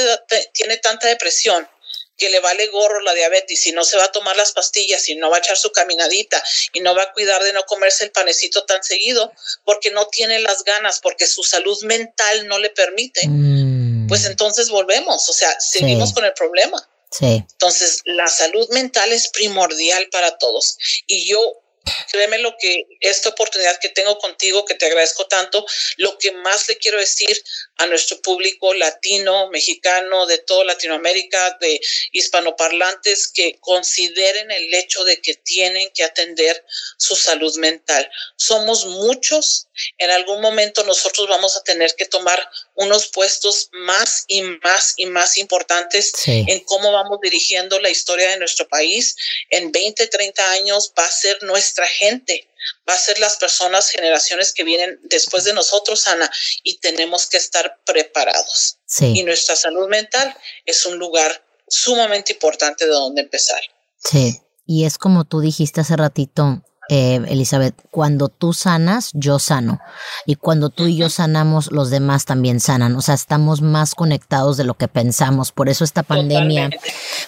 tiene 0.52 0.76
tanta 0.78 1.08
depresión, 1.08 1.68
que 2.16 2.30
le 2.30 2.40
vale 2.40 2.66
gorro 2.68 3.00
la 3.00 3.14
diabetes 3.14 3.66
y 3.66 3.72
no 3.72 3.84
se 3.84 3.96
va 3.96 4.04
a 4.04 4.12
tomar 4.12 4.36
las 4.36 4.52
pastillas 4.52 5.08
y 5.08 5.16
no 5.16 5.30
va 5.30 5.36
a 5.36 5.40
echar 5.40 5.56
su 5.56 5.70
caminadita 5.70 6.42
y 6.72 6.80
no 6.80 6.94
va 6.94 7.02
a 7.02 7.12
cuidar 7.12 7.42
de 7.42 7.52
no 7.52 7.64
comerse 7.64 8.04
el 8.04 8.10
panecito 8.10 8.64
tan 8.64 8.82
seguido 8.82 9.32
porque 9.64 9.90
no 9.90 10.06
tiene 10.08 10.38
las 10.40 10.64
ganas, 10.64 11.00
porque 11.00 11.26
su 11.26 11.42
salud 11.42 11.78
mental 11.84 12.48
no 12.48 12.58
le 12.58 12.70
permite, 12.70 13.26
mm. 13.28 14.08
pues 14.08 14.24
entonces 14.24 14.70
volvemos, 14.70 15.28
o 15.28 15.32
sea, 15.32 15.54
seguimos 15.60 16.12
con 16.12 16.24
el 16.24 16.32
problema. 16.32 16.88
Sí. 17.10 17.44
Entonces, 17.52 18.02
la 18.04 18.26
salud 18.26 18.68
mental 18.70 19.12
es 19.12 19.28
primordial 19.28 20.08
para 20.10 20.38
todos. 20.38 20.76
Y 21.06 21.26
yo 21.26 21.62
Créeme 22.10 22.38
lo 22.38 22.56
que 22.58 22.86
esta 23.00 23.28
oportunidad 23.28 23.78
que 23.78 23.88
tengo 23.90 24.18
contigo, 24.18 24.64
que 24.64 24.74
te 24.74 24.86
agradezco 24.86 25.26
tanto, 25.26 25.64
lo 25.98 26.18
que 26.18 26.32
más 26.32 26.66
le 26.68 26.78
quiero 26.78 26.98
decir 26.98 27.42
a 27.78 27.86
nuestro 27.86 28.20
público 28.20 28.72
latino, 28.74 29.48
mexicano, 29.50 30.26
de 30.26 30.38
toda 30.38 30.64
Latinoamérica, 30.64 31.58
de 31.60 31.80
hispanoparlantes, 32.12 33.28
que 33.28 33.58
consideren 33.60 34.50
el 34.50 34.72
hecho 34.74 35.04
de 35.04 35.20
que 35.20 35.34
tienen 35.34 35.90
que 35.94 36.04
atender 36.04 36.64
su 36.96 37.16
salud 37.16 37.54
mental. 37.58 38.08
Somos 38.36 38.86
muchos, 38.86 39.68
en 39.98 40.10
algún 40.10 40.40
momento 40.40 40.84
nosotros 40.84 41.28
vamos 41.28 41.56
a 41.56 41.62
tener 41.64 41.94
que 41.96 42.06
tomar 42.06 42.50
unos 42.74 43.08
puestos 43.08 43.68
más 43.72 44.24
y 44.26 44.42
más 44.42 44.94
y 44.96 45.06
más 45.06 45.36
importantes 45.36 46.12
en 46.26 46.60
cómo 46.60 46.92
vamos 46.92 47.18
dirigiendo 47.22 47.78
la 47.80 47.90
historia 47.90 48.30
de 48.30 48.38
nuestro 48.38 48.66
país. 48.68 49.16
En 49.50 49.70
20, 49.70 50.06
30 50.06 50.50
años 50.52 50.92
va 50.98 51.04
a 51.04 51.10
ser 51.10 51.42
nuestra 51.42 51.86
gente 51.86 52.48
va 52.88 52.94
a 52.94 52.98
ser 52.98 53.18
las 53.18 53.36
personas, 53.36 53.90
generaciones 53.90 54.52
que 54.52 54.64
vienen 54.64 54.98
después 55.04 55.44
de 55.44 55.52
nosotros, 55.52 56.06
Ana, 56.08 56.30
y 56.62 56.78
tenemos 56.78 57.26
que 57.26 57.36
estar 57.36 57.80
preparados. 57.84 58.78
Y 59.00 59.22
nuestra 59.22 59.56
salud 59.56 59.88
mental 59.88 60.36
es 60.64 60.86
un 60.86 60.98
lugar 60.98 61.44
sumamente 61.68 62.32
importante 62.32 62.86
de 62.86 62.92
donde 62.92 63.22
empezar. 63.22 63.60
Sí, 63.98 64.40
y 64.66 64.84
es 64.84 64.98
como 64.98 65.24
tú 65.24 65.40
dijiste 65.40 65.80
hace 65.80 65.96
ratito, 65.96 66.62
eh, 66.88 67.20
Elizabeth, 67.28 67.74
cuando 67.90 68.28
tú 68.28 68.52
sanas, 68.52 69.10
yo 69.14 69.38
sano. 69.38 69.80
Y 70.24 70.36
cuando 70.36 70.70
tú 70.70 70.86
y 70.86 70.96
yo 70.96 71.08
sanamos, 71.08 71.72
los 71.72 71.90
demás 71.90 72.24
también 72.24 72.60
sanan. 72.60 72.94
O 72.96 73.02
sea, 73.02 73.14
estamos 73.14 73.60
más 73.60 73.94
conectados 73.94 74.56
de 74.56 74.64
lo 74.64 74.74
que 74.74 74.88
pensamos. 74.88 75.52
Por 75.52 75.68
eso 75.68 75.84
esta 75.84 76.02
pandemia, 76.02 76.70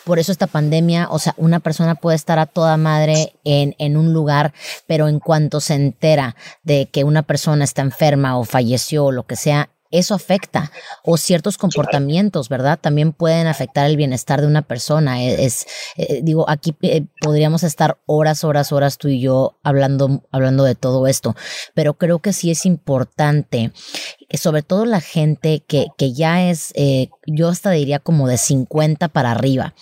por 0.05 0.19
eso 0.19 0.33
esta 0.33 0.47
pandemia, 0.47 1.09
o 1.11 1.19
sea, 1.19 1.35
una 1.37 1.61
persona 1.61 1.95
puede 1.97 2.17
estar 2.17 2.39
a 2.39 2.47
toda 2.47 2.77
madre 2.77 3.35
en, 3.45 3.75
en 3.79 3.97
un 3.97 4.13
lugar, 4.13 4.53
pero 4.87 5.09
en 5.09 5.19
cuanto 5.19 5.61
se 5.61 5.75
entera 5.75 6.37
de 6.63 6.89
que 6.91 7.05
una 7.05 7.23
persona 7.23 7.65
está 7.65 7.83
enferma 7.83 8.39
o 8.39 8.45
falleció 8.45 9.07
o 9.07 9.13
lo 9.13 9.25
que 9.25 9.37
sea, 9.37 9.71
eso 9.91 10.15
afecta 10.15 10.71
o 11.03 11.17
ciertos 11.17 11.57
comportamientos, 11.57 12.49
¿verdad? 12.49 12.79
También 12.81 13.13
pueden 13.13 13.47
afectar 13.47 13.87
el 13.87 13.97
bienestar 13.97 14.41
de 14.41 14.47
una 14.47 14.63
persona. 14.63 15.23
E, 15.23 15.45
es, 15.45 15.67
eh, 15.97 16.21
digo, 16.23 16.49
aquí 16.49 16.75
eh, 16.83 17.07
podríamos 17.21 17.63
estar 17.63 17.99
horas, 18.07 18.45
horas, 18.45 18.73
horas 18.73 18.99
tú 18.99 19.09
y 19.09 19.21
yo 19.21 19.59
hablando, 19.63 20.23
hablando 20.31 20.65
de 20.65 20.75
todo 20.75 21.07
esto, 21.07 21.35
pero 21.75 21.95
creo 21.95 22.19
que 22.21 22.33
sí 22.33 22.51
es 22.51 22.67
importante, 22.67 23.73
sobre 24.35 24.63
todo 24.63 24.85
la 24.85 25.01
gente 25.01 25.63
que, 25.67 25.87
que 25.97 26.13
ya 26.13 26.51
es, 26.51 26.73
eh, 26.75 27.09
yo 27.27 27.49
hasta 27.49 27.71
diría 27.71 27.99
como 27.99 28.29
de 28.29 28.39
50 28.39 29.09
para 29.09 29.33
arriba, 29.33 29.75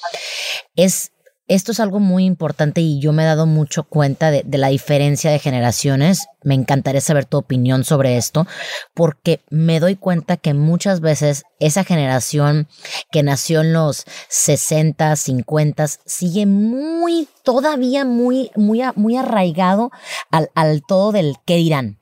es 0.77 1.13
esto 1.49 1.73
es 1.73 1.81
algo 1.81 2.01
muy 2.01 2.25
importante 2.25 2.81
y 2.81 2.99
yo 2.99 3.13
me 3.13 3.23
he 3.23 3.27
dado 3.27 3.47
mucho 3.47 3.85
cuenta 3.85 4.31
de, 4.31 4.45
la 4.59 4.69
diferencia 4.69 5.31
de 5.31 5.39
generaciones. 5.39 6.27
Me 6.43 6.55
encantaría 6.55 7.01
saber 7.01 7.25
tu 7.25 7.39
opinión 7.39 7.85
sobre 7.85 8.17
esto, 8.17 8.47
porque 8.95 9.41
me 9.49 9.79
doy 9.79 9.97
cuenta 9.97 10.37
que 10.37 10.55
muchas 10.55 11.01
veces 11.01 11.45
esa 11.61 11.85
generación 11.85 12.69
que 13.13 13.23
nació 13.23 13.61
en 13.61 13.73
los 13.73 14.05
60, 14.29 15.15
50, 15.15 15.87
sigue 16.05 16.47
muy, 16.47 17.29
todavía 17.45 18.05
muy, 18.05 18.51
muy, 18.57 18.83
muy 18.97 19.17
arraigado 19.17 19.91
al, 20.31 20.51
al 20.55 20.83
todo 20.87 21.13
del 21.13 21.37
qué 21.45 21.57
dirán. 21.57 21.99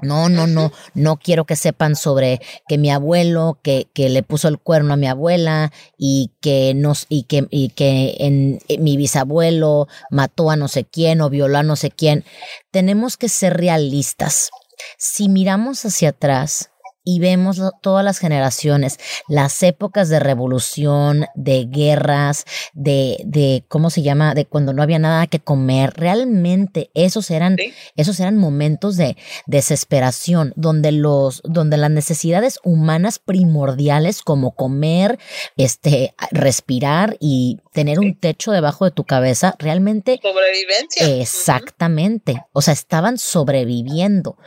No, 0.00 0.28
no, 0.28 0.46
no, 0.46 0.72
no 0.94 1.16
quiero 1.16 1.46
que 1.46 1.56
sepan 1.56 1.96
sobre 1.96 2.40
que 2.68 2.76
mi 2.76 2.90
abuelo, 2.90 3.58
que, 3.62 3.88
que 3.94 4.10
le 4.10 4.22
puso 4.22 4.48
el 4.48 4.58
cuerno 4.58 4.92
a 4.92 4.98
mi 4.98 5.06
abuela 5.06 5.72
y 5.96 6.32
que 6.40 6.74
nos, 6.74 7.06
y 7.08 7.22
que, 7.22 7.46
y 7.50 7.70
que 7.70 8.16
en, 8.18 8.58
mi 8.78 8.96
bisabuelo 8.98 9.88
mató 10.10 10.50
a 10.50 10.56
no 10.56 10.68
sé 10.68 10.84
quién 10.84 11.22
o 11.22 11.30
violó 11.30 11.58
a 11.58 11.62
no 11.62 11.76
sé 11.76 11.90
quién. 11.90 12.24
Tenemos 12.70 13.16
que 13.16 13.30
ser 13.30 13.56
realistas. 13.56 14.50
Si 14.98 15.30
miramos 15.30 15.86
hacia 15.86 16.10
atrás 16.10 16.70
y 17.08 17.20
vemos 17.20 17.62
todas 17.82 18.04
las 18.04 18.18
generaciones, 18.18 18.98
las 19.28 19.62
épocas 19.62 20.08
de 20.08 20.18
revolución, 20.18 21.26
de 21.36 21.64
guerras, 21.64 22.44
de, 22.74 23.22
de, 23.24 23.64
¿cómo 23.68 23.90
se 23.90 24.02
llama? 24.02 24.34
De 24.34 24.44
cuando 24.44 24.72
no 24.72 24.82
había 24.82 24.98
nada 24.98 25.28
que 25.28 25.38
comer. 25.38 25.94
Realmente 25.94 26.90
esos 26.94 27.30
eran, 27.30 27.56
esos 27.94 28.18
eran 28.18 28.36
momentos 28.36 28.96
de 28.96 29.16
desesperación, 29.46 30.52
donde 30.56 30.90
los, 30.90 31.42
donde 31.44 31.76
las 31.76 31.92
necesidades 31.92 32.58
humanas 32.64 33.20
primordiales 33.20 34.22
como 34.22 34.56
comer, 34.56 35.20
este, 35.56 36.12
respirar 36.32 37.16
y 37.20 37.60
tener 37.72 38.00
un 38.00 38.18
techo 38.18 38.50
debajo 38.50 38.84
de 38.84 38.90
tu 38.90 39.04
cabeza, 39.04 39.54
realmente. 39.60 40.18
Sobrevivencia. 40.20 41.20
Exactamente. 41.20 42.42
O 42.52 42.62
sea, 42.62 42.74
estaban 42.74 43.16
sobreviviendo. 43.16 44.38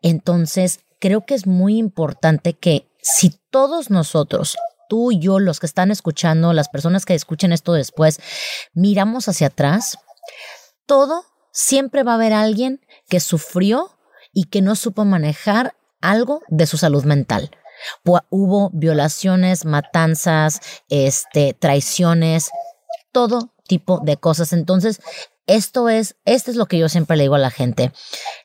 Entonces, 0.00 0.80
creo 1.00 1.24
que 1.24 1.34
es 1.34 1.46
muy 1.46 1.78
importante 1.78 2.54
que 2.54 2.88
si 3.02 3.38
todos 3.50 3.90
nosotros, 3.90 4.56
tú 4.88 5.12
y 5.12 5.18
yo, 5.18 5.38
los 5.38 5.60
que 5.60 5.66
están 5.66 5.90
escuchando, 5.90 6.52
las 6.52 6.68
personas 6.68 7.04
que 7.04 7.14
escuchen 7.14 7.52
esto 7.52 7.72
después, 7.72 8.20
miramos 8.74 9.28
hacia 9.28 9.48
atrás, 9.48 9.98
todo 10.86 11.24
siempre 11.52 12.02
va 12.02 12.12
a 12.12 12.16
haber 12.16 12.32
alguien 12.32 12.80
que 13.08 13.20
sufrió 13.20 13.98
y 14.32 14.44
que 14.44 14.60
no 14.60 14.74
supo 14.74 15.04
manejar 15.04 15.76
algo 16.00 16.42
de 16.48 16.66
su 16.66 16.76
salud 16.76 17.04
mental. 17.04 17.50
Hubo 18.30 18.70
violaciones, 18.72 19.64
matanzas, 19.64 20.60
este, 20.88 21.54
traiciones, 21.54 22.50
todo 23.12 23.54
tipo 23.66 24.00
de 24.00 24.16
cosas. 24.16 24.52
Entonces, 24.52 25.00
esto 25.46 25.88
es, 25.88 26.16
esto 26.24 26.50
es 26.50 26.56
lo 26.56 26.66
que 26.66 26.78
yo 26.78 26.88
siempre 26.88 27.16
le 27.16 27.24
digo 27.24 27.34
a 27.34 27.38
la 27.38 27.50
gente. 27.50 27.92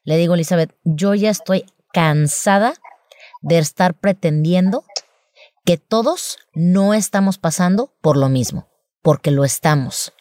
Le 0.03 0.17
digo, 0.17 0.35
Elizabeth, 0.35 0.75
yo 0.83 1.13
ya 1.13 1.29
estoy 1.29 1.65
cansada 1.93 2.73
de 3.41 3.57
estar 3.57 3.93
pretendiendo 3.93 4.83
que 5.65 5.77
todos 5.77 6.39
no 6.53 6.93
estamos 6.93 7.37
pasando 7.37 7.93
por 8.01 8.17
lo 8.17 8.29
mismo, 8.29 8.67
porque 9.01 9.31
lo 9.31 9.43
estamos. 9.43 10.13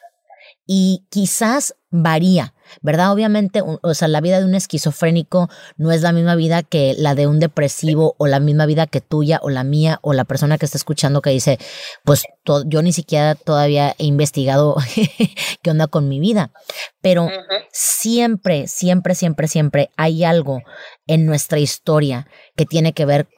Y 0.66 1.06
quizás 1.10 1.76
varía, 1.91 2.55
¿verdad? 2.82 3.12
Obviamente, 3.12 3.62
o 3.64 3.95
sea, 3.95 4.07
la 4.07 4.20
vida 4.20 4.38
de 4.38 4.45
un 4.45 4.55
esquizofrénico 4.55 5.51
no 5.76 5.91
es 5.91 6.03
la 6.03 6.12
misma 6.12 6.36
vida 6.36 6.62
que 6.62 6.95
la 6.97 7.16
de 7.16 7.26
un 7.26 7.41
depresivo 7.41 8.14
o 8.18 8.28
la 8.28 8.38
misma 8.38 8.66
vida 8.66 8.86
que 8.86 9.01
tuya 9.01 9.41
o 9.43 9.51
la 9.51 9.64
mía 9.64 9.99
o 10.03 10.12
la 10.12 10.24
persona 10.24 10.57
que 10.57 10.66
está 10.66 10.78
escuchando 10.78 11.20
que 11.20 11.30
dice, 11.30 11.59
pues 12.05 12.22
yo 12.66 12.82
ni 12.82 12.93
siquiera 12.93 13.34
todavía 13.34 13.97
he 13.99 14.05
investigado 14.05 14.76
qué 15.62 15.70
onda 15.70 15.88
con 15.88 16.09
mi 16.09 16.20
vida. 16.20 16.53
Pero 17.01 17.28
siempre, 17.72 18.68
siempre, 18.68 19.16
siempre, 19.16 19.49
siempre 19.49 19.91
hay 19.97 20.22
algo 20.22 20.62
en 21.09 21.26
nuestra 21.26 21.59
historia 21.59 22.28
que 22.57 22.66
tiene 22.66 22.93
que 22.93 23.05
ver 23.05 23.28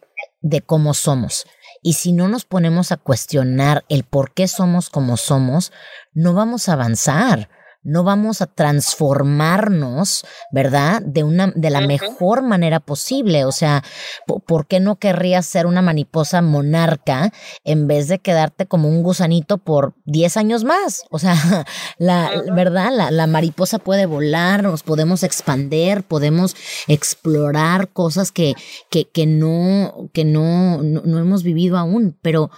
de 0.42 0.60
cómo 0.60 0.92
somos. 0.92 1.46
Y 1.82 1.94
si 1.94 2.12
no 2.12 2.28
nos 2.28 2.44
ponemos 2.44 2.92
a 2.92 2.96
cuestionar 2.98 3.84
el 3.88 4.04
por 4.04 4.34
qué 4.34 4.46
somos 4.46 4.90
como 4.90 5.16
somos, 5.16 5.72
no 6.12 6.34
vamos 6.34 6.68
a 6.68 6.74
avanzar 6.74 7.48
no 7.84 8.04
vamos 8.04 8.42
a 8.42 8.46
transformarnos, 8.46 10.24
¿verdad? 10.52 11.02
De 11.02 11.24
una, 11.24 11.52
de 11.54 11.70
la 11.70 11.80
mejor 11.80 12.42
manera 12.42 12.80
posible. 12.80 13.44
O 13.44 13.52
sea, 13.52 13.82
¿por 14.46 14.66
qué 14.66 14.78
no 14.78 14.96
querrías 14.96 15.46
ser 15.46 15.66
una 15.66 15.82
mariposa 15.82 16.42
monarca 16.42 17.32
en 17.64 17.88
vez 17.88 18.08
de 18.08 18.20
quedarte 18.20 18.66
como 18.66 18.88
un 18.88 19.02
gusanito 19.02 19.58
por 19.58 19.94
10 20.04 20.36
años 20.36 20.64
más? 20.64 21.04
O 21.10 21.18
sea, 21.18 21.34
la, 21.98 22.30
¿verdad? 22.54 22.90
La, 23.10 23.26
mariposa 23.26 23.78
puede 23.78 24.06
volar, 24.06 24.62
nos 24.62 24.82
podemos 24.82 25.22
expander, 25.22 26.04
podemos 26.04 26.54
explorar 26.86 27.88
cosas 27.92 28.30
que, 28.30 28.54
que, 28.90 29.08
que 29.10 29.26
no, 29.26 30.10
que 30.12 30.24
no, 30.24 30.82
no 30.82 31.18
hemos 31.18 31.42
vivido 31.42 31.78
aún. 31.78 32.18
Pero 32.22 32.50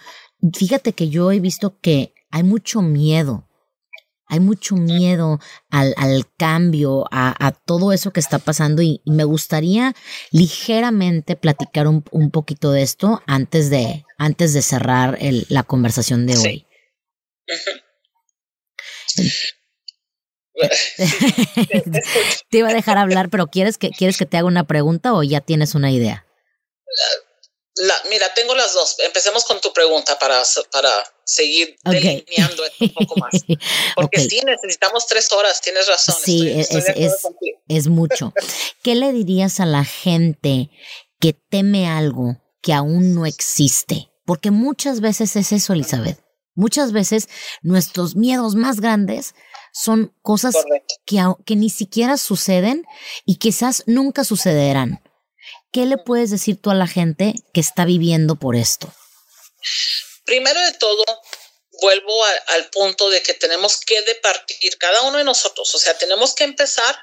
fíjate 0.53 0.93
que 0.93 1.09
yo 1.09 1.33
he 1.33 1.41
visto 1.41 1.79
que 1.81 2.13
hay 2.31 2.43
mucho 2.43 2.83
miedo 2.83 3.47
hay 4.35 4.41
mucho 4.41 4.75
miedo 4.75 5.39
al, 5.71 5.95
cambio, 6.37 7.07
a, 7.11 7.53
todo 7.65 7.93
eso 7.93 8.13
que 8.13 8.21
está 8.21 8.41
pasando 8.41 8.83
y, 8.83 9.01
me 9.07 9.25
gustaría 9.25 9.95
ligeramente 10.33 11.37
platicar 11.37 11.87
un, 11.87 12.03
poquito 12.33 12.73
de 12.73 12.83
esto 12.83 13.23
antes 13.27 13.71
de, 13.71 14.05
antes 14.19 14.53
de 14.53 14.63
cerrar 14.63 15.19
la 15.49 15.63
conversación 15.63 16.27
de 16.27 16.37
hoy. 16.37 16.67
te 22.51 22.59
iba 22.59 22.69
a 22.69 22.75
dejar 22.75 22.99
hablar, 22.99 23.31
pero 23.31 23.49
¿quieres 23.49 23.79
que, 23.79 23.91
¿quieres 23.91 24.17
que 24.17 24.27
te 24.27 24.37
haga 24.37 24.47
una 24.47 24.67
pregunta 24.67 25.13
o 25.13 25.23
ya 25.23 25.41
tienes 25.41 25.75
una 25.75 25.91
idea? 25.91 26.27
Mira, 28.11 28.33
tengo 28.35 28.55
las 28.55 28.75
dos. 28.75 28.97
Empecemos 29.05 29.45
con 29.45 29.61
tu 29.61 29.73
pregunta 29.73 30.19
para, 30.19 30.43
para 30.71 30.91
seguir 31.25 31.77
delineando 31.85 32.63
un 32.81 32.89
poco 32.91 33.17
más. 33.17 33.33
Porque 33.97 34.21
sí, 34.21 34.41
necesitamos 34.45 35.07
tres 35.07 35.31
horas, 35.33 35.61
tienes 35.61 35.87
razón. 35.89 36.15
Sí, 36.23 36.51
es, 36.51 36.69
es, 37.69 37.87
mucho. 37.89 38.33
¿Qué 38.83 38.95
le 38.95 39.13
dirías 39.13 39.61
a 39.61 39.67
la 39.67 39.85
gente 39.85 40.71
que 41.21 41.33
teme 41.33 41.89
algo 41.89 42.37
que 42.63 42.73
aún 42.73 43.15
no 43.15 43.27
existe? 43.27 44.11
Porque 44.25 44.51
muchas 44.51 45.01
veces 45.01 45.37
es 45.37 45.53
eso, 45.53 45.73
Elizabeth. 45.73 46.19
Muchas 46.55 46.93
veces 46.93 47.29
nuestros 47.63 48.15
miedos 48.15 48.55
más 48.55 48.81
grandes 48.81 49.35
son 49.73 50.15
cosas 50.23 50.55
que, 51.05 51.21
que 51.45 51.57
ni 51.57 51.69
siquiera 51.69 52.17
suceden 52.17 52.87
y 53.27 53.37
quizás 53.37 53.83
nunca 53.87 54.23
sucederán. 54.23 55.03
¿Qué 55.75 55.87
le 55.87 55.99
puedes 55.99 56.31
decir 56.31 56.63
tú 56.63 56.71
a 56.71 56.75
la 56.75 56.87
gente 56.87 57.35
que 57.53 57.59
está 57.59 57.85
viviendo 57.85 58.37
por 58.37 58.55
esto? 58.55 58.95
Primero 60.25 60.61
de 60.61 60.73
todo, 60.75 61.05
vuelvo 61.83 62.25
al 62.47 62.71
punto 62.71 63.11
de 63.11 63.21
que 63.25 63.35
tenemos 63.35 63.81
que 63.81 64.01
departir 64.03 64.79
cada 64.79 65.03
uno 65.03 65.19
de 65.19 65.25
nosotros, 65.25 65.75
o 65.75 65.79
sea, 65.81 65.99
tenemos 65.99 66.37
que 66.37 66.45
empezar 66.45 66.97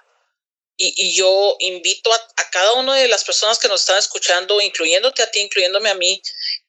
y, 0.78 1.14
yo 1.14 1.58
invito 1.60 2.14
a, 2.14 2.16
a, 2.16 2.50
cada 2.50 2.72
una 2.76 2.96
de 2.96 3.10
las 3.10 3.26
personas 3.26 3.60
que 3.60 3.68
nos 3.68 3.82
están 3.82 3.98
escuchando, 3.98 4.62
incluyéndote 4.62 5.22
a 5.22 5.30
ti, 5.30 5.42
incluyéndome 5.42 5.90
a 5.90 5.96
mí, 5.96 6.22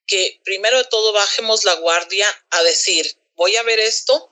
que 0.05 0.41
primero 0.45 0.79
de 0.79 0.85
todo 0.85 1.13
bajemos 1.13 1.63
la 1.63 1.75
guardia 1.75 2.27
a 2.51 2.65
decir, 2.65 3.17
voy 3.37 3.55
a 3.55 3.63
ver 3.63 3.79
esto 3.79 4.29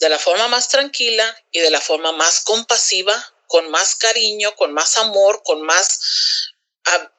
de 0.00 0.08
la 0.08 0.18
forma 0.18 0.48
más 0.48 0.68
tranquila 0.68 1.44
y 1.52 1.60
de 1.60 1.70
la 1.70 1.80
forma 1.80 2.10
más 2.10 2.40
compasiva, 2.40 3.14
con 3.46 3.70
más 3.70 3.94
cariño, 3.94 4.56
con 4.56 4.72
más 4.74 4.96
amor, 4.96 5.42
con 5.44 5.62
más 5.62 6.00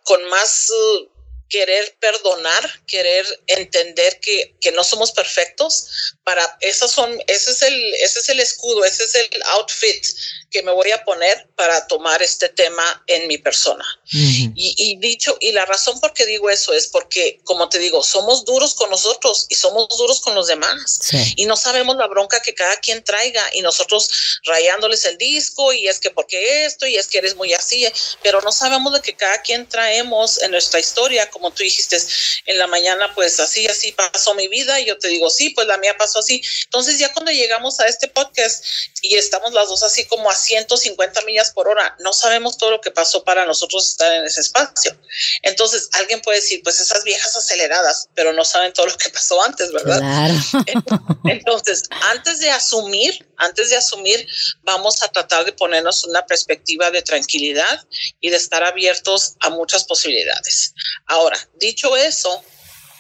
con 0.03 0.23
más 0.29 0.69
uh, 0.69 1.09
querer 1.49 1.97
perdonar, 1.99 2.85
querer 2.85 3.25
entender 3.47 4.19
que, 4.19 4.55
que, 4.61 4.71
no 4.71 4.83
somos 4.83 5.11
perfectos, 5.11 6.15
para 6.23 6.57
esas 6.61 6.91
son, 6.91 7.19
ese 7.27 7.51
es 7.51 7.61
el, 7.63 7.93
ese 7.95 8.19
es 8.19 8.29
el 8.29 8.39
escudo, 8.39 8.85
ese 8.85 9.03
es 9.03 9.15
el 9.15 9.43
outfit 9.45 10.05
que 10.49 10.63
me 10.63 10.71
voy 10.71 10.91
a 10.91 11.03
poner 11.03 11.47
para 11.55 11.85
tomar 11.87 12.21
este 12.21 12.49
tema 12.49 13.03
en 13.07 13.27
mi 13.27 13.37
persona. 13.37 13.85
y, 14.11 14.97
dicho, 14.99 15.37
y 15.39 15.51
la 15.51 15.65
razón 15.65 15.99
por 15.99 16.13
qué 16.13 16.25
digo 16.25 16.49
eso 16.49 16.73
es 16.73 16.87
porque, 16.87 17.39
como 17.43 17.69
te 17.69 17.79
digo, 17.79 18.03
somos 18.03 18.45
duros 18.45 18.73
con 18.73 18.89
nosotros 18.89 19.45
y 19.49 19.55
somos 19.55 19.87
duros 19.97 20.21
con 20.21 20.35
los 20.35 20.47
demás. 20.47 20.99
Y 21.35 21.45
no 21.45 21.55
sabemos 21.55 21.95
la 21.97 22.07
bronca 22.07 22.41
que 22.41 22.53
cada 22.53 22.77
quien 22.77 23.03
traiga 23.03 23.43
y 23.53 23.61
nosotros 23.61 24.39
rayándoles 24.45 25.05
el 25.05 25.17
disco 25.17 25.73
y 25.73 25.87
es 25.87 25.99
que 25.99 26.09
porque 26.09 26.65
esto 26.65 26.87
y 26.87 26.97
es 26.97 27.07
que 27.07 27.19
eres 27.19 27.35
muy 27.35 27.53
así, 27.53 27.85
pero 28.23 28.41
no 28.41 28.51
sabemos 28.51 28.93
de 28.93 29.01
que 29.01 29.15
cada 29.15 29.41
quien 29.41 29.67
traemos 29.67 30.41
en 30.41 30.51
nuestra 30.51 30.79
historia, 30.79 31.29
como 31.29 31.51
tú 31.51 31.63
dijiste 31.63 31.97
en 32.45 32.57
la 32.57 32.67
mañana, 32.67 33.13
pues 33.13 33.39
así, 33.39 33.67
así 33.67 33.91
pasó 33.91 34.33
mi 34.35 34.47
vida 34.47 34.79
y 34.79 34.85
yo 34.85 34.97
te 34.97 35.07
digo, 35.07 35.29
sí, 35.29 35.51
pues 35.51 35.67
la 35.67 35.77
mía 35.77 35.95
pasó 35.97 36.19
así. 36.19 36.41
Entonces 36.65 36.97
ya 36.97 37.13
cuando 37.13 37.31
llegamos 37.31 37.79
a 37.79 37.87
este 37.87 38.07
podcast 38.07 38.63
y 39.01 39.15
estamos 39.15 39.53
las 39.53 39.69
dos 39.69 39.83
así 39.83 40.05
como 40.05 40.31
150 40.31 41.21
millas 41.21 41.51
por 41.51 41.67
hora. 41.67 41.95
No 41.99 42.13
sabemos 42.13 42.57
todo 42.57 42.71
lo 42.71 42.81
que 42.81 42.91
pasó 42.91 43.23
para 43.23 43.45
nosotros 43.45 43.89
estar 43.89 44.13
en 44.13 44.23
ese 44.23 44.41
espacio. 44.41 44.95
Entonces, 45.43 45.89
alguien 45.93 46.21
puede 46.21 46.39
decir, 46.39 46.61
pues 46.63 46.79
esas 46.79 47.03
viejas 47.03 47.35
aceleradas, 47.35 48.09
pero 48.15 48.33
no 48.33 48.45
saben 48.45 48.73
todo 48.73 48.87
lo 48.87 48.97
que 48.97 49.09
pasó 49.09 49.41
antes, 49.43 49.71
¿verdad? 49.71 50.29
Entonces, 51.25 51.83
antes 52.09 52.39
de 52.39 52.49
asumir, 52.49 53.27
antes 53.37 53.69
de 53.69 53.77
asumir, 53.77 54.27
vamos 54.63 55.01
a 55.01 55.07
tratar 55.07 55.45
de 55.45 55.53
ponernos 55.53 56.03
una 56.03 56.25
perspectiva 56.25 56.91
de 56.91 57.01
tranquilidad 57.01 57.85
y 58.19 58.29
de 58.29 58.37
estar 58.37 58.63
abiertos 58.63 59.35
a 59.39 59.49
muchas 59.49 59.83
posibilidades. 59.85 60.73
Ahora, 61.05 61.37
dicho 61.55 61.95
eso, 61.95 62.43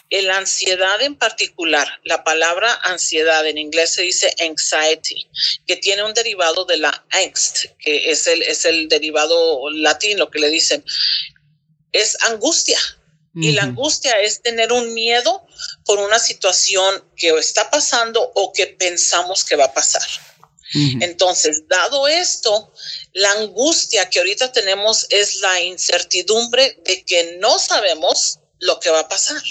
la 0.09 0.37
ansiedad 0.37 1.01
en 1.01 1.15
particular, 1.15 1.87
la 2.03 2.23
palabra 2.23 2.73
ansiedad 2.83 3.45
en 3.45 3.57
inglés 3.57 3.93
se 3.93 4.01
dice 4.01 4.33
anxiety, 4.39 5.29
que 5.67 5.77
tiene 5.77 6.03
un 6.03 6.13
derivado 6.13 6.65
de 6.65 6.77
la 6.77 7.05
angst, 7.11 7.65
que 7.77 8.09
es 8.09 8.25
el, 8.27 8.41
es 8.41 8.65
el 8.65 8.89
derivado 8.89 9.69
latino 9.69 10.29
que 10.31 10.39
le 10.39 10.49
dicen, 10.49 10.83
es 11.91 12.17
angustia. 12.23 12.79
Y 13.35 13.51
la 13.51 13.63
angustia 13.63 14.19
es 14.19 14.41
tener 14.41 14.73
un 14.73 14.93
miedo 14.93 15.45
por 15.85 15.99
una 15.99 16.19
situación 16.19 17.05
que 17.15 17.29
está 17.29 17.69
pasando 17.69 18.31
o 18.35 18.51
que 18.51 18.67
pensamos 18.67 19.45
que 19.45 19.55
va 19.55 19.65
a 19.65 19.73
pasar. 19.73 20.03
Entonces, 20.73 21.67
dado 21.67 22.07
esto, 22.07 22.73
la 23.13 23.31
angustia 23.33 24.09
que 24.09 24.19
ahorita 24.19 24.51
tenemos 24.51 25.07
es 25.09 25.39
la 25.41 25.61
incertidumbre 25.61 26.79
de 26.83 27.03
que 27.05 27.37
no 27.39 27.59
sabemos 27.59 28.39
lo 28.59 28.79
que 28.79 28.89
va 28.89 29.01
a 29.01 29.07
pasar. 29.07 29.41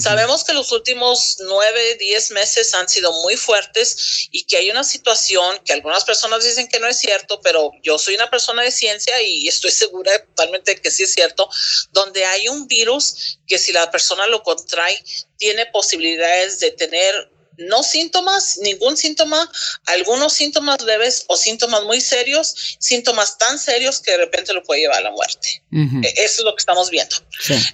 Sabemos 0.00 0.42
que 0.42 0.52
los 0.52 0.72
últimos 0.72 1.36
nueve, 1.40 1.94
diez 1.94 2.32
meses 2.32 2.74
han 2.74 2.88
sido 2.88 3.12
muy 3.22 3.36
fuertes 3.36 4.28
y 4.32 4.42
que 4.42 4.56
hay 4.56 4.70
una 4.70 4.82
situación 4.82 5.60
que 5.64 5.72
algunas 5.72 6.04
personas 6.04 6.44
dicen 6.44 6.66
que 6.68 6.80
no 6.80 6.88
es 6.88 6.98
cierto, 6.98 7.40
pero 7.40 7.70
yo 7.82 7.96
soy 7.96 8.16
una 8.16 8.28
persona 8.28 8.62
de 8.62 8.72
ciencia 8.72 9.22
y 9.22 9.46
estoy 9.46 9.70
segura 9.70 10.24
totalmente 10.26 10.80
que 10.80 10.90
sí 10.90 11.04
es 11.04 11.14
cierto, 11.14 11.48
donde 11.92 12.24
hay 12.24 12.48
un 12.48 12.66
virus 12.66 13.38
que 13.46 13.58
si 13.58 13.72
la 13.72 13.90
persona 13.90 14.26
lo 14.26 14.42
contrae, 14.42 15.02
tiene 15.36 15.66
posibilidades 15.66 16.58
de 16.58 16.72
tener 16.72 17.29
no 17.60 17.82
síntomas, 17.82 18.58
ningún 18.58 18.96
síntoma, 18.96 19.50
algunos 19.86 20.32
síntomas 20.32 20.80
leves 20.82 21.24
o 21.28 21.36
síntomas 21.36 21.84
muy 21.84 22.00
serios, 22.00 22.54
síntomas 22.78 23.38
tan 23.38 23.58
serios 23.58 24.00
que 24.00 24.12
de 24.12 24.18
repente 24.18 24.52
lo 24.52 24.62
puede 24.62 24.82
llevar 24.82 24.98
a 24.98 25.02
la 25.02 25.10
muerte. 25.10 25.62
E, 25.72 26.24
eso 26.24 26.40
es 26.40 26.44
lo 26.44 26.54
que 26.54 26.60
estamos 26.60 26.90
viendo. 26.90 27.16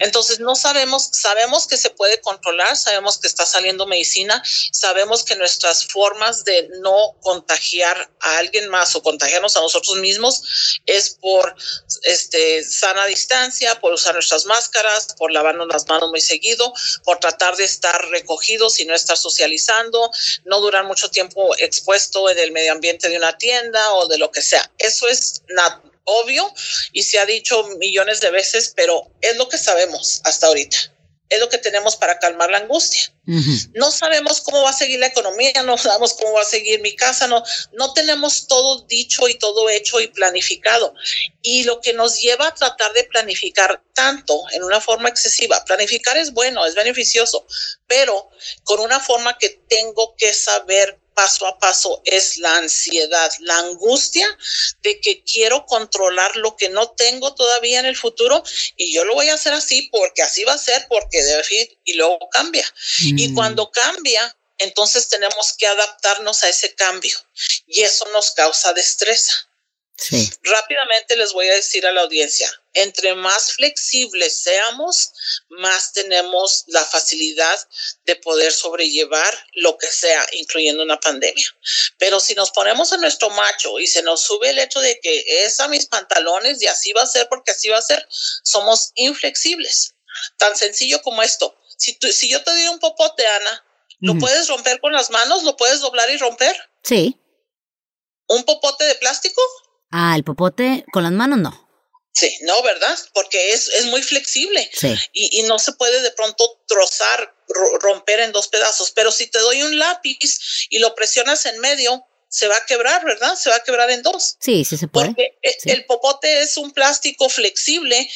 Entonces, 0.01 0.41
no 0.41 0.55
sabemos, 0.55 1.09
sabemos 1.13 1.67
que 1.67 1.77
se 1.77 1.91
puede 1.91 2.21
controlar, 2.21 2.77
sabemos 2.77 3.19
que 3.19 3.29
está 3.29 3.47
saliendo 3.47 3.87
medicina, 3.87 4.43
sabemos 4.73 5.25
que 5.25 5.37
nuestras 5.37 5.87
formas 5.87 6.45
de 6.45 6.69
no 6.83 7.17
contagiar 7.21 8.11
a 8.21 8.39
alguien 8.39 8.69
más 8.69 8.95
o 8.97 9.03
contagiarnos 9.03 9.57
a 9.57 9.61
nosotros 9.61 9.97
mismos 9.97 10.81
es 10.87 11.11
por 11.11 11.55
este, 12.03 12.65
sana 12.65 13.07
distancia, 13.07 13.81
por 13.81 13.93
usar 13.93 14.15
nuestras 14.15 14.47
máscaras, 14.47 15.15
por 15.17 15.33
lavarnos 15.33 15.69
las 15.69 15.87
manos 15.87 16.11
muy 16.11 16.21
seguido, 16.21 16.73
por 17.05 17.19
tratar 17.19 17.57
de 17.57 17.65
estar 17.65 18.09
recogidos 18.09 18.81
y 18.81 18.85
no 18.85 18.95
estar 18.95 19.17
no 20.45 20.61
durar 20.61 20.85
mucho 20.85 21.11
tiempo 21.11 21.55
expuesto 21.59 22.29
en 22.31 22.39
el 22.39 22.53
medio 22.53 22.73
ambiente 22.73 23.09
de 23.09 23.17
una 23.17 23.37
tienda 23.37 23.95
o 23.95 24.09
de 24.09 24.19
lo 24.19 24.31
que 24.31 24.43
sea. 24.43 24.71
Eso 24.79 25.09
es 25.09 25.43
obvio 26.05 26.53
y 26.93 27.03
se 27.03 27.19
ha 27.19 27.27
dicho 27.27 27.67
millones 27.79 28.21
de 28.21 28.31
veces, 28.31 28.73
pero 28.77 29.11
es 29.21 29.37
lo 29.37 29.49
que 29.49 29.59
sabemos 29.59 30.21
hasta 30.25 30.47
ahorita 30.47 30.96
es 31.29 31.41
lo 31.41 31.49
que 31.49 31.59
tenemos 31.59 31.97
para 31.97 32.19
calmar 32.19 32.51
la 32.51 32.59
angustia. 32.59 33.13
No 33.75 33.91
sabemos 33.91 34.41
cómo 34.41 34.63
va 34.63 34.71
a 34.71 34.73
seguir 34.73 35.01
la 35.01 35.09
economía, 35.09 35.63
no 35.65 35.77
sabemos 35.77 36.15
cómo 36.15 36.35
va 36.35 36.43
a 36.43 36.45
seguir 36.45 36.81
mi 36.81 36.95
casa, 36.95 37.27
no, 37.27 37.43
no 37.73 37.93
tenemos 37.93 38.47
todo 38.47 38.83
dicho 38.83 39.29
y 39.29 39.35
todo 39.35 39.69
hecho 39.69 40.01
y 40.01 40.07
planificado. 40.09 40.95
Y 41.43 41.65
lo 41.65 41.81
que 41.81 41.93
nos 41.93 42.21
lleva 42.21 42.49
a 42.49 42.55
tratar 42.55 42.93
de 42.93 43.05
planificar 43.05 43.83
tanto 43.95 44.41
en 44.53 44.63
una 44.63 44.81
forma 44.81 45.09
excesiva, 45.09 45.65
planificar 45.65 46.17
es 46.17 46.33
bueno, 46.33 46.65
es 46.65 46.75
beneficioso, 46.75 47.47
pero 47.87 48.31
con 48.63 48.81
una 48.81 49.01
forma 49.01 49.37
que 49.39 49.51
tengo 49.69 50.15
que 50.17 50.33
saber 50.33 51.01
paso 51.17 51.47
a 51.47 51.59
paso 51.59 52.03
es 52.05 52.37
la 52.37 52.59
ansiedad, 52.59 53.33
la 53.41 53.59
angustia 53.59 54.29
de 54.83 55.01
que 55.01 55.25
quiero 55.25 55.65
controlar 55.65 56.37
lo 56.37 56.57
que 56.57 56.69
no 56.69 56.91
tengo 56.91 57.35
todavía 57.35 57.81
en 57.81 57.87
el 57.87 57.97
futuro 57.97 58.45
y 58.77 58.93
yo 58.93 59.03
lo 59.07 59.15
voy 59.15 59.31
a 59.31 59.35
hacer 59.35 59.55
así 59.55 59.89
porque 59.91 60.23
así 60.23 60.45
va 60.45 60.53
a 60.53 60.59
ser, 60.59 60.87
porque 60.89 61.23
debe 61.23 61.43
ir 61.51 61.79
y 61.85 61.95
luego 61.95 62.19
cambia. 62.31 62.71
Y 63.01 63.29
mm. 63.29 63.35
cuando 63.35 63.71
cambia, 63.71 64.37
entonces 64.59 65.09
tenemos 65.09 65.55
que 65.55 65.67
adaptarnos 65.67 66.45
a 66.45 66.51
ese 66.51 66.75
cambio 66.75 67.17
y 67.67 67.81
eso 67.81 68.07
nos 68.13 68.33
causa 68.33 68.75
destreza. 68.75 69.33
Rápidamente 70.43 71.17
les 71.17 71.33
voy 71.33 71.49
a 71.49 71.55
decir 71.55 71.87
a 71.87 71.93
la 71.93 72.03
audiencia, 72.03 72.51
entre 72.75 73.15
más 73.15 73.53
flexibles 73.53 74.37
seamos, 74.43 75.11
más 75.49 75.93
tenemos 75.95 76.65
la 76.67 76.85
facilidad 76.85 77.59
de 78.05 78.17
poder 78.17 78.53
sobrellevar 78.53 79.47
lo 79.55 79.79
que 79.79 79.87
sea, 79.87 80.27
incluyendo 80.33 80.83
una 80.83 81.01
pandemia. 81.01 81.47
Pero 81.97 82.21
si 82.21 82.35
nos 82.35 82.51
ponemos 82.51 82.93
en 82.93 83.01
nuestro 83.01 83.31
macho 83.31 83.79
y 83.79 83.87
se 83.87 84.03
nos 84.03 84.23
sube 84.23 84.51
el 84.51 84.59
hecho 84.59 84.81
de 84.81 85.01
que 85.01 85.45
es 85.45 85.59
a 85.61 85.69
mis 85.69 85.87
pantalones 85.87 86.61
y 86.61 86.67
así 86.67 86.93
va 86.93 87.03
a 87.03 87.07
ser 87.07 87.29
porque 87.29 87.53
así 87.53 87.69
va 87.69 87.79
a 87.79 87.83
ser, 87.83 88.07
somos 88.11 88.93
inflexibles. 88.95 89.95
Tan 90.37 90.57
sencillo 90.57 91.01
como 91.03 91.23
esto. 91.23 91.59
Si, 91.79 91.99
si 92.13 92.29
yo 92.29 92.43
te 92.43 92.51
doy 92.51 92.69
un 92.69 92.79
popote, 92.79 93.27
Ana, 93.27 93.65
¿lo 94.01 94.15
puedes 94.19 94.49
romper 94.49 94.81
con 94.81 94.93
las 94.93 95.11
manos? 95.11 95.43
¿Lo 95.43 95.57
puedes 95.57 95.81
doblar 95.81 96.11
y 96.11 96.19
romper? 96.19 96.55
Sí. 96.83 97.19
¿Un 98.29 98.45
popote 98.45 98.85
de 98.85 98.95
plástico? 98.97 99.41
Ah, 99.99 100.15
el 100.15 100.25
popote 100.25 100.85
con 100.93 101.05
las 101.05 101.13
manos 101.13 101.39
no. 101.39 101.67
Sí, 102.13 102.31
no, 102.43 102.63
¿verdad? 102.63 102.99
Porque 103.15 103.53
es, 103.53 103.69
es 103.69 103.87
muy 103.87 104.03
flexible 104.03 104.71
sí. 104.75 104.95
y, 105.15 105.41
y, 105.41 105.43
no 105.45 105.59
se 105.59 105.73
puede 105.73 106.03
de 106.03 106.11
pronto 106.11 106.63
trozar, 106.67 107.35
romper 107.81 108.21
en 108.21 108.33
dos 108.33 108.49
pedazos. 108.49 108.91
Pero 108.91 109.11
si 109.11 109.27
te 109.27 109.39
doy 109.39 109.63
un 109.63 109.79
lápiz 109.79 110.69
y 110.69 110.81
lo 110.81 110.95
presionas 110.95 111.47
en 111.47 111.59
medio, 111.61 112.05
se 112.29 112.47
va 112.47 112.57
a 112.59 112.67
quebrar, 112.67 113.07
¿verdad? 113.07 113.37
Se 113.37 113.49
va 113.49 113.57
a 113.57 113.63
quebrar 113.63 113.91
en 113.91 114.03
dos. 114.03 114.37
Sí, 114.39 114.67
sí 114.67 114.77
se 114.77 114.87
puede. 114.87 115.07
Porque 115.07 115.39
el 115.65 115.87
popote 115.87 116.43
es 116.43 116.59
un 116.59 116.73
plástico 116.73 117.31
flexible 117.31 118.11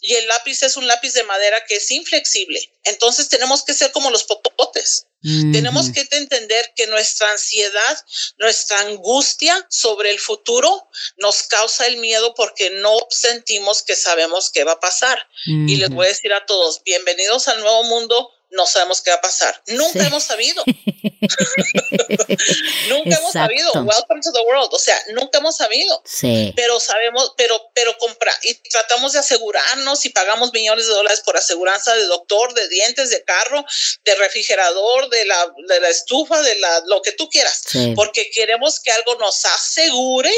y 0.00 0.14
el 0.14 0.26
lápiz 0.28 0.62
es 0.62 0.78
un 0.78 0.86
lápiz 0.86 1.12
de 1.12 1.24
madera 1.24 1.62
que 1.68 1.76
es 1.76 1.90
inflexible. 1.90 2.60
Entonces 2.84 3.28
tenemos 3.28 3.62
que 3.62 3.74
ser 3.74 3.92
como 3.92 4.10
los 4.10 4.24
popotes. 4.24 5.06
Tenemos 5.52 5.90
que 5.90 6.06
entender 6.12 6.72
que 6.76 6.86
nuestra 6.86 7.32
ansiedad, 7.32 8.06
nuestra 8.38 8.80
angustia 8.82 9.66
sobre 9.68 10.12
el 10.12 10.20
futuro 10.20 10.88
nos 11.16 11.42
causa 11.44 11.86
el 11.88 11.96
miedo 11.96 12.32
porque 12.34 12.70
no 12.70 12.96
sentimos 13.10 13.82
que 13.82 13.96
sabemos 13.96 14.50
qué 14.50 14.62
va 14.62 14.72
a 14.72 14.80
pasar. 14.80 15.18
Y 15.44 15.76
les 15.76 15.90
voy 15.90 16.06
a 16.06 16.10
decir 16.10 16.32
a 16.32 16.46
todos, 16.46 16.82
bienvenidos 16.84 17.48
al 17.48 17.60
nuevo 17.60 17.82
mundo 17.84 18.30
no 18.50 18.66
sabemos 18.66 19.00
qué 19.02 19.10
va 19.10 19.16
a 19.16 19.20
pasar. 19.20 19.62
Nunca 19.68 20.06
hemos 20.06 20.24
sabido. 20.24 20.64
nunca 22.88 23.16
hemos 23.16 23.32
sabido. 23.32 23.72
Welcome 23.74 24.20
to 24.22 24.32
the 24.32 24.40
world. 24.46 24.68
O 24.72 24.78
sea, 24.78 24.96
nunca 25.14 25.38
hemos 25.38 25.56
sabido. 25.56 26.02
Sí. 26.04 26.52
Pero 26.54 26.78
sabemos, 26.80 27.34
pero, 27.36 27.70
pero 27.74 27.96
compra 27.98 28.32
y 28.42 28.54
tratamos 28.54 29.12
de 29.12 29.18
asegurarnos 29.18 30.06
y 30.06 30.10
pagamos 30.10 30.52
millones 30.52 30.86
de 30.86 30.92
dólares 30.92 31.22
por 31.24 31.36
aseguranza 31.36 31.94
de 31.94 32.06
doctor, 32.06 32.54
de 32.54 32.68
dientes, 32.68 33.10
de 33.10 33.22
carro, 33.24 33.64
de 34.04 34.14
refrigerador, 34.16 35.08
de 35.10 35.24
la, 35.26 35.52
de 35.68 35.80
la 35.80 35.88
estufa, 35.88 36.40
de 36.42 36.58
la, 36.58 36.82
lo 36.86 37.02
que 37.02 37.12
tú 37.12 37.28
quieras. 37.28 37.62
Porque 37.94 38.30
queremos 38.30 38.80
que 38.80 38.90
algo 38.92 39.16
nos 39.16 39.44
asegure 39.44 40.32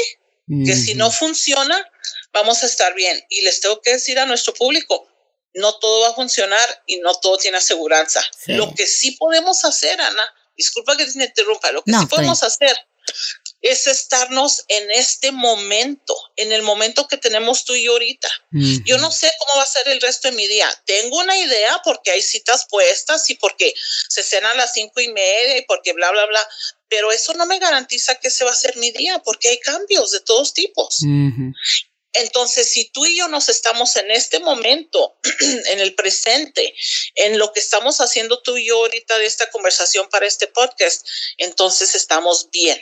que 0.65 0.75
si 0.75 0.95
no 0.95 1.11
funciona, 1.11 1.87
vamos 2.33 2.63
a 2.63 2.65
estar 2.65 2.93
bien. 2.95 3.23
Y 3.29 3.41
les 3.41 3.61
tengo 3.61 3.81
que 3.81 3.93
decir 3.93 4.19
a 4.19 4.25
nuestro 4.25 4.53
público, 4.53 5.08
no 5.53 5.77
todo 5.79 6.01
va 6.01 6.09
a 6.09 6.13
funcionar 6.13 6.83
y 6.85 6.97
no 6.99 7.13
todo 7.15 7.37
tiene 7.37 7.57
aseguranza. 7.57 8.21
Lo 8.47 8.73
que 8.73 8.87
sí 8.87 9.11
podemos 9.11 9.63
hacer, 9.65 9.99
Ana, 9.99 10.33
disculpa 10.55 10.97
que 10.97 11.05
te 11.05 11.23
interrumpa, 11.23 11.71
lo 11.71 11.83
que 11.83 11.91
sí 11.91 12.05
podemos 12.05 12.43
hacer 12.43 12.75
es 13.61 13.87
estarnos 13.87 14.63
en 14.69 14.89
este 14.91 15.31
momento, 15.31 16.15
en 16.37 16.51
el 16.51 16.61
momento 16.61 17.07
que 17.07 17.17
tenemos 17.17 17.65
tú 17.65 17.75
y 17.75 17.83
yo 17.83 17.93
ahorita. 17.93 18.29
Yo 18.85 18.97
no 18.99 19.11
sé 19.11 19.31
cómo 19.37 19.57
va 19.57 19.63
a 19.63 19.67
ser 19.67 19.89
el 19.89 19.99
resto 19.99 20.29
de 20.29 20.35
mi 20.35 20.47
día. 20.47 20.69
Tengo 20.85 21.17
una 21.17 21.37
idea 21.37 21.81
porque 21.83 22.11
hay 22.11 22.21
citas 22.21 22.65
puestas 22.69 23.29
y 23.29 23.35
porque 23.35 23.73
se 24.07 24.23
cena 24.23 24.51
a 24.51 24.55
las 24.55 24.73
cinco 24.73 25.01
y 25.01 25.09
media 25.09 25.57
y 25.57 25.63
porque 25.63 25.93
bla, 25.93 26.09
bla, 26.11 26.25
bla. 26.27 26.47
Pero 26.87 27.11
eso 27.11 27.33
no 27.33 27.45
me 27.45 27.59
garantiza 27.59 28.15
que 28.15 28.29
ese 28.29 28.45
va 28.45 28.51
a 28.51 28.55
ser 28.55 28.77
mi 28.77 28.91
día 28.91 29.19
porque 29.19 29.49
hay 29.49 29.59
cambios 29.59 30.11
de 30.11 30.21
todos 30.21 30.53
tipos. 30.53 30.99
Entonces, 32.13 32.69
si 32.69 32.85
tú 32.85 33.05
y 33.05 33.15
yo 33.17 33.27
nos 33.27 33.49
estamos 33.49 33.95
en 33.95 34.09
este 34.09 34.39
momento, 34.39 35.17
en 35.67 35.79
el 35.79 35.93
presente, 35.93 36.73
en 37.15 37.37
lo 37.37 37.53
que 37.53 37.59
estamos 37.59 38.01
haciendo 38.01 38.41
tú 38.41 38.57
y 38.57 38.65
yo 38.65 38.77
ahorita 38.77 39.17
de 39.19 39.27
esta 39.27 39.49
conversación 39.51 40.09
para 40.09 40.25
este 40.25 40.47
podcast, 40.47 41.07
entonces 41.37 41.93
estamos 41.93 42.49
bien. 42.49 42.79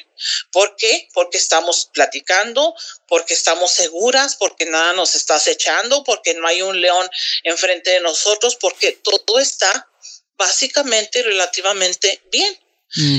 ¿Por 0.51 0.75
qué? 0.77 1.09
Porque 1.13 1.37
estamos 1.37 1.89
platicando, 1.93 2.73
porque 3.07 3.33
estamos 3.33 3.71
seguras, 3.71 4.35
porque 4.37 4.65
nada 4.65 4.93
nos 4.93 5.15
está 5.15 5.35
acechando, 5.35 6.03
porque 6.05 6.33
no 6.33 6.47
hay 6.47 6.61
un 6.61 6.79
león 6.79 7.09
enfrente 7.43 7.91
de 7.91 7.99
nosotros, 7.99 8.55
porque 8.55 8.93
todo 8.93 9.39
está 9.39 9.89
básicamente 10.37 11.21
relativamente 11.21 12.21
bien. 12.31 12.57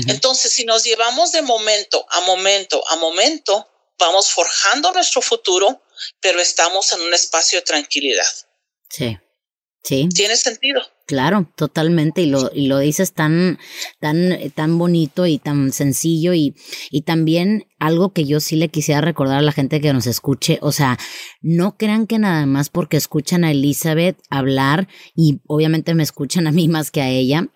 Entonces, 0.07 0.51
si 0.51 0.65
nos 0.65 0.83
llevamos 0.83 1.31
de 1.31 1.43
momento 1.43 2.03
a 2.09 2.21
momento 2.21 2.83
a 2.87 2.95
momento, 2.95 3.69
vamos 3.99 4.31
forjando 4.31 4.91
nuestro 4.91 5.21
futuro 5.21 5.83
pero 6.21 6.39
estamos 6.39 6.91
en 6.93 7.01
un 7.01 7.13
espacio 7.13 7.59
de 7.59 7.65
tranquilidad. 7.65 8.25
Sí. 8.89 9.17
Sí. 9.81 10.09
Tiene 10.13 10.35
sentido. 10.35 10.81
Claro, 11.07 11.51
totalmente. 11.55 12.21
Y 12.21 12.27
lo, 12.27 12.51
y 12.53 12.67
lo 12.67 12.77
dices 12.79 13.13
tan, 13.13 13.57
tan, 13.99 14.37
tan 14.53 14.77
bonito 14.77 15.25
y 15.25 15.39
tan 15.39 15.71
sencillo. 15.71 16.33
Y, 16.33 16.53
y 16.91 17.03
también 17.03 17.65
algo 17.79 18.13
que 18.13 18.25
yo 18.25 18.41
sí 18.41 18.57
le 18.57 18.69
quisiera 18.69 19.01
recordar 19.01 19.39
a 19.39 19.41
la 19.41 19.53
gente 19.53 19.81
que 19.81 19.93
nos 19.93 20.05
escuche. 20.05 20.59
O 20.61 20.71
sea, 20.71 20.99
no 21.41 21.77
crean 21.77 22.07
que 22.07 22.19
nada 22.19 22.45
más 22.45 22.69
porque 22.69 22.97
escuchan 22.97 23.43
a 23.43 23.51
Elizabeth 23.51 24.17
hablar, 24.29 24.87
y 25.15 25.39
obviamente 25.47 25.95
me 25.95 26.03
escuchan 26.03 26.45
a 26.45 26.51
mí 26.51 26.67
más 26.67 26.91
que 26.91 27.01
a 27.01 27.09
ella, 27.09 27.47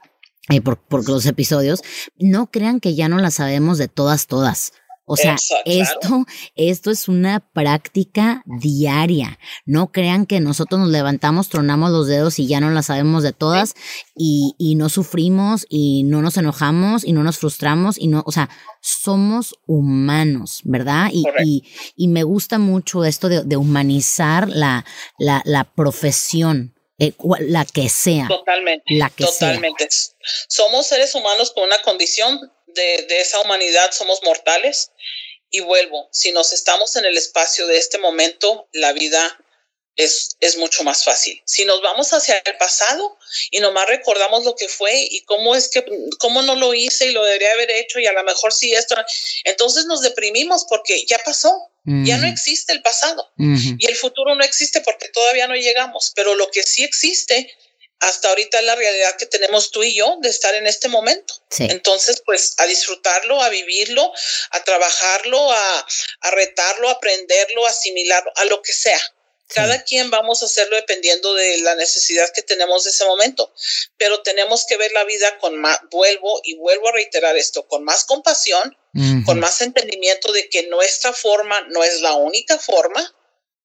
eh, 0.50 0.62
por, 0.62 0.82
por 0.82 1.08
los 1.08 1.26
episodios, 1.26 1.82
no 2.18 2.50
crean 2.50 2.80
que 2.80 2.96
ya 2.96 3.08
no 3.08 3.20
la 3.20 3.32
sabemos 3.32 3.78
de 3.78 3.88
todas, 3.88 4.28
todas. 4.28 4.72
O 5.06 5.18
sea, 5.18 5.36
esto, 5.66 6.26
esto 6.56 6.92
es 6.92 7.08
una 7.10 7.42
práctica 7.42 8.42
diaria. 8.46 9.38
No 9.66 9.92
crean 9.92 10.26
que 10.26 10.40
nosotros 10.40 10.80
nos 10.80 10.90
levantamos, 10.90 11.50
tronamos 11.50 11.92
los 11.92 12.08
dedos 12.08 12.40
y 12.40 12.48
ya 12.48 12.62
no 12.62 12.70
las 12.72 12.86
sabemos 12.86 13.22
de 13.22 13.34
todas 13.34 13.76
y, 14.16 14.56
y 14.58 14.76
no 14.76 14.88
sufrimos 14.88 15.66
y 15.70 16.04
no 16.04 16.22
nos 16.22 16.38
enojamos 16.38 17.04
y 17.04 17.12
no 17.12 17.24
nos 17.24 17.38
frustramos 17.38 17.98
y 17.98 18.08
no, 18.08 18.24
o 18.26 18.32
sea, 18.32 18.50
somos 18.82 19.56
humanos, 19.68 20.62
¿verdad? 20.64 21.10
Y, 21.12 21.26
y, 21.44 21.64
y, 21.98 22.08
me 22.08 22.24
gusta 22.24 22.58
mucho 22.58 23.04
esto 23.04 23.28
de, 23.28 23.44
de 23.44 23.58
humanizar 23.58 24.48
la, 24.48 24.86
la, 25.18 25.42
la 25.46 25.66
profesión 25.66 26.74
eh, 27.00 27.14
la 27.40 27.66
que 27.66 27.90
sea. 27.90 28.28
Totalmente. 28.28 28.94
La 28.94 29.10
que 29.10 29.26
totalmente. 29.26 29.90
Somos 30.48 30.88
seres 30.88 31.14
humanos 31.16 31.52
con 31.52 31.64
una 31.64 31.82
condición 31.82 32.40
de, 32.74 33.06
de 33.08 33.22
esa 33.22 33.40
humanidad, 33.42 33.92
somos 33.92 34.22
mortales. 34.24 34.92
Y 35.50 35.60
vuelvo, 35.60 36.10
si 36.12 36.32
nos 36.32 36.52
estamos 36.52 36.96
en 36.96 37.06
el 37.06 37.16
espacio 37.16 37.68
de 37.68 37.78
este 37.78 38.00
momento, 38.00 38.68
la 38.72 38.92
vida 38.92 39.38
es, 39.96 40.38
es, 40.40 40.58
mucho 40.58 40.84
más 40.84 41.04
fácil. 41.04 41.42
Si 41.46 41.66
nos 41.66 41.82
vamos 41.82 42.12
hacia 42.14 42.38
el 42.38 42.58
pasado 42.58 43.18
y 43.52 43.60
nomás 43.60 43.88
recordamos 43.88 44.44
lo 44.44 44.56
que 44.56 44.68
fue 44.68 45.08
y 45.10 45.22
cómo 45.26 45.56
es 45.56 45.68
que, 45.68 45.86
cómo 46.18 46.42
no 46.42 46.56
lo 46.56 46.74
hice 46.74 47.08
y 47.08 47.12
lo 47.12 47.24
debería 47.24 47.52
haber 47.52 47.70
hecho 47.72 48.00
y 48.00 48.08
a 48.08 48.14
lo 48.14 48.24
mejor 48.24 48.54
sí 48.54 48.74
esto, 48.74 48.96
entonces 49.44 49.86
nos 49.86 50.02
deprimimos 50.02 50.66
porque 50.68 51.06
ya 51.06 51.20
pasó, 51.20 51.70
ya 51.86 52.18
no 52.18 52.28
existe 52.28 52.72
el 52.72 52.82
pasado 52.82 53.30
y 53.38 53.86
el 53.86 53.96
futuro 53.96 54.36
no 54.36 54.44
existe 54.44 54.80
porque 54.82 55.10
todavía 55.10 55.48
no 55.48 55.56
llegamos, 55.56 56.14
pero 56.16 56.34
lo 56.34 56.50
que 56.50 56.64
sí 56.64 56.84
existe 56.84 57.54
hasta 58.04 58.30
ahorita 58.30 58.60
es 58.60 58.66
la 58.66 58.76
realidad 58.76 59.16
que 59.18 59.26
tenemos 59.26 59.72
tú 59.72 59.84
y 59.84 59.96
yo 59.96 60.18
de 60.22 60.30
estar 60.30 60.54
en 60.56 60.68
este 60.68 60.88
momento. 60.88 61.34
Entonces, 61.60 62.22
pues 62.26 62.56
a 62.58 62.66
disfrutarlo, 62.66 63.42
a 63.42 63.50
vivirlo, 63.50 64.12
a 64.52 64.64
trabajarlo, 64.64 65.52
a, 65.52 65.88
a 66.22 66.32
retarlo, 66.32 66.90
a 66.90 66.94
aprenderlo, 66.94 67.66
a 67.66 67.70
asimilarlo, 67.70 68.32
a 68.36 68.46
lo 68.46 68.62
que 68.62 68.74
sea. 68.74 69.00
Cada 69.48 69.84
quien 69.84 70.10
vamos 70.10 70.42
a 70.42 70.48
hacerlo 70.48 70.76
dependiendo 70.76 71.34
de 71.36 71.60
la 71.60 71.76
necesidad 71.76 72.32
que 72.34 72.42
tenemos 72.42 72.86
de 72.86 72.90
ese 72.90 73.06
momento, 73.06 73.54
pero 73.98 74.24
tenemos 74.24 74.66
que 74.66 74.78
ver 74.78 74.92
la 74.94 75.04
vida 75.04 75.38
con 75.38 75.58
más, 75.58 75.80
vuelvo 75.92 76.42
y 76.44 76.56
vuelvo 76.56 76.90
a 76.90 76.94
reiterar 76.94 77.38
esto, 77.38 77.68
con 77.68 77.84
más 77.84 78.04
compasión, 78.04 78.76
con 79.26 79.40
más 79.40 79.62
entendimiento 79.62 80.32
de 80.32 80.50
que 80.50 80.64
nuestra 80.68 81.14
forma 81.14 81.62
no 81.70 81.84
es 81.84 82.02
la 82.02 82.16
única 82.16 82.58
forma, 82.58 83.14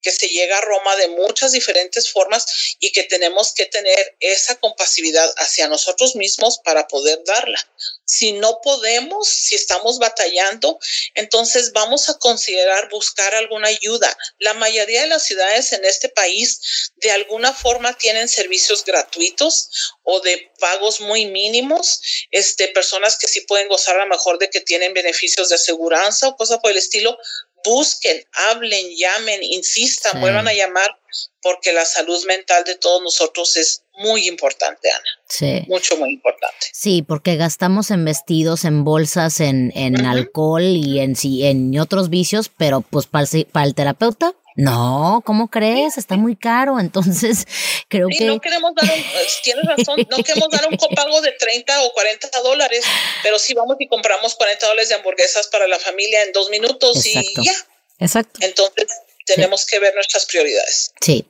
que 0.02 0.12
se 0.12 0.28
llega 0.28 0.58
a 0.58 0.62
Roma 0.62 0.96
de 0.96 1.08
muchas 1.08 1.52
diferentes 1.52 2.10
formas 2.10 2.76
y 2.78 2.92
que 2.92 3.04
tenemos 3.04 3.52
que 3.52 3.66
tener 3.66 4.16
esa 4.20 4.56
compasividad 4.56 5.32
hacia 5.36 5.68
nosotros 5.68 6.16
mismos 6.16 6.58
para 6.64 6.86
poder 6.88 7.22
darla. 7.24 7.58
Si 8.04 8.32
no 8.32 8.60
podemos, 8.62 9.28
si 9.28 9.54
estamos 9.54 9.98
batallando, 9.98 10.78
entonces 11.14 11.72
vamos 11.72 12.08
a 12.08 12.14
considerar 12.18 12.88
buscar 12.88 13.34
alguna 13.34 13.68
ayuda. 13.68 14.16
La 14.38 14.54
mayoría 14.54 15.02
de 15.02 15.08
las 15.08 15.24
ciudades 15.24 15.72
en 15.72 15.84
este 15.84 16.08
país 16.08 16.92
de 16.96 17.10
alguna 17.10 17.52
forma 17.52 17.96
tienen 17.98 18.28
servicios 18.28 18.84
gratuitos 18.84 19.92
o 20.02 20.20
de 20.20 20.50
pagos 20.58 21.00
muy 21.00 21.26
mínimos, 21.26 22.00
este, 22.30 22.68
personas 22.68 23.18
que 23.18 23.28
sí 23.28 23.42
pueden 23.42 23.68
gozar 23.68 23.96
a 23.96 24.04
lo 24.04 24.10
mejor 24.10 24.38
de 24.38 24.48
que 24.50 24.60
tienen 24.60 24.94
beneficios 24.94 25.50
de 25.50 25.56
aseguranza 25.56 26.28
o 26.28 26.36
cosas 26.36 26.60
por 26.60 26.70
el 26.70 26.78
estilo, 26.78 27.18
busquen, 27.64 28.22
hablen, 28.50 28.86
llamen, 28.96 29.42
insistan, 29.42 30.20
vuelvan 30.20 30.48
a 30.48 30.54
llamar, 30.54 30.98
porque 31.42 31.72
la 31.72 31.84
salud 31.84 32.24
mental 32.26 32.64
de 32.64 32.76
todos 32.76 33.02
nosotros 33.02 33.56
es 33.56 33.82
muy 33.98 34.28
importante, 34.28 34.90
Ana. 34.90 35.22
Sí. 35.28 35.64
Mucho, 35.68 35.96
muy 35.96 36.12
importante. 36.12 36.66
Sí, 36.72 37.02
porque 37.02 37.36
gastamos 37.36 37.90
en 37.90 38.04
vestidos, 38.04 38.64
en 38.64 38.84
bolsas, 38.84 39.40
en, 39.40 39.72
en 39.74 40.06
alcohol 40.06 40.62
y 40.62 41.00
en, 41.00 41.14
en 41.22 41.78
otros 41.78 42.08
vicios, 42.08 42.50
pero 42.56 42.80
pues 42.80 43.06
para 43.06 43.26
para 43.52 43.66
el 43.66 43.74
terapeuta 43.74 44.34
no, 44.58 45.22
¿cómo 45.24 45.46
crees? 45.46 45.98
Está 45.98 46.16
muy 46.16 46.34
caro. 46.34 46.80
Entonces, 46.80 47.46
creo 47.88 48.08
que. 48.08 48.24
No 48.24 48.40
queremos 48.40 48.74
dar 48.74 48.92
un, 48.92 49.04
tienes 49.44 49.64
razón, 49.64 50.04
no 50.10 50.16
queremos 50.16 50.48
dar 50.50 50.66
un 50.68 50.76
copago 50.76 51.20
de 51.20 51.30
30 51.30 51.84
o 51.84 51.92
40 51.92 52.40
dólares, 52.42 52.84
pero 53.22 53.38
sí 53.38 53.54
vamos 53.54 53.76
y 53.78 53.86
compramos 53.86 54.34
40 54.34 54.66
dólares 54.66 54.88
de 54.88 54.96
hamburguesas 54.96 55.46
para 55.46 55.68
la 55.68 55.78
familia 55.78 56.24
en 56.24 56.32
dos 56.32 56.50
minutos 56.50 57.06
y 57.06 57.22
ya. 57.40 57.52
Exacto. 58.00 58.40
Entonces, 58.42 58.88
tenemos 59.34 59.66
que 59.66 59.78
ver 59.80 59.94
nuestras 59.94 60.26
prioridades. 60.26 60.92
Sí. 61.00 61.26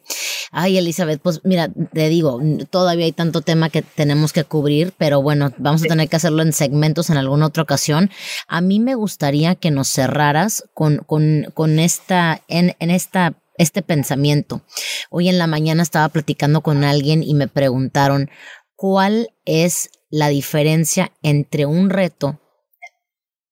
Ay, 0.51 0.79
Elizabeth, 0.79 1.21
pues 1.21 1.41
mira, 1.45 1.69
te 1.93 2.09
digo, 2.09 2.41
todavía 2.71 3.05
hay 3.05 3.13
tanto 3.13 3.41
tema 3.43 3.71
que 3.71 3.83
tenemos 3.83 4.33
que 4.33 4.45
cubrir, 4.45 4.93
pero 4.97 5.23
bueno, 5.23 5.53
vamos 5.59 5.83
a 5.83 5.87
tener 5.87 6.09
que 6.09 6.17
hacerlo 6.17 6.43
en 6.43 6.53
segmentos 6.53 7.11
en 7.11 7.17
alguna 7.17 7.47
otra 7.47 7.63
ocasión. 7.63 8.11
A 8.47 8.61
mí 8.61 8.81
me 8.81 8.95
gustaría 8.95 9.55
que 9.55 9.71
nos 9.71 9.89
cerraras 9.89 10.65
con, 10.75 10.99
con, 10.99 11.51
con 11.55 11.79
esta, 11.79 12.43
en, 12.49 12.77
en 12.79 12.91
esta 12.91 13.35
este 13.59 13.83
pensamiento. 13.83 14.63
Hoy 15.11 15.29
en 15.29 15.37
la 15.37 15.49
mañana 15.49 15.83
estaba 15.83 16.09
platicando 16.09 16.63
con 16.63 16.85
alguien 16.85 17.25
y 17.25 17.35
me 17.35 17.49
preguntaron 17.49 18.31
cuál 18.77 19.35
es 19.45 19.91
la 20.11 20.29
diferencia 20.29 21.13
entre 21.23 21.67
un 21.67 21.91
reto 21.91 22.41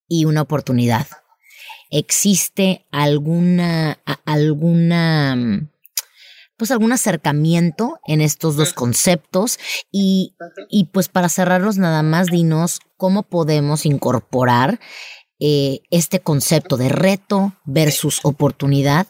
y 0.09 0.24
una 0.24 0.42
oportunidad 0.42 1.09
existe 1.99 2.84
alguna, 2.90 3.99
alguna, 4.24 5.68
pues 6.57 6.70
algún 6.70 6.92
acercamiento 6.92 7.99
en 8.07 8.20
estos 8.20 8.57
dos 8.57 8.72
conceptos 8.72 9.59
y, 9.90 10.34
y 10.68 10.84
pues 10.84 11.09
para 11.09 11.28
cerrarlos 11.28 11.78
nada 11.78 12.03
más 12.03 12.26
dinos 12.26 12.80
cómo 12.97 13.22
podemos 13.22 13.86
incorporar 13.86 14.78
eh, 15.38 15.80
este 15.90 16.20
concepto 16.20 16.76
de 16.76 16.88
reto 16.88 17.53
versus 17.64 18.20
oportunidad 18.22 19.07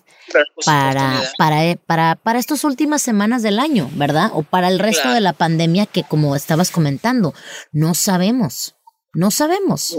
para, 0.64 1.22
para, 1.38 1.66
eh, 1.66 1.76
para, 1.76 2.16
para 2.16 2.38
estas 2.38 2.64
últimas 2.64 3.02
semanas 3.02 3.42
del 3.42 3.60
año, 3.60 3.88
¿verdad? 3.94 4.30
O 4.34 4.42
para 4.42 4.68
el 4.68 4.78
resto 4.78 5.12
de 5.12 5.20
la 5.20 5.32
pandemia 5.32 5.86
que 5.86 6.02
como 6.02 6.34
estabas 6.34 6.70
comentando, 6.70 7.32
no 7.70 7.94
sabemos, 7.94 8.74
no 9.12 9.30
sabemos. 9.30 9.96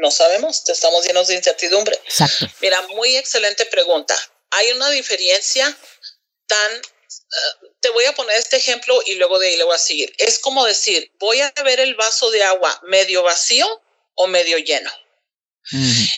No 0.00 0.10
sabemos, 0.10 0.66
estamos 0.68 1.06
llenos 1.06 1.28
de 1.28 1.34
incertidumbre. 1.34 2.00
Mira, 2.60 2.80
muy 2.88 3.16
excelente 3.16 3.66
pregunta. 3.66 4.16
Hay 4.50 4.72
una 4.72 4.90
diferencia 4.90 5.78
tan... 6.46 6.76
Eh, 6.76 7.68
te 7.80 7.90
voy 7.90 8.06
a 8.06 8.14
poner 8.14 8.36
este 8.38 8.56
ejemplo 8.56 8.98
y 9.04 9.14
luego 9.16 9.38
de 9.38 9.48
ahí 9.48 9.56
le 9.56 9.64
voy 9.64 9.74
a 9.74 9.78
seguir. 9.78 10.12
Es 10.18 10.38
como 10.38 10.64
decir, 10.64 11.12
voy 11.18 11.40
a 11.40 11.52
ver 11.64 11.80
el 11.80 11.94
vaso 11.96 12.30
de 12.30 12.42
agua 12.42 12.80
medio 12.84 13.22
vacío 13.22 13.66
o 14.14 14.26
medio 14.26 14.56
lleno. 14.58 14.90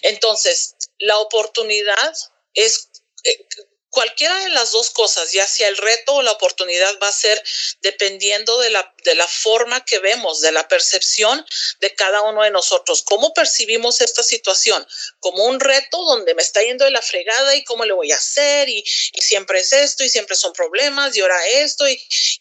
Entonces, 0.02 0.76
la 0.98 1.18
oportunidad 1.18 2.14
es 2.54 2.88
eh, 3.24 3.46
cualquiera 3.92 4.34
de 4.38 4.48
las 4.48 4.72
dos 4.72 4.88
cosas, 4.88 5.32
ya 5.32 5.46
sea 5.46 5.68
el 5.68 5.76
reto 5.76 6.14
o 6.14 6.22
la 6.22 6.32
oportunidad, 6.32 6.98
va 7.00 7.08
a 7.08 7.12
ser 7.12 7.42
dependiendo 7.82 8.58
de 8.58 8.70
la, 8.70 8.94
de 9.04 9.14
la 9.14 9.28
forma 9.28 9.84
que 9.84 9.98
vemos, 9.98 10.40
de 10.40 10.50
la 10.50 10.66
percepción 10.66 11.46
de 11.78 11.94
cada 11.94 12.22
uno 12.22 12.42
de 12.42 12.50
nosotros. 12.50 13.02
¿Cómo 13.02 13.34
percibimos 13.34 14.00
esta 14.00 14.22
situación? 14.22 14.84
Como 15.20 15.44
un 15.44 15.60
reto 15.60 16.02
donde 16.04 16.34
me 16.34 16.40
está 16.40 16.62
yendo 16.62 16.86
de 16.86 16.90
la 16.90 17.02
fregada 17.02 17.54
y 17.54 17.64
cómo 17.64 17.84
le 17.84 17.92
voy 17.92 18.10
a 18.12 18.16
hacer 18.16 18.70
y, 18.70 18.82
siempre 19.20 19.60
es 19.60 19.72
esto 19.72 20.02
y 20.04 20.08
siempre 20.08 20.36
son 20.36 20.54
problemas 20.54 21.14
y 21.14 21.20
ahora 21.20 21.46
esto 21.48 21.86
y, 21.86 22.00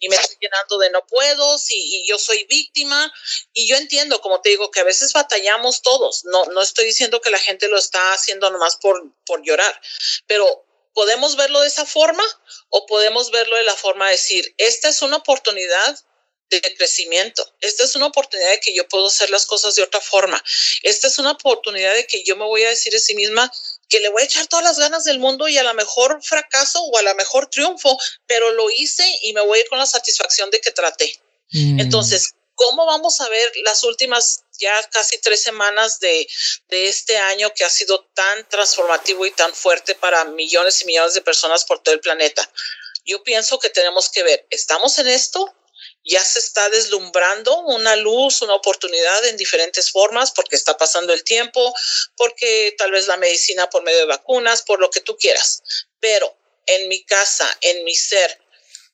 me 0.10 0.16
estoy 0.16 0.38
llenando 0.40 0.78
de 0.78 0.90
no 0.90 1.06
puedo 1.06 1.58
y, 1.68 2.08
yo 2.08 2.18
soy 2.18 2.46
víctima. 2.46 3.14
Y 3.54 3.68
yo 3.68 3.76
entiendo, 3.76 4.22
como 4.22 4.40
te 4.40 4.50
digo, 4.50 4.72
que 4.72 4.80
a 4.80 4.86
veces 4.86 5.12
batallamos 5.12 5.82
todos. 5.82 6.24
No, 6.24 6.46
no 6.46 6.62
estoy 6.62 6.86
diciendo 6.86 7.20
que 7.20 7.30
la 7.30 7.40
gente 7.40 7.68
lo 7.68 7.78
está 7.78 8.14
haciendo 8.14 8.50
nomás 8.50 8.78
por, 8.78 9.04
por 9.26 9.44
llorar, 9.44 9.82
pero 10.28 10.66
podemos 10.94 11.36
verlo 11.36 11.62
de 11.62 11.68
esa 11.68 11.86
forma 11.86 12.24
o 12.70 12.86
podemos 12.86 13.32
verlo 13.32 13.56
de 13.56 13.64
la 13.64 13.76
forma 13.76 14.06
de 14.06 14.14
decir, 14.14 14.54
esta 14.58 14.90
es 14.90 15.02
una 15.02 15.18
oportunidad 15.18 16.00
de 16.50 16.76
crecimiento. 16.76 17.56
Esta 17.62 17.84
es 17.84 17.96
una 17.96 18.08
oportunidad 18.08 18.52
de 18.52 18.60
que 18.60 18.76
yo 18.76 18.88
puedo 18.88 19.08
hacer 19.08 19.30
las 19.30 19.46
cosas 19.46 19.76
de 19.76 19.84
otra 19.84 20.02
forma. 20.02 20.44
Esta 20.84 21.08
es 21.08 21.18
una 21.18 21.32
oportunidad 21.32 21.94
de 21.94 22.06
que 22.06 22.24
yo 22.24 22.36
me 22.36 22.46
voy 22.46 22.64
a 22.64 22.70
decir 22.70 22.94
a 22.96 23.00
sí 23.00 23.16
misma 23.16 23.52
que 23.88 24.02
le 24.02 24.10
voy 24.10 24.22
a 24.22 24.26
echar 24.26 24.48
todas 24.48 24.66
las 24.66 24.78
ganas 24.78 25.06
del 25.06 25.20
mundo 25.20 25.48
y 25.48 25.58
a 25.58 25.64
lo 25.64 25.74
mejor 25.74 26.20
fracaso 26.22 26.82
o 26.84 26.98
a 26.98 27.02
lo 27.02 27.16
mejor 27.16 27.50
triunfo, 27.50 27.98
pero 28.28 28.52
lo 28.52 28.70
hice 28.70 29.10
y 29.24 29.34
me 29.34 29.42
voy 29.42 29.60
a 29.60 29.62
ir 29.62 29.70
con 29.70 29.80
la 29.80 29.86
satisfacción 29.86 30.52
de 30.52 30.60
que 30.60 30.72
traté. 30.72 31.20
Mm. 31.52 31.80
Entonces, 31.80 32.36
¿cómo 32.62 32.86
vamos 32.86 33.20
a 33.22 33.30
ver 33.30 33.52
las 33.64 33.84
últimas 33.84 34.44
ya 34.60 34.88
casi 34.92 35.18
tres 35.18 35.42
semanas 35.42 36.00
de, 36.00 36.28
este 36.70 37.18
año 37.18 37.52
que 37.56 37.64
ha 37.64 37.70
sido 37.72 38.06
tan 38.14 38.48
transformativo 38.50 39.26
y 39.26 39.32
tan 39.32 39.52
fuerte 39.56 39.96
para 39.96 40.24
millones 40.26 40.80
y 40.82 40.86
millones 40.86 41.16
de 41.16 41.22
personas 41.22 41.66
por 41.66 41.80
todo 41.80 41.96
el 41.96 42.02
planeta. 42.02 42.48
Yo 43.04 43.24
pienso 43.24 43.58
que 43.58 43.72
tenemos 43.72 44.10
que 44.10 44.22
ver, 44.22 44.46
¿estamos 44.52 45.00
en 45.00 45.08
esto? 45.08 45.54
ya 46.04 46.24
se 46.24 46.40
está 46.40 46.68
deslumbrando 46.70 47.60
una 47.60 47.96
luz, 47.96 48.42
una 48.42 48.56
oportunidad 48.56 49.24
en 49.26 49.38
diferentes 49.38 49.92
formas, 49.92 50.32
porque 50.32 50.56
está 50.56 50.76
pasando 50.76 51.14
el 51.14 51.24
tiempo, 51.24 51.74
porque 52.18 52.74
tal 52.76 52.90
vez 52.90 53.06
la 53.06 53.18
medicina 53.18 53.70
por 53.70 53.84
medio 53.84 54.00
de 54.00 54.06
vacunas, 54.06 54.64
por 54.64 54.80
lo 54.80 54.90
que 54.90 55.02
tú 55.02 55.16
quieras. 55.16 55.62
Pero 56.00 56.36
en 56.66 56.88
mi 56.88 57.04
casa, 57.04 57.48
en 57.62 57.84
mi 57.84 57.96
ser, 57.96 58.41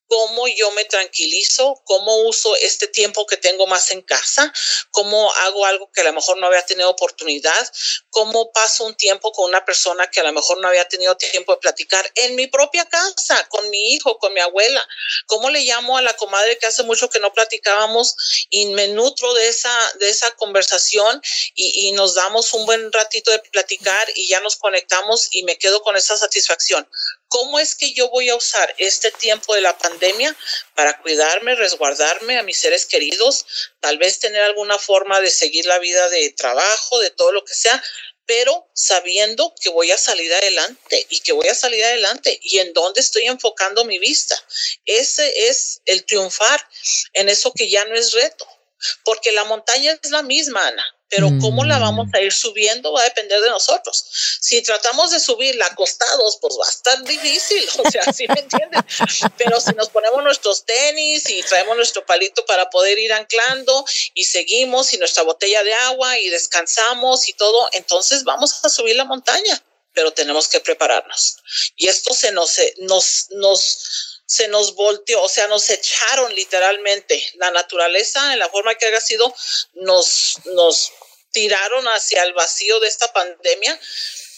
cómo 0.07 0.47
yo 0.47 0.71
me 0.71 0.85
tranquilizo, 0.85 1.81
cómo 1.85 2.15
uso 2.23 2.55
este 2.55 2.87
tiempo 2.87 3.25
que 3.25 3.37
tengo 3.37 3.67
más 3.67 3.91
en 3.91 4.01
casa, 4.01 4.51
cómo 4.91 5.31
hago 5.33 5.65
algo 5.65 5.91
que 5.91 6.01
a 6.01 6.05
lo 6.05 6.13
mejor 6.13 6.37
no 6.37 6.47
había 6.47 6.65
tenido 6.65 6.89
oportunidad, 6.89 7.71
cómo 8.09 8.51
paso 8.51 8.85
un 8.85 8.95
tiempo 8.95 9.31
con 9.31 9.49
una 9.49 9.65
persona 9.65 10.07
que 10.07 10.21
a 10.21 10.23
lo 10.23 10.33
mejor 10.33 10.59
no 10.59 10.67
había 10.67 10.87
tenido 10.87 11.15
tiempo 11.17 11.53
de 11.53 11.59
platicar 11.59 12.09
en 12.15 12.35
mi 12.35 12.47
propia 12.47 12.85
casa, 12.85 13.47
con 13.49 13.69
mi 13.69 13.93
hijo, 13.93 14.17
con 14.17 14.33
mi 14.33 14.39
abuela, 14.39 14.87
cómo 15.25 15.49
le 15.49 15.61
llamo 15.61 15.97
a 15.97 16.01
la 16.01 16.15
comadre 16.15 16.57
que 16.57 16.65
hace 16.65 16.83
mucho 16.83 17.09
que 17.09 17.19
no 17.19 17.33
platicábamos 17.33 18.15
y 18.49 18.67
me 18.67 18.87
nutro 18.89 19.33
de 19.33 19.49
esa, 19.49 19.93
de 19.99 20.09
esa 20.09 20.31
conversación 20.31 21.21
y, 21.53 21.87
y 21.87 21.91
nos 21.91 22.15
damos 22.15 22.53
un 22.53 22.65
buen 22.65 22.91
ratito 22.91 23.31
de 23.31 23.39
platicar 23.39 24.07
y 24.15 24.27
ya 24.27 24.39
nos 24.39 24.55
conectamos 24.55 25.27
y 25.31 25.43
me 25.43 25.57
quedo 25.57 25.81
con 25.81 25.95
esa 25.95 26.17
satisfacción 26.17 26.87
¿cómo 27.27 27.59
es 27.59 27.75
que 27.75 27.93
yo 27.93 28.09
voy 28.09 28.29
a 28.29 28.35
usar 28.35 28.73
este 28.77 29.11
tiempo 29.11 29.53
de 29.55 29.61
la 29.61 29.77
pandemia 29.77 30.35
para 30.75 30.99
cuidarme, 31.01 31.55
resguardarme 31.55 32.37
a 32.37 32.43
mis 32.43 32.57
seres 32.57 32.85
queridos, 32.85 33.45
tal 33.79 33.97
vez 33.97 34.19
tener 34.19 34.41
alguna 34.41 34.77
forma 34.77 35.21
de 35.21 35.29
seguir 35.29 35.65
la 35.65 35.79
vida 35.79 36.09
de 36.09 36.31
trabajo, 36.31 36.99
de 36.99 37.11
todo 37.11 37.31
lo 37.31 37.43
que 37.43 37.53
sea, 37.53 37.83
pero 38.25 38.69
sabiendo 38.73 39.55
que 39.61 39.69
voy 39.69 39.91
a 39.91 39.97
salir 39.97 40.33
adelante 40.33 41.05
y 41.09 41.21
que 41.21 41.31
voy 41.31 41.47
a 41.47 41.55
salir 41.55 41.83
adelante. 41.83 42.37
Y 42.43 42.59
en 42.59 42.73
dónde 42.73 42.99
estoy 42.99 43.23
enfocando 43.23 43.85
mi 43.85 43.99
vista. 43.99 44.37
Ese 44.85 45.47
es 45.47 45.81
el 45.85 46.05
triunfar 46.05 46.67
en 47.13 47.29
eso 47.29 47.53
que 47.53 47.69
ya 47.69 47.85
no 47.85 47.95
es 47.95 48.11
reto, 48.11 48.45
porque 49.05 49.31
la 49.31 49.45
montaña 49.45 49.97
es 50.03 50.11
la 50.11 50.23
misma, 50.23 50.67
Ana 50.67 50.96
pero 51.09 51.29
cómo 51.39 51.63
la 51.63 51.79
vamos 51.79 52.07
mm. 52.07 52.15
a 52.15 52.21
ir 52.21 52.33
subiendo 52.33 52.91
va 52.91 53.01
a 53.01 53.05
depender 53.05 53.39
de 53.41 53.49
nosotros. 53.49 54.05
Si 54.41 54.61
tratamos 54.61 55.11
de 55.11 55.19
subirla 55.19 55.65
acostados, 55.67 56.37
pues 56.41 56.55
va 56.59 56.67
a 56.67 56.69
estar 56.69 57.03
difícil, 57.03 57.67
o 57.83 57.89
sea, 57.89 58.03
¿sí 58.13 58.27
me 58.27 58.39
entiendes? 58.39 58.81
Pero 59.37 59.59
si 59.61 59.71
nos 59.71 59.89
ponemos 59.89 60.23
nuestros 60.23 60.65
tenis 60.65 61.29
y 61.29 61.41
traemos 61.43 61.75
nuestro 61.75 62.05
palito 62.05 62.45
para 62.45 62.69
poder 62.69 62.99
ir 62.99 63.13
anclando 63.13 63.85
y 64.13 64.25
seguimos 64.25 64.93
y 64.93 64.97
nuestra 64.97 65.23
botella 65.23 65.63
de 65.63 65.73
agua 65.73 66.19
y 66.19 66.29
descansamos 66.29 67.27
y 67.29 67.33
todo, 67.33 67.69
entonces 67.73 68.23
vamos 68.23 68.63
a 68.63 68.69
subir 68.69 68.95
la 68.95 69.05
montaña, 69.05 69.63
pero 69.93 70.11
tenemos 70.11 70.47
que 70.47 70.59
prepararnos. 70.59 71.37
Y 71.75 71.87
esto 71.87 72.13
se 72.13 72.31
nos, 72.31 72.59
nos, 72.79 73.27
nos 73.31 74.16
se 74.27 74.49
nos 74.49 74.75
volteó, 74.75 75.23
o 75.23 75.29
sea, 75.29 75.47
nos 75.47 75.69
echaron 75.69 76.35
literalmente. 76.35 77.31
La 77.35 77.49
naturaleza, 77.51 78.33
en 78.33 78.39
la 78.39 78.49
forma 78.49 78.75
que 78.75 78.85
haya 78.85 78.99
sido, 78.99 79.33
nos, 79.73 80.39
nos 80.45 80.91
tiraron 81.31 81.85
hacia 81.87 82.23
el 82.23 82.33
vacío 82.33 82.79
de 82.81 82.89
esta 82.89 83.11
pandemia. 83.13 83.79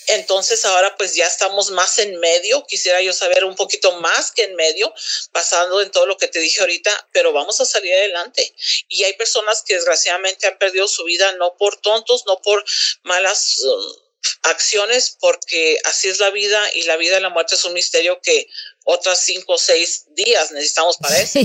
Entonces 0.07 0.63
ahora 0.65 0.95
pues 0.95 1.15
ya 1.15 1.25
estamos 1.25 1.71
más 1.71 1.97
en 1.97 2.19
medio. 2.19 2.65
Quisiera 2.67 3.01
yo 3.01 3.13
saber 3.13 3.43
un 3.43 3.55
poquito 3.55 3.91
más 3.93 4.31
que 4.31 4.43
en 4.43 4.55
medio, 4.55 4.93
pasando 5.31 5.81
en 5.81 5.91
todo 5.91 6.05
lo 6.05 6.17
que 6.17 6.27
te 6.27 6.39
dije 6.39 6.61
ahorita, 6.61 7.09
pero 7.11 7.33
vamos 7.33 7.59
a 7.59 7.65
salir 7.65 7.93
adelante. 7.93 8.53
Y 8.87 9.03
hay 9.03 9.13
personas 9.13 9.63
que 9.63 9.73
desgraciadamente 9.73 10.45
han 10.45 10.57
perdido 10.59 10.87
su 10.87 11.03
vida 11.03 11.31
no 11.33 11.57
por 11.57 11.77
tontos, 11.77 12.25
no 12.27 12.39
por 12.41 12.63
malas... 13.03 13.59
Um, 13.63 14.09
acciones 14.43 15.17
porque 15.19 15.79
así 15.85 16.09
es 16.09 16.19
la 16.19 16.29
vida 16.29 16.61
y 16.73 16.83
la 16.83 16.97
vida 16.97 17.17
y 17.17 17.21
la 17.21 17.29
muerte 17.29 17.55
es 17.55 17.63
un 17.65 17.73
misterio 17.73 18.19
que 18.21 18.49
otras 18.89 19.21
cinco 19.21 19.53
o 19.53 19.57
seis 19.57 20.05
días 20.15 20.51
necesitamos 20.51 20.97
para 20.97 21.19
eso, 21.19 21.39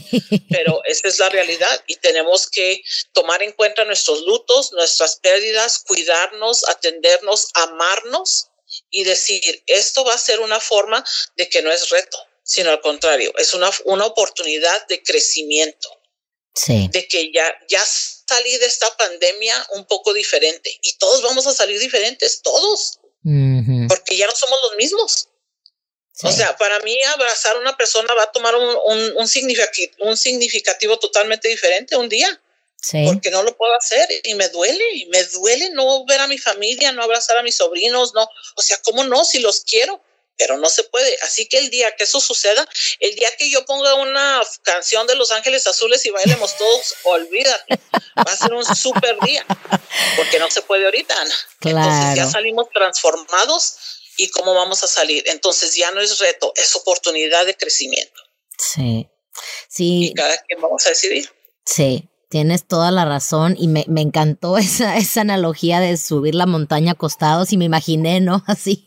pero 0.51 0.82
esa 0.84 1.09
es 1.09 1.18
la 1.18 1.28
realidad 1.28 1.84
y 1.86 1.97
tenemos 1.97 2.49
que 2.49 2.82
tomar 3.12 3.42
en 3.42 3.53
cuenta 3.53 3.84
nuestros 3.84 4.22
lutos, 4.22 4.72
nuestras 4.72 5.16
pérdidas, 5.16 5.80
cuidarnos, 5.80 6.66
atendernos, 6.68 7.49
amarnos 7.55 8.49
y 8.90 9.05
decir, 9.05 9.62
esto 9.66 10.05
va 10.05 10.14
a 10.14 10.18
ser 10.18 10.40
una 10.40 10.59
forma 10.59 11.05
de 11.36 11.49
que 11.49 11.61
no 11.61 11.70
es 11.70 11.90
reto, 11.90 12.18
sino 12.42 12.70
al 12.70 12.80
contrario, 12.80 13.32
es 13.36 13.53
una, 13.53 13.70
una 13.84 14.07
oportunidad 14.07 14.86
de 14.88 15.03
crecimiento. 15.03 15.88
Sí. 16.57 16.88
De 16.92 17.09
que 17.09 17.32
ya, 17.32 17.53
ya 17.68 17.84
salí 17.84 18.57
de 18.59 18.66
esta 18.66 18.97
pandemia 18.97 19.66
un 19.74 19.86
poco 19.86 20.14
diferente 20.14 20.70
y 20.82 20.97
todos 20.99 21.20
vamos 21.20 21.49
a 21.49 21.53
salir 21.53 21.80
diferentes, 21.80 22.42
todos, 22.42 23.01
porque 23.88 24.16
ya 24.16 24.26
no 24.26 24.34
somos 24.36 24.59
los 24.68 24.76
mismos. 24.76 25.28
O 26.23 26.31
sea, 26.31 26.57
para 26.57 26.79
mí 26.81 26.97
abrazar 27.12 27.57
a 27.57 27.59
una 27.61 27.77
persona 27.77 28.15
va 28.15 28.23
a 28.23 28.33
tomar 28.33 28.55
un, 28.55 28.77
un, 28.87 29.17
un, 29.17 29.29
significativo, 29.29 29.93
un 30.01 30.17
significativo 30.17 30.99
totalmente 30.99 31.49
diferente 31.49 31.97
un 31.97 32.09
día. 32.09 32.41
Sí. 32.81 33.03
Porque 33.07 33.31
no 33.31 33.43
lo 33.43 33.57
puedo 33.57 33.75
hacer 33.75 34.07
y 34.25 34.35
me 34.35 34.49
duele, 34.51 34.85
y 34.95 35.07
me 35.07 35.25
duele 35.25 35.71
no 35.71 36.05
ver 36.05 36.21
a 36.21 36.27
mi 36.27 36.39
familia, 36.39 36.93
no 36.93 37.03
abrazar 37.03 37.39
a 37.39 37.43
mis 37.43 37.57
sobrinos, 37.57 38.12
no. 38.15 38.29
O 38.57 38.62
sea, 38.62 38.77
¿cómo 38.83 39.05
no? 39.05 39.25
Si 39.25 39.39
los 39.39 39.62
quiero, 39.62 40.03
pero 40.37 40.59
no 40.59 40.69
se 40.69 40.85
puede. 40.85 41.17
Así 41.23 41.47
que 41.47 41.59
el 41.59 41.71
día 41.71 41.97
que 41.97 42.05
eso 42.05 42.21
suceda, 42.21 42.69
el 43.01 43.15
día 43.15 43.29
que 43.39 43.51
yo 43.51 43.65
ponga 43.65 43.95
una 43.95 44.43
canción 44.62 45.07
de 45.07 45.15
Los 45.17 45.33
Ángeles 45.33 45.67
Azules 45.67 46.05
y 46.07 46.11
bailemos 46.11 46.57
todos, 46.59 46.95
olvídate, 47.05 47.81
va 48.19 48.33
a 48.33 48.37
ser 48.37 48.53
un 48.53 48.65
súper 48.65 49.19
día, 49.21 49.45
porque 50.17 50.39
no 50.39 50.51
se 50.51 50.62
puede 50.62 50.85
ahorita, 50.85 51.19
Ana. 51.21 51.35
Entonces 51.62 52.17
ya 52.17 52.31
salimos 52.31 52.69
transformados 52.71 53.77
y 54.17 54.29
cómo 54.31 54.55
vamos 54.55 54.83
a 54.83 54.87
salir. 54.87 55.25
Entonces 55.27 55.75
ya 55.75 55.91
no 55.91 56.01
es 56.01 56.19
reto, 56.19 56.53
es 56.57 56.75
oportunidad 56.77 57.47
de 57.47 57.57
crecimiento. 57.57 58.23
Sí, 58.59 59.09
sí. 59.69 60.07
Y 60.07 60.15
cada 60.15 60.37
quien 60.39 60.61
vamos 60.61 60.85
a 60.87 60.91
decidir. 60.91 61.31
Sí, 61.65 62.09
Tienes 62.35 62.66
toda 62.66 62.91
la 62.91 63.05
razón 63.05 63.55
y 63.57 63.68
me, 63.68 63.85
me, 63.87 64.01
encantó 64.01 64.59
esa, 64.59 64.97
esa 64.97 65.20
analogía 65.20 65.78
de 65.78 65.97
subir 65.97 66.35
la 66.35 66.47
montaña 66.47 66.91
acostados 66.91 67.53
y 67.53 67.57
me 67.57 67.66
imaginé, 67.66 68.20
¿no? 68.20 68.43
Así, 68.49 68.82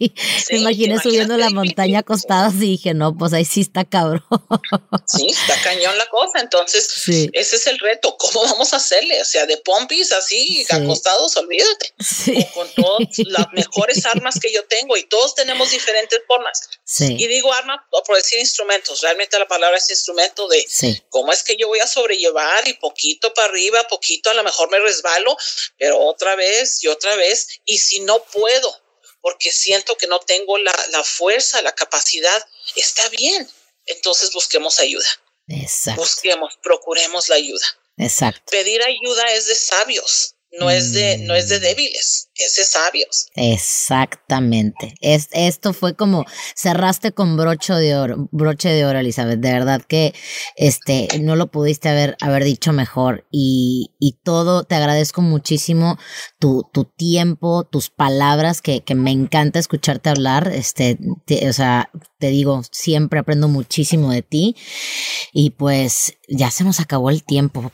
me 0.52 0.58
imaginé 0.58 1.00
subiendo 1.00 1.38
la 1.38 1.50
montaña 1.50 2.00
acostados 2.00 2.56
y 2.56 2.72
dije, 2.72 2.94
no, 2.94 3.16
pues 3.16 3.32
ahí 3.32 3.46
sí 3.46 3.62
está 3.62 3.86
cabrón. 3.86 4.22
Sí, 5.06 5.28
está 5.28 5.62
cañón 5.62 5.98
la 5.98 6.10
cosa, 6.10 6.42
entonces 6.42 6.90
ese 7.08 7.56
es 7.56 7.68
el 7.68 7.80
reto, 7.80 8.18
¿cómo 8.18 8.44
vamos 8.44 8.74
a 8.74 8.76
hacerle? 8.76 9.22
O 9.22 9.26
sea, 9.26 9.46
de 9.46 9.56
pompis 9.56 10.12
así, 10.12 10.66
acostados, 10.70 11.38
olvídate. 11.38 11.94
O 12.36 12.54
con 12.54 12.68
todas 12.76 13.08
las 13.28 13.48
mejores 13.54 14.06
armas 14.08 14.42
que 14.42 14.52
yo 14.52 14.66
tengo 14.66 14.98
y 14.98 15.08
todos 15.08 15.36
tenemos 15.36 15.72
diferentes 15.72 16.20
formas. 16.28 16.68
Y 17.00 17.28
digo 17.28 17.54
arma 17.54 17.82
por 17.90 18.18
decir 18.18 18.40
instrumentos, 18.40 19.00
realmente 19.00 19.40
la 19.40 19.48
palabra 19.48 19.78
es 19.78 19.90
instrumento 19.90 20.50
de 20.50 20.68
cómo 21.08 21.32
es 21.32 21.44
que 21.44 21.56
yo 21.56 21.70
voy 21.70 21.80
a 21.80 21.88
sobrellevar 21.88 22.68
y 22.68 22.74
poquito 22.74 23.34
para 23.38 23.48
arriba, 23.48 23.88
poquito, 23.88 24.30
a 24.30 24.34
lo 24.34 24.44
mejor 24.44 24.70
me 24.70 24.80
resbalo, 24.80 25.38
pero 25.78 25.98
otra 26.00 26.36
vez 26.36 26.84
y 26.84 26.88
otra 26.88 27.16
vez. 27.16 27.48
Y 27.64 27.78
si 27.78 28.02
no 28.02 28.22
puedo, 28.26 28.84
porque 29.22 29.54
siento 29.54 29.96
que 29.96 30.08
no 30.08 30.20
tengo 30.20 30.58
la, 30.58 30.76
la 30.90 31.04
fuerza, 31.06 31.62
la 31.62 31.74
capacidad, 31.74 32.46
está 32.76 33.08
bien. 33.10 33.50
Entonces 33.86 34.34
busquemos 34.34 34.80
ayuda. 34.80 35.08
Exacto. 35.48 36.02
Busquemos, 36.02 36.58
procuremos 36.62 37.30
la 37.30 37.36
ayuda. 37.36 37.66
Exacto. 37.98 38.42
Pedir 38.52 38.84
ayuda 38.84 39.32
es 39.32 39.48
de 39.48 39.56
sabios 39.56 40.37
no 40.60 40.70
es 40.70 40.94
de, 40.94 41.20
no 41.20 41.36
es 41.36 41.50
de 41.50 41.60
mm. 41.60 41.62
débiles, 41.62 42.30
es 42.36 42.56
de 42.56 42.64
sabios. 42.64 43.28
Exactamente. 43.36 44.96
Es, 45.02 45.30
esto 45.32 45.74
fue 45.74 45.96
como 45.96 46.26
cerraste 46.56 47.12
con 47.12 47.38
broche 47.38 47.74
de 47.74 47.96
oro, 47.96 48.30
broche 48.32 48.70
de 48.70 48.86
oro, 48.86 49.00
Elizabeth. 49.00 49.40
De 49.40 49.52
verdad 49.52 49.82
que 49.82 50.14
este 50.56 51.08
no 51.20 51.36
lo 51.36 51.52
pudiste 51.52 51.90
haber, 51.90 52.18
haber 52.22 52.44
dicho 52.44 52.74
mejor. 52.74 53.28
Y, 53.32 53.92
y 54.00 54.14
todo, 54.24 54.64
te 54.64 54.76
agradezco 54.76 55.22
muchísimo 55.22 55.98
tu, 56.40 56.68
tu 56.72 56.84
tiempo, 56.86 57.64
tus 57.64 57.90
palabras, 57.90 58.62
que, 58.62 58.82
que 58.82 58.96
me 58.96 59.12
encanta 59.12 59.60
escucharte 59.60 60.10
hablar. 60.10 60.52
Este, 60.54 60.98
o 61.48 61.54
sea, 61.54 61.90
te 62.20 62.28
digo, 62.28 62.62
siempre 62.72 63.20
aprendo 63.20 63.48
muchísimo 63.48 64.12
de 64.12 64.22
ti. 64.22 64.56
Y 65.34 65.52
pues 65.52 66.14
ya 66.28 66.52
se 66.52 66.64
nos 66.64 66.80
acabó 66.80 67.10
el 67.10 67.24
tiempo. 67.24 67.72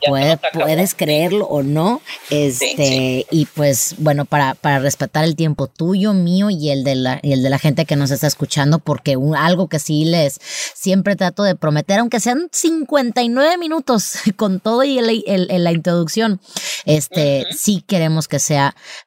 puedes 0.52 0.94
creerlo 0.94 1.46
o 1.46 1.62
no. 1.62 2.00
Este, 2.30 3.26
y 3.30 3.46
pues 3.46 3.96
bueno, 3.98 4.24
para, 4.24 4.54
para 4.54 4.78
respetar 4.78 5.24
el 5.24 5.36
tiempo 5.36 5.66
tuyo, 5.66 6.12
mío 6.12 6.50
y 6.50 6.70
el 6.70 6.84
de 6.84 6.94
la, 6.94 7.20
y 7.22 7.32
el 7.32 7.42
de 7.42 7.50
la 7.50 7.58
gente 7.58 7.84
que 7.84 7.96
nos 7.96 8.10
está 8.10 8.26
escuchando, 8.26 8.78
porque 8.78 9.16
algo 9.36 9.68
que 9.68 9.78
sí 9.78 10.04
les 10.04 10.40
siempre 10.74 11.16
trato 11.16 11.42
de 11.42 11.54
prometer, 11.54 12.00
aunque 12.00 12.20
sean 12.20 12.48
59 12.50 13.58
minutos 13.58 14.18
con 14.36 14.60
todo 14.60 14.84
y 14.84 14.98
el, 14.98 15.64
la 15.64 15.72
introducción, 15.72 16.40
este, 16.84 17.46
sí 17.54 17.84
queremos 17.86 18.28
que 18.28 18.38
sea 18.38 18.53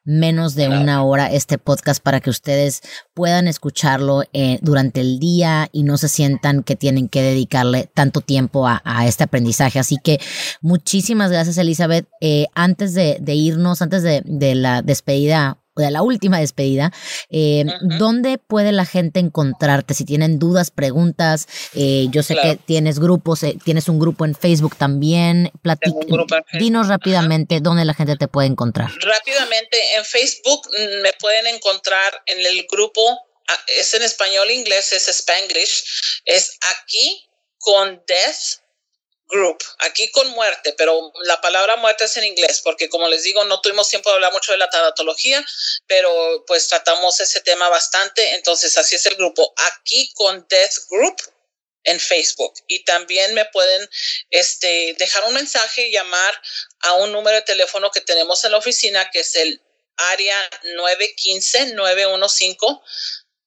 menos 0.04 0.54
de 0.54 0.68
una 0.68 1.02
hora 1.02 1.30
este 1.32 1.58
podcast 1.58 2.02
para 2.02 2.20
que 2.20 2.30
ustedes 2.30 2.82
puedan 3.14 3.48
escucharlo 3.48 4.22
eh, 4.32 4.58
durante 4.62 5.00
el 5.00 5.18
día 5.18 5.68
y 5.72 5.82
no 5.82 5.96
se 5.96 6.08
sientan 6.08 6.62
que 6.62 6.76
tienen 6.76 7.08
que 7.08 7.22
dedicarle 7.22 7.90
tanto 7.92 8.20
tiempo 8.20 8.66
a, 8.66 8.82
este 9.06 9.24
aprendizaje. 9.24 9.78
Así 9.78 9.98
que 10.02 10.20
muchísimas 10.60 11.30
gracias, 11.30 11.58
Elizabeth. 11.58 12.06
Eh, 12.20 12.46
antes 12.54 12.94
de, 12.94 13.18
irnos, 13.26 13.82
antes 13.82 14.02
de, 14.02 14.22
la 14.54 14.82
despedida 14.82 15.58
de 15.82 15.90
la 15.90 16.02
última 16.02 16.38
despedida, 16.40 16.92
eh, 17.30 17.64
¿dónde 17.98 18.38
puede 18.38 18.72
la 18.72 18.84
gente 18.84 19.20
encontrarte? 19.20 19.94
Si 19.94 20.04
tienen 20.04 20.38
dudas, 20.38 20.70
preguntas, 20.70 21.46
eh, 21.74 22.06
yo 22.10 22.22
sé 22.22 22.34
que 22.34 22.56
tienes 22.56 22.98
grupos, 22.98 23.40
tienes 23.64 23.88
un 23.88 23.98
grupo 23.98 24.24
en 24.24 24.34
Facebook 24.34 24.76
también, 24.76 25.50
dinos 26.58 26.88
rápidamente 26.88 27.60
dónde 27.60 27.84
la 27.84 27.94
gente 27.94 28.16
te 28.16 28.28
puede 28.28 28.48
encontrar. 28.48 28.90
Rápidamente, 29.00 29.76
en 29.96 30.04
Facebook 30.04 30.60
mm, 30.68 31.02
me 31.02 31.12
pueden 31.18 31.46
encontrar 31.46 32.22
en 32.26 32.38
el 32.38 32.66
grupo 32.70 33.00
Ah, 33.48 33.64
es 33.78 33.94
en 33.94 34.02
español, 34.02 34.50
inglés, 34.50 34.92
es 34.92 35.08
Spanglish, 35.08 36.20
es 36.26 36.58
aquí 36.76 37.26
con 37.58 38.02
death 38.06 38.60
group, 39.28 39.62
aquí 39.80 40.10
con 40.10 40.28
muerte, 40.30 40.74
pero 40.76 41.12
la 41.24 41.40
palabra 41.40 41.76
muerte 41.76 42.04
es 42.04 42.16
en 42.16 42.24
inglés, 42.24 42.60
porque 42.62 42.88
como 42.88 43.08
les 43.08 43.22
digo, 43.22 43.44
no 43.44 43.60
tuvimos 43.60 43.88
tiempo 43.88 44.08
de 44.10 44.16
hablar 44.16 44.32
mucho 44.32 44.52
de 44.52 44.58
la 44.58 44.70
tanatología, 44.70 45.44
pero 45.86 46.44
pues 46.46 46.66
tratamos 46.68 47.20
ese 47.20 47.40
tema 47.42 47.68
bastante, 47.68 48.34
entonces 48.34 48.76
así 48.78 48.96
es 48.96 49.06
el 49.06 49.16
grupo, 49.16 49.52
aquí 49.56 50.12
con 50.14 50.46
death 50.48 50.74
group 50.88 51.20
en 51.84 52.00
Facebook 52.00 52.54
y 52.66 52.84
también 52.84 53.34
me 53.34 53.44
pueden 53.46 53.88
este, 54.30 54.94
dejar 54.98 55.24
un 55.24 55.34
mensaje 55.34 55.88
y 55.88 55.92
llamar 55.92 56.42
a 56.80 56.94
un 56.94 57.12
número 57.12 57.36
de 57.36 57.42
teléfono 57.42 57.90
que 57.90 58.00
tenemos 58.00 58.44
en 58.44 58.52
la 58.52 58.58
oficina 58.58 59.10
que 59.10 59.20
es 59.20 59.34
el 59.36 59.62
área 59.96 60.50
915 60.76 61.74
915 61.74 62.58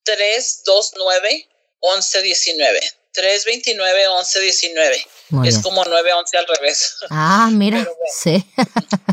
329 0.03 1.49
1119. 1.81 3.00
329-1119. 3.13 5.07
Es 5.45 5.59
como 5.59 5.85
911 5.85 6.37
al 6.37 6.47
revés. 6.47 6.95
Ah, 7.09 7.49
mira, 7.51 7.87
sí. 8.21 8.43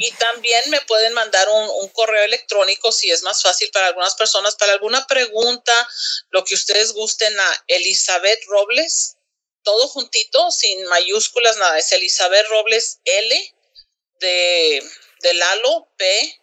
y 0.00 0.10
también 0.12 0.68
me 0.70 0.80
pueden 0.82 1.14
mandar 1.14 1.48
un, 1.48 1.68
un, 1.82 1.88
correo 1.90 2.24
electrónico 2.24 2.90
si 2.90 3.10
es 3.10 3.22
más 3.22 3.40
fácil 3.42 3.70
para 3.72 3.86
algunas 3.88 4.16
personas, 4.16 4.56
para 4.56 4.72
alguna 4.72 5.06
pregunta, 5.06 5.72
lo 6.30 6.44
que 6.44 6.54
ustedes 6.54 6.92
gusten 6.92 7.38
a 7.38 7.64
Elizabeth 7.68 8.40
Robles, 8.48 9.16
todo 9.62 9.86
juntito, 9.88 10.50
sin 10.50 10.84
mayúsculas, 10.86 11.56
nada, 11.56 11.78
es 11.78 11.92
Elizabeth 11.92 12.48
Robles 12.48 12.98
L 13.04 13.54
de, 14.20 14.82
de 15.20 15.34
Lalo 15.34 15.88
P 15.96 16.40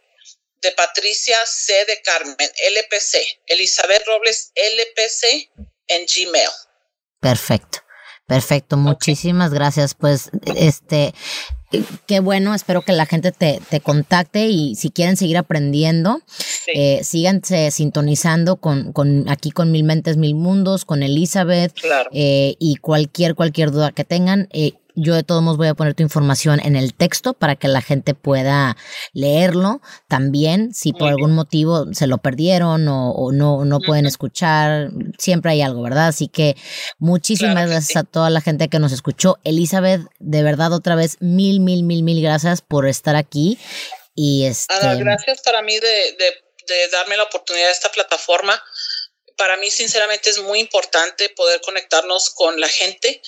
de 0.66 0.72
Patricia 0.72 1.38
C 1.46 1.86
de 1.86 2.02
Carmen, 2.02 2.52
LPC, 2.70 3.42
Elizabeth 3.46 4.06
Robles 4.08 4.52
LPC 4.56 5.52
en 5.88 6.06
Gmail. 6.06 6.50
Perfecto. 7.26 7.80
Perfecto, 8.28 8.78
muchísimas 8.78 9.52
gracias. 9.52 9.96
Pues, 9.96 10.30
este, 10.46 11.16
qué 12.06 12.20
bueno, 12.20 12.54
espero 12.54 12.84
que 12.84 12.92
la 12.92 13.08
gente 13.08 13.32
te, 13.32 13.60
te 13.68 13.80
contacte 13.82 14.46
y 14.46 14.76
si 14.76 14.92
quieren 14.92 15.18
seguir 15.18 15.38
aprendiendo, 15.38 16.22
eh, 16.68 17.04
síganse 17.04 17.72
sintonizando 17.72 18.58
con, 18.58 18.94
con, 18.94 19.28
aquí 19.28 19.50
con 19.50 19.72
Mil 19.72 19.86
Mentes, 19.86 20.18
Mil 20.18 20.36
Mundos, 20.36 20.86
con 20.86 21.02
Elizabeth 21.02 21.74
eh, 22.12 22.56
y 22.60 22.76
cualquier, 22.76 23.34
cualquier 23.34 23.72
duda 23.72 23.92
que 23.92 24.04
tengan. 24.04 24.48
Eh, 24.52 24.74
yo 24.96 25.14
de 25.14 25.24
todos 25.24 25.42
modos 25.42 25.58
voy 25.58 25.68
a 25.68 25.74
poner 25.74 25.94
tu 25.94 26.04
información 26.04 26.60
en 26.60 26.76
el 26.76 26.94
texto 26.94 27.34
para 27.34 27.56
que 27.56 27.68
la 27.68 27.82
gente 27.82 28.14
pueda 28.14 28.78
leerlo. 29.14 29.82
También, 30.08 30.74
si 30.74 30.94
por 30.94 31.10
algún 31.10 31.34
motivo 31.34 31.94
se 31.94 32.08
lo 32.08 32.18
perdieron 32.18 32.88
o, 32.88 33.32
no, 33.32 33.66
no 33.66 33.80
pueden 33.80 34.06
escuchar, 34.06 34.90
siempre 35.18 35.52
hay 35.52 35.62
algo, 35.62 35.82
¿verdad? 35.82 36.08
Así 36.08 36.28
que 36.28 36.56
muchísimas 36.98 37.70
gracias 37.70 37.98
a 37.98 38.04
toda 38.04 38.30
la 38.30 38.42
gente 38.42 38.70
que 38.70 38.80
nos 38.80 38.92
escuchó. 38.92 39.38
Elizabeth, 39.44 40.02
de 40.20 40.44
verdad, 40.44 40.74
otra 40.74 40.96
vez, 40.96 41.18
mil, 41.20 41.60
mil, 41.60 41.84
mil, 41.84 42.04
mil 42.04 42.22
gracias 42.22 42.62
por 42.62 42.88
estar 42.88 43.16
aquí. 43.16 43.60
Y 44.16 44.46
este... 44.46 44.74
gracias 44.98 45.42
para 45.42 45.62
mí 45.62 45.74
de, 45.74 45.88
de, 45.88 46.26
de 46.68 46.88
darme 46.92 47.18
la 47.18 47.24
oportunidad 47.24 47.68
de 47.68 47.74
esta 47.74 47.92
plataforma. 47.92 48.62
Para 49.38 49.58
mí, 49.58 49.70
sinceramente, 49.70 50.30
es 50.30 50.42
muy 50.42 50.60
importante 50.60 51.30
poder 51.36 51.60
conectarnos 51.60 52.30
con 52.30 52.60
la 52.62 52.70
gente 52.70 53.22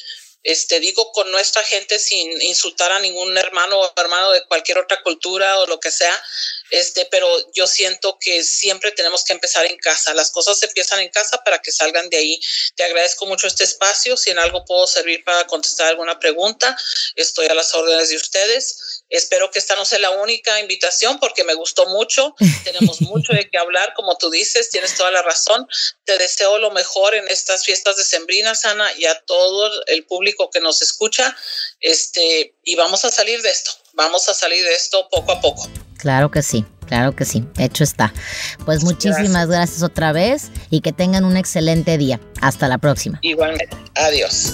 este, 0.47 0.79
digo 0.79 1.11
con 1.11 1.29
nuestra 1.29 1.61
gente 1.61 1.99
sin 1.99 2.41
insultar 2.41 2.89
a 2.93 2.99
ningún 2.99 3.37
hermano 3.37 3.81
o 3.81 3.93
hermano 3.97 4.31
de 4.31 4.45
cualquier 4.45 4.77
otra 4.77 5.03
cultura 5.03 5.59
o 5.59 5.67
lo 5.67 5.77
que 5.81 5.91
sea, 5.91 6.23
este, 6.69 7.05
pero 7.05 7.27
yo 7.53 7.67
siento 7.67 8.17
que 8.19 8.43
siempre 8.43 8.91
tenemos 8.91 9.23
que 9.23 9.33
empezar 9.33 9.65
en 9.65 9.77
casa. 9.77 10.13
Las 10.13 10.31
cosas 10.31 10.61
empiezan 10.63 10.99
en 10.99 11.09
casa 11.09 11.43
para 11.43 11.59
que 11.59 11.71
salgan 11.71 12.09
de 12.09 12.17
ahí. 12.17 12.39
Te 12.75 12.83
agradezco 12.83 13.25
mucho 13.25 13.47
este 13.47 13.63
espacio. 13.63 14.17
Si 14.17 14.29
en 14.29 14.39
algo 14.39 14.65
puedo 14.65 14.87
servir 14.87 15.23
para 15.23 15.47
contestar 15.47 15.87
alguna 15.87 16.19
pregunta, 16.19 16.77
estoy 17.15 17.47
a 17.47 17.53
las 17.53 17.73
órdenes 17.73 18.09
de 18.09 18.17
ustedes. 18.17 19.03
Espero 19.09 19.49
que 19.51 19.59
esta 19.59 19.75
no 19.75 19.85
sea 19.85 19.99
la 19.99 20.11
única 20.11 20.59
invitación 20.59 21.19
porque 21.19 21.43
me 21.43 21.53
gustó 21.53 21.85
mucho. 21.87 22.35
Tenemos 22.63 23.01
mucho 23.01 23.33
de 23.33 23.49
qué 23.49 23.57
hablar, 23.57 23.93
como 23.95 24.17
tú 24.17 24.29
dices, 24.29 24.69
tienes 24.69 24.95
toda 24.95 25.11
la 25.11 25.21
razón. 25.21 25.67
Te 26.03 26.17
deseo 26.17 26.57
lo 26.57 26.71
mejor 26.71 27.15
en 27.15 27.27
estas 27.27 27.63
fiestas 27.63 27.97
de 27.97 28.03
Sembrina, 28.03 28.55
Sana, 28.55 28.91
y 28.97 29.05
a 29.05 29.19
todo 29.21 29.71
el 29.85 30.05
público 30.05 30.49
que 30.49 30.59
nos 30.59 30.81
escucha. 30.81 31.35
Este, 31.79 32.55
y 32.63 32.75
vamos 32.75 33.05
a 33.05 33.11
salir 33.11 33.41
de 33.41 33.49
esto. 33.49 33.71
Vamos 33.97 34.29
a 34.29 34.33
salir 34.35 34.63
de 34.63 34.75
esto 34.75 35.07
poco 35.11 35.31
a 35.31 35.41
poco. 35.41 35.67
Claro 35.97 36.29
que 36.29 36.43
sí, 36.43 36.63
claro 36.85 37.15
que 37.15 37.25
sí, 37.25 37.43
hecho 37.57 37.83
está. 37.83 38.13
Pues 38.63 38.83
muchísimas 38.83 39.47
gracias. 39.47 39.81
otra 39.81 40.11
vez 40.11 40.51
y 40.69 40.81
que 40.81 40.93
tengan 40.93 41.25
un 41.25 41.35
excelente 41.35 41.97
día. 41.97 42.19
Hasta 42.39 42.67
la 42.67 42.77
próxima. 42.77 43.17
Igualmente, 43.23 43.75
adiós. 43.95 44.53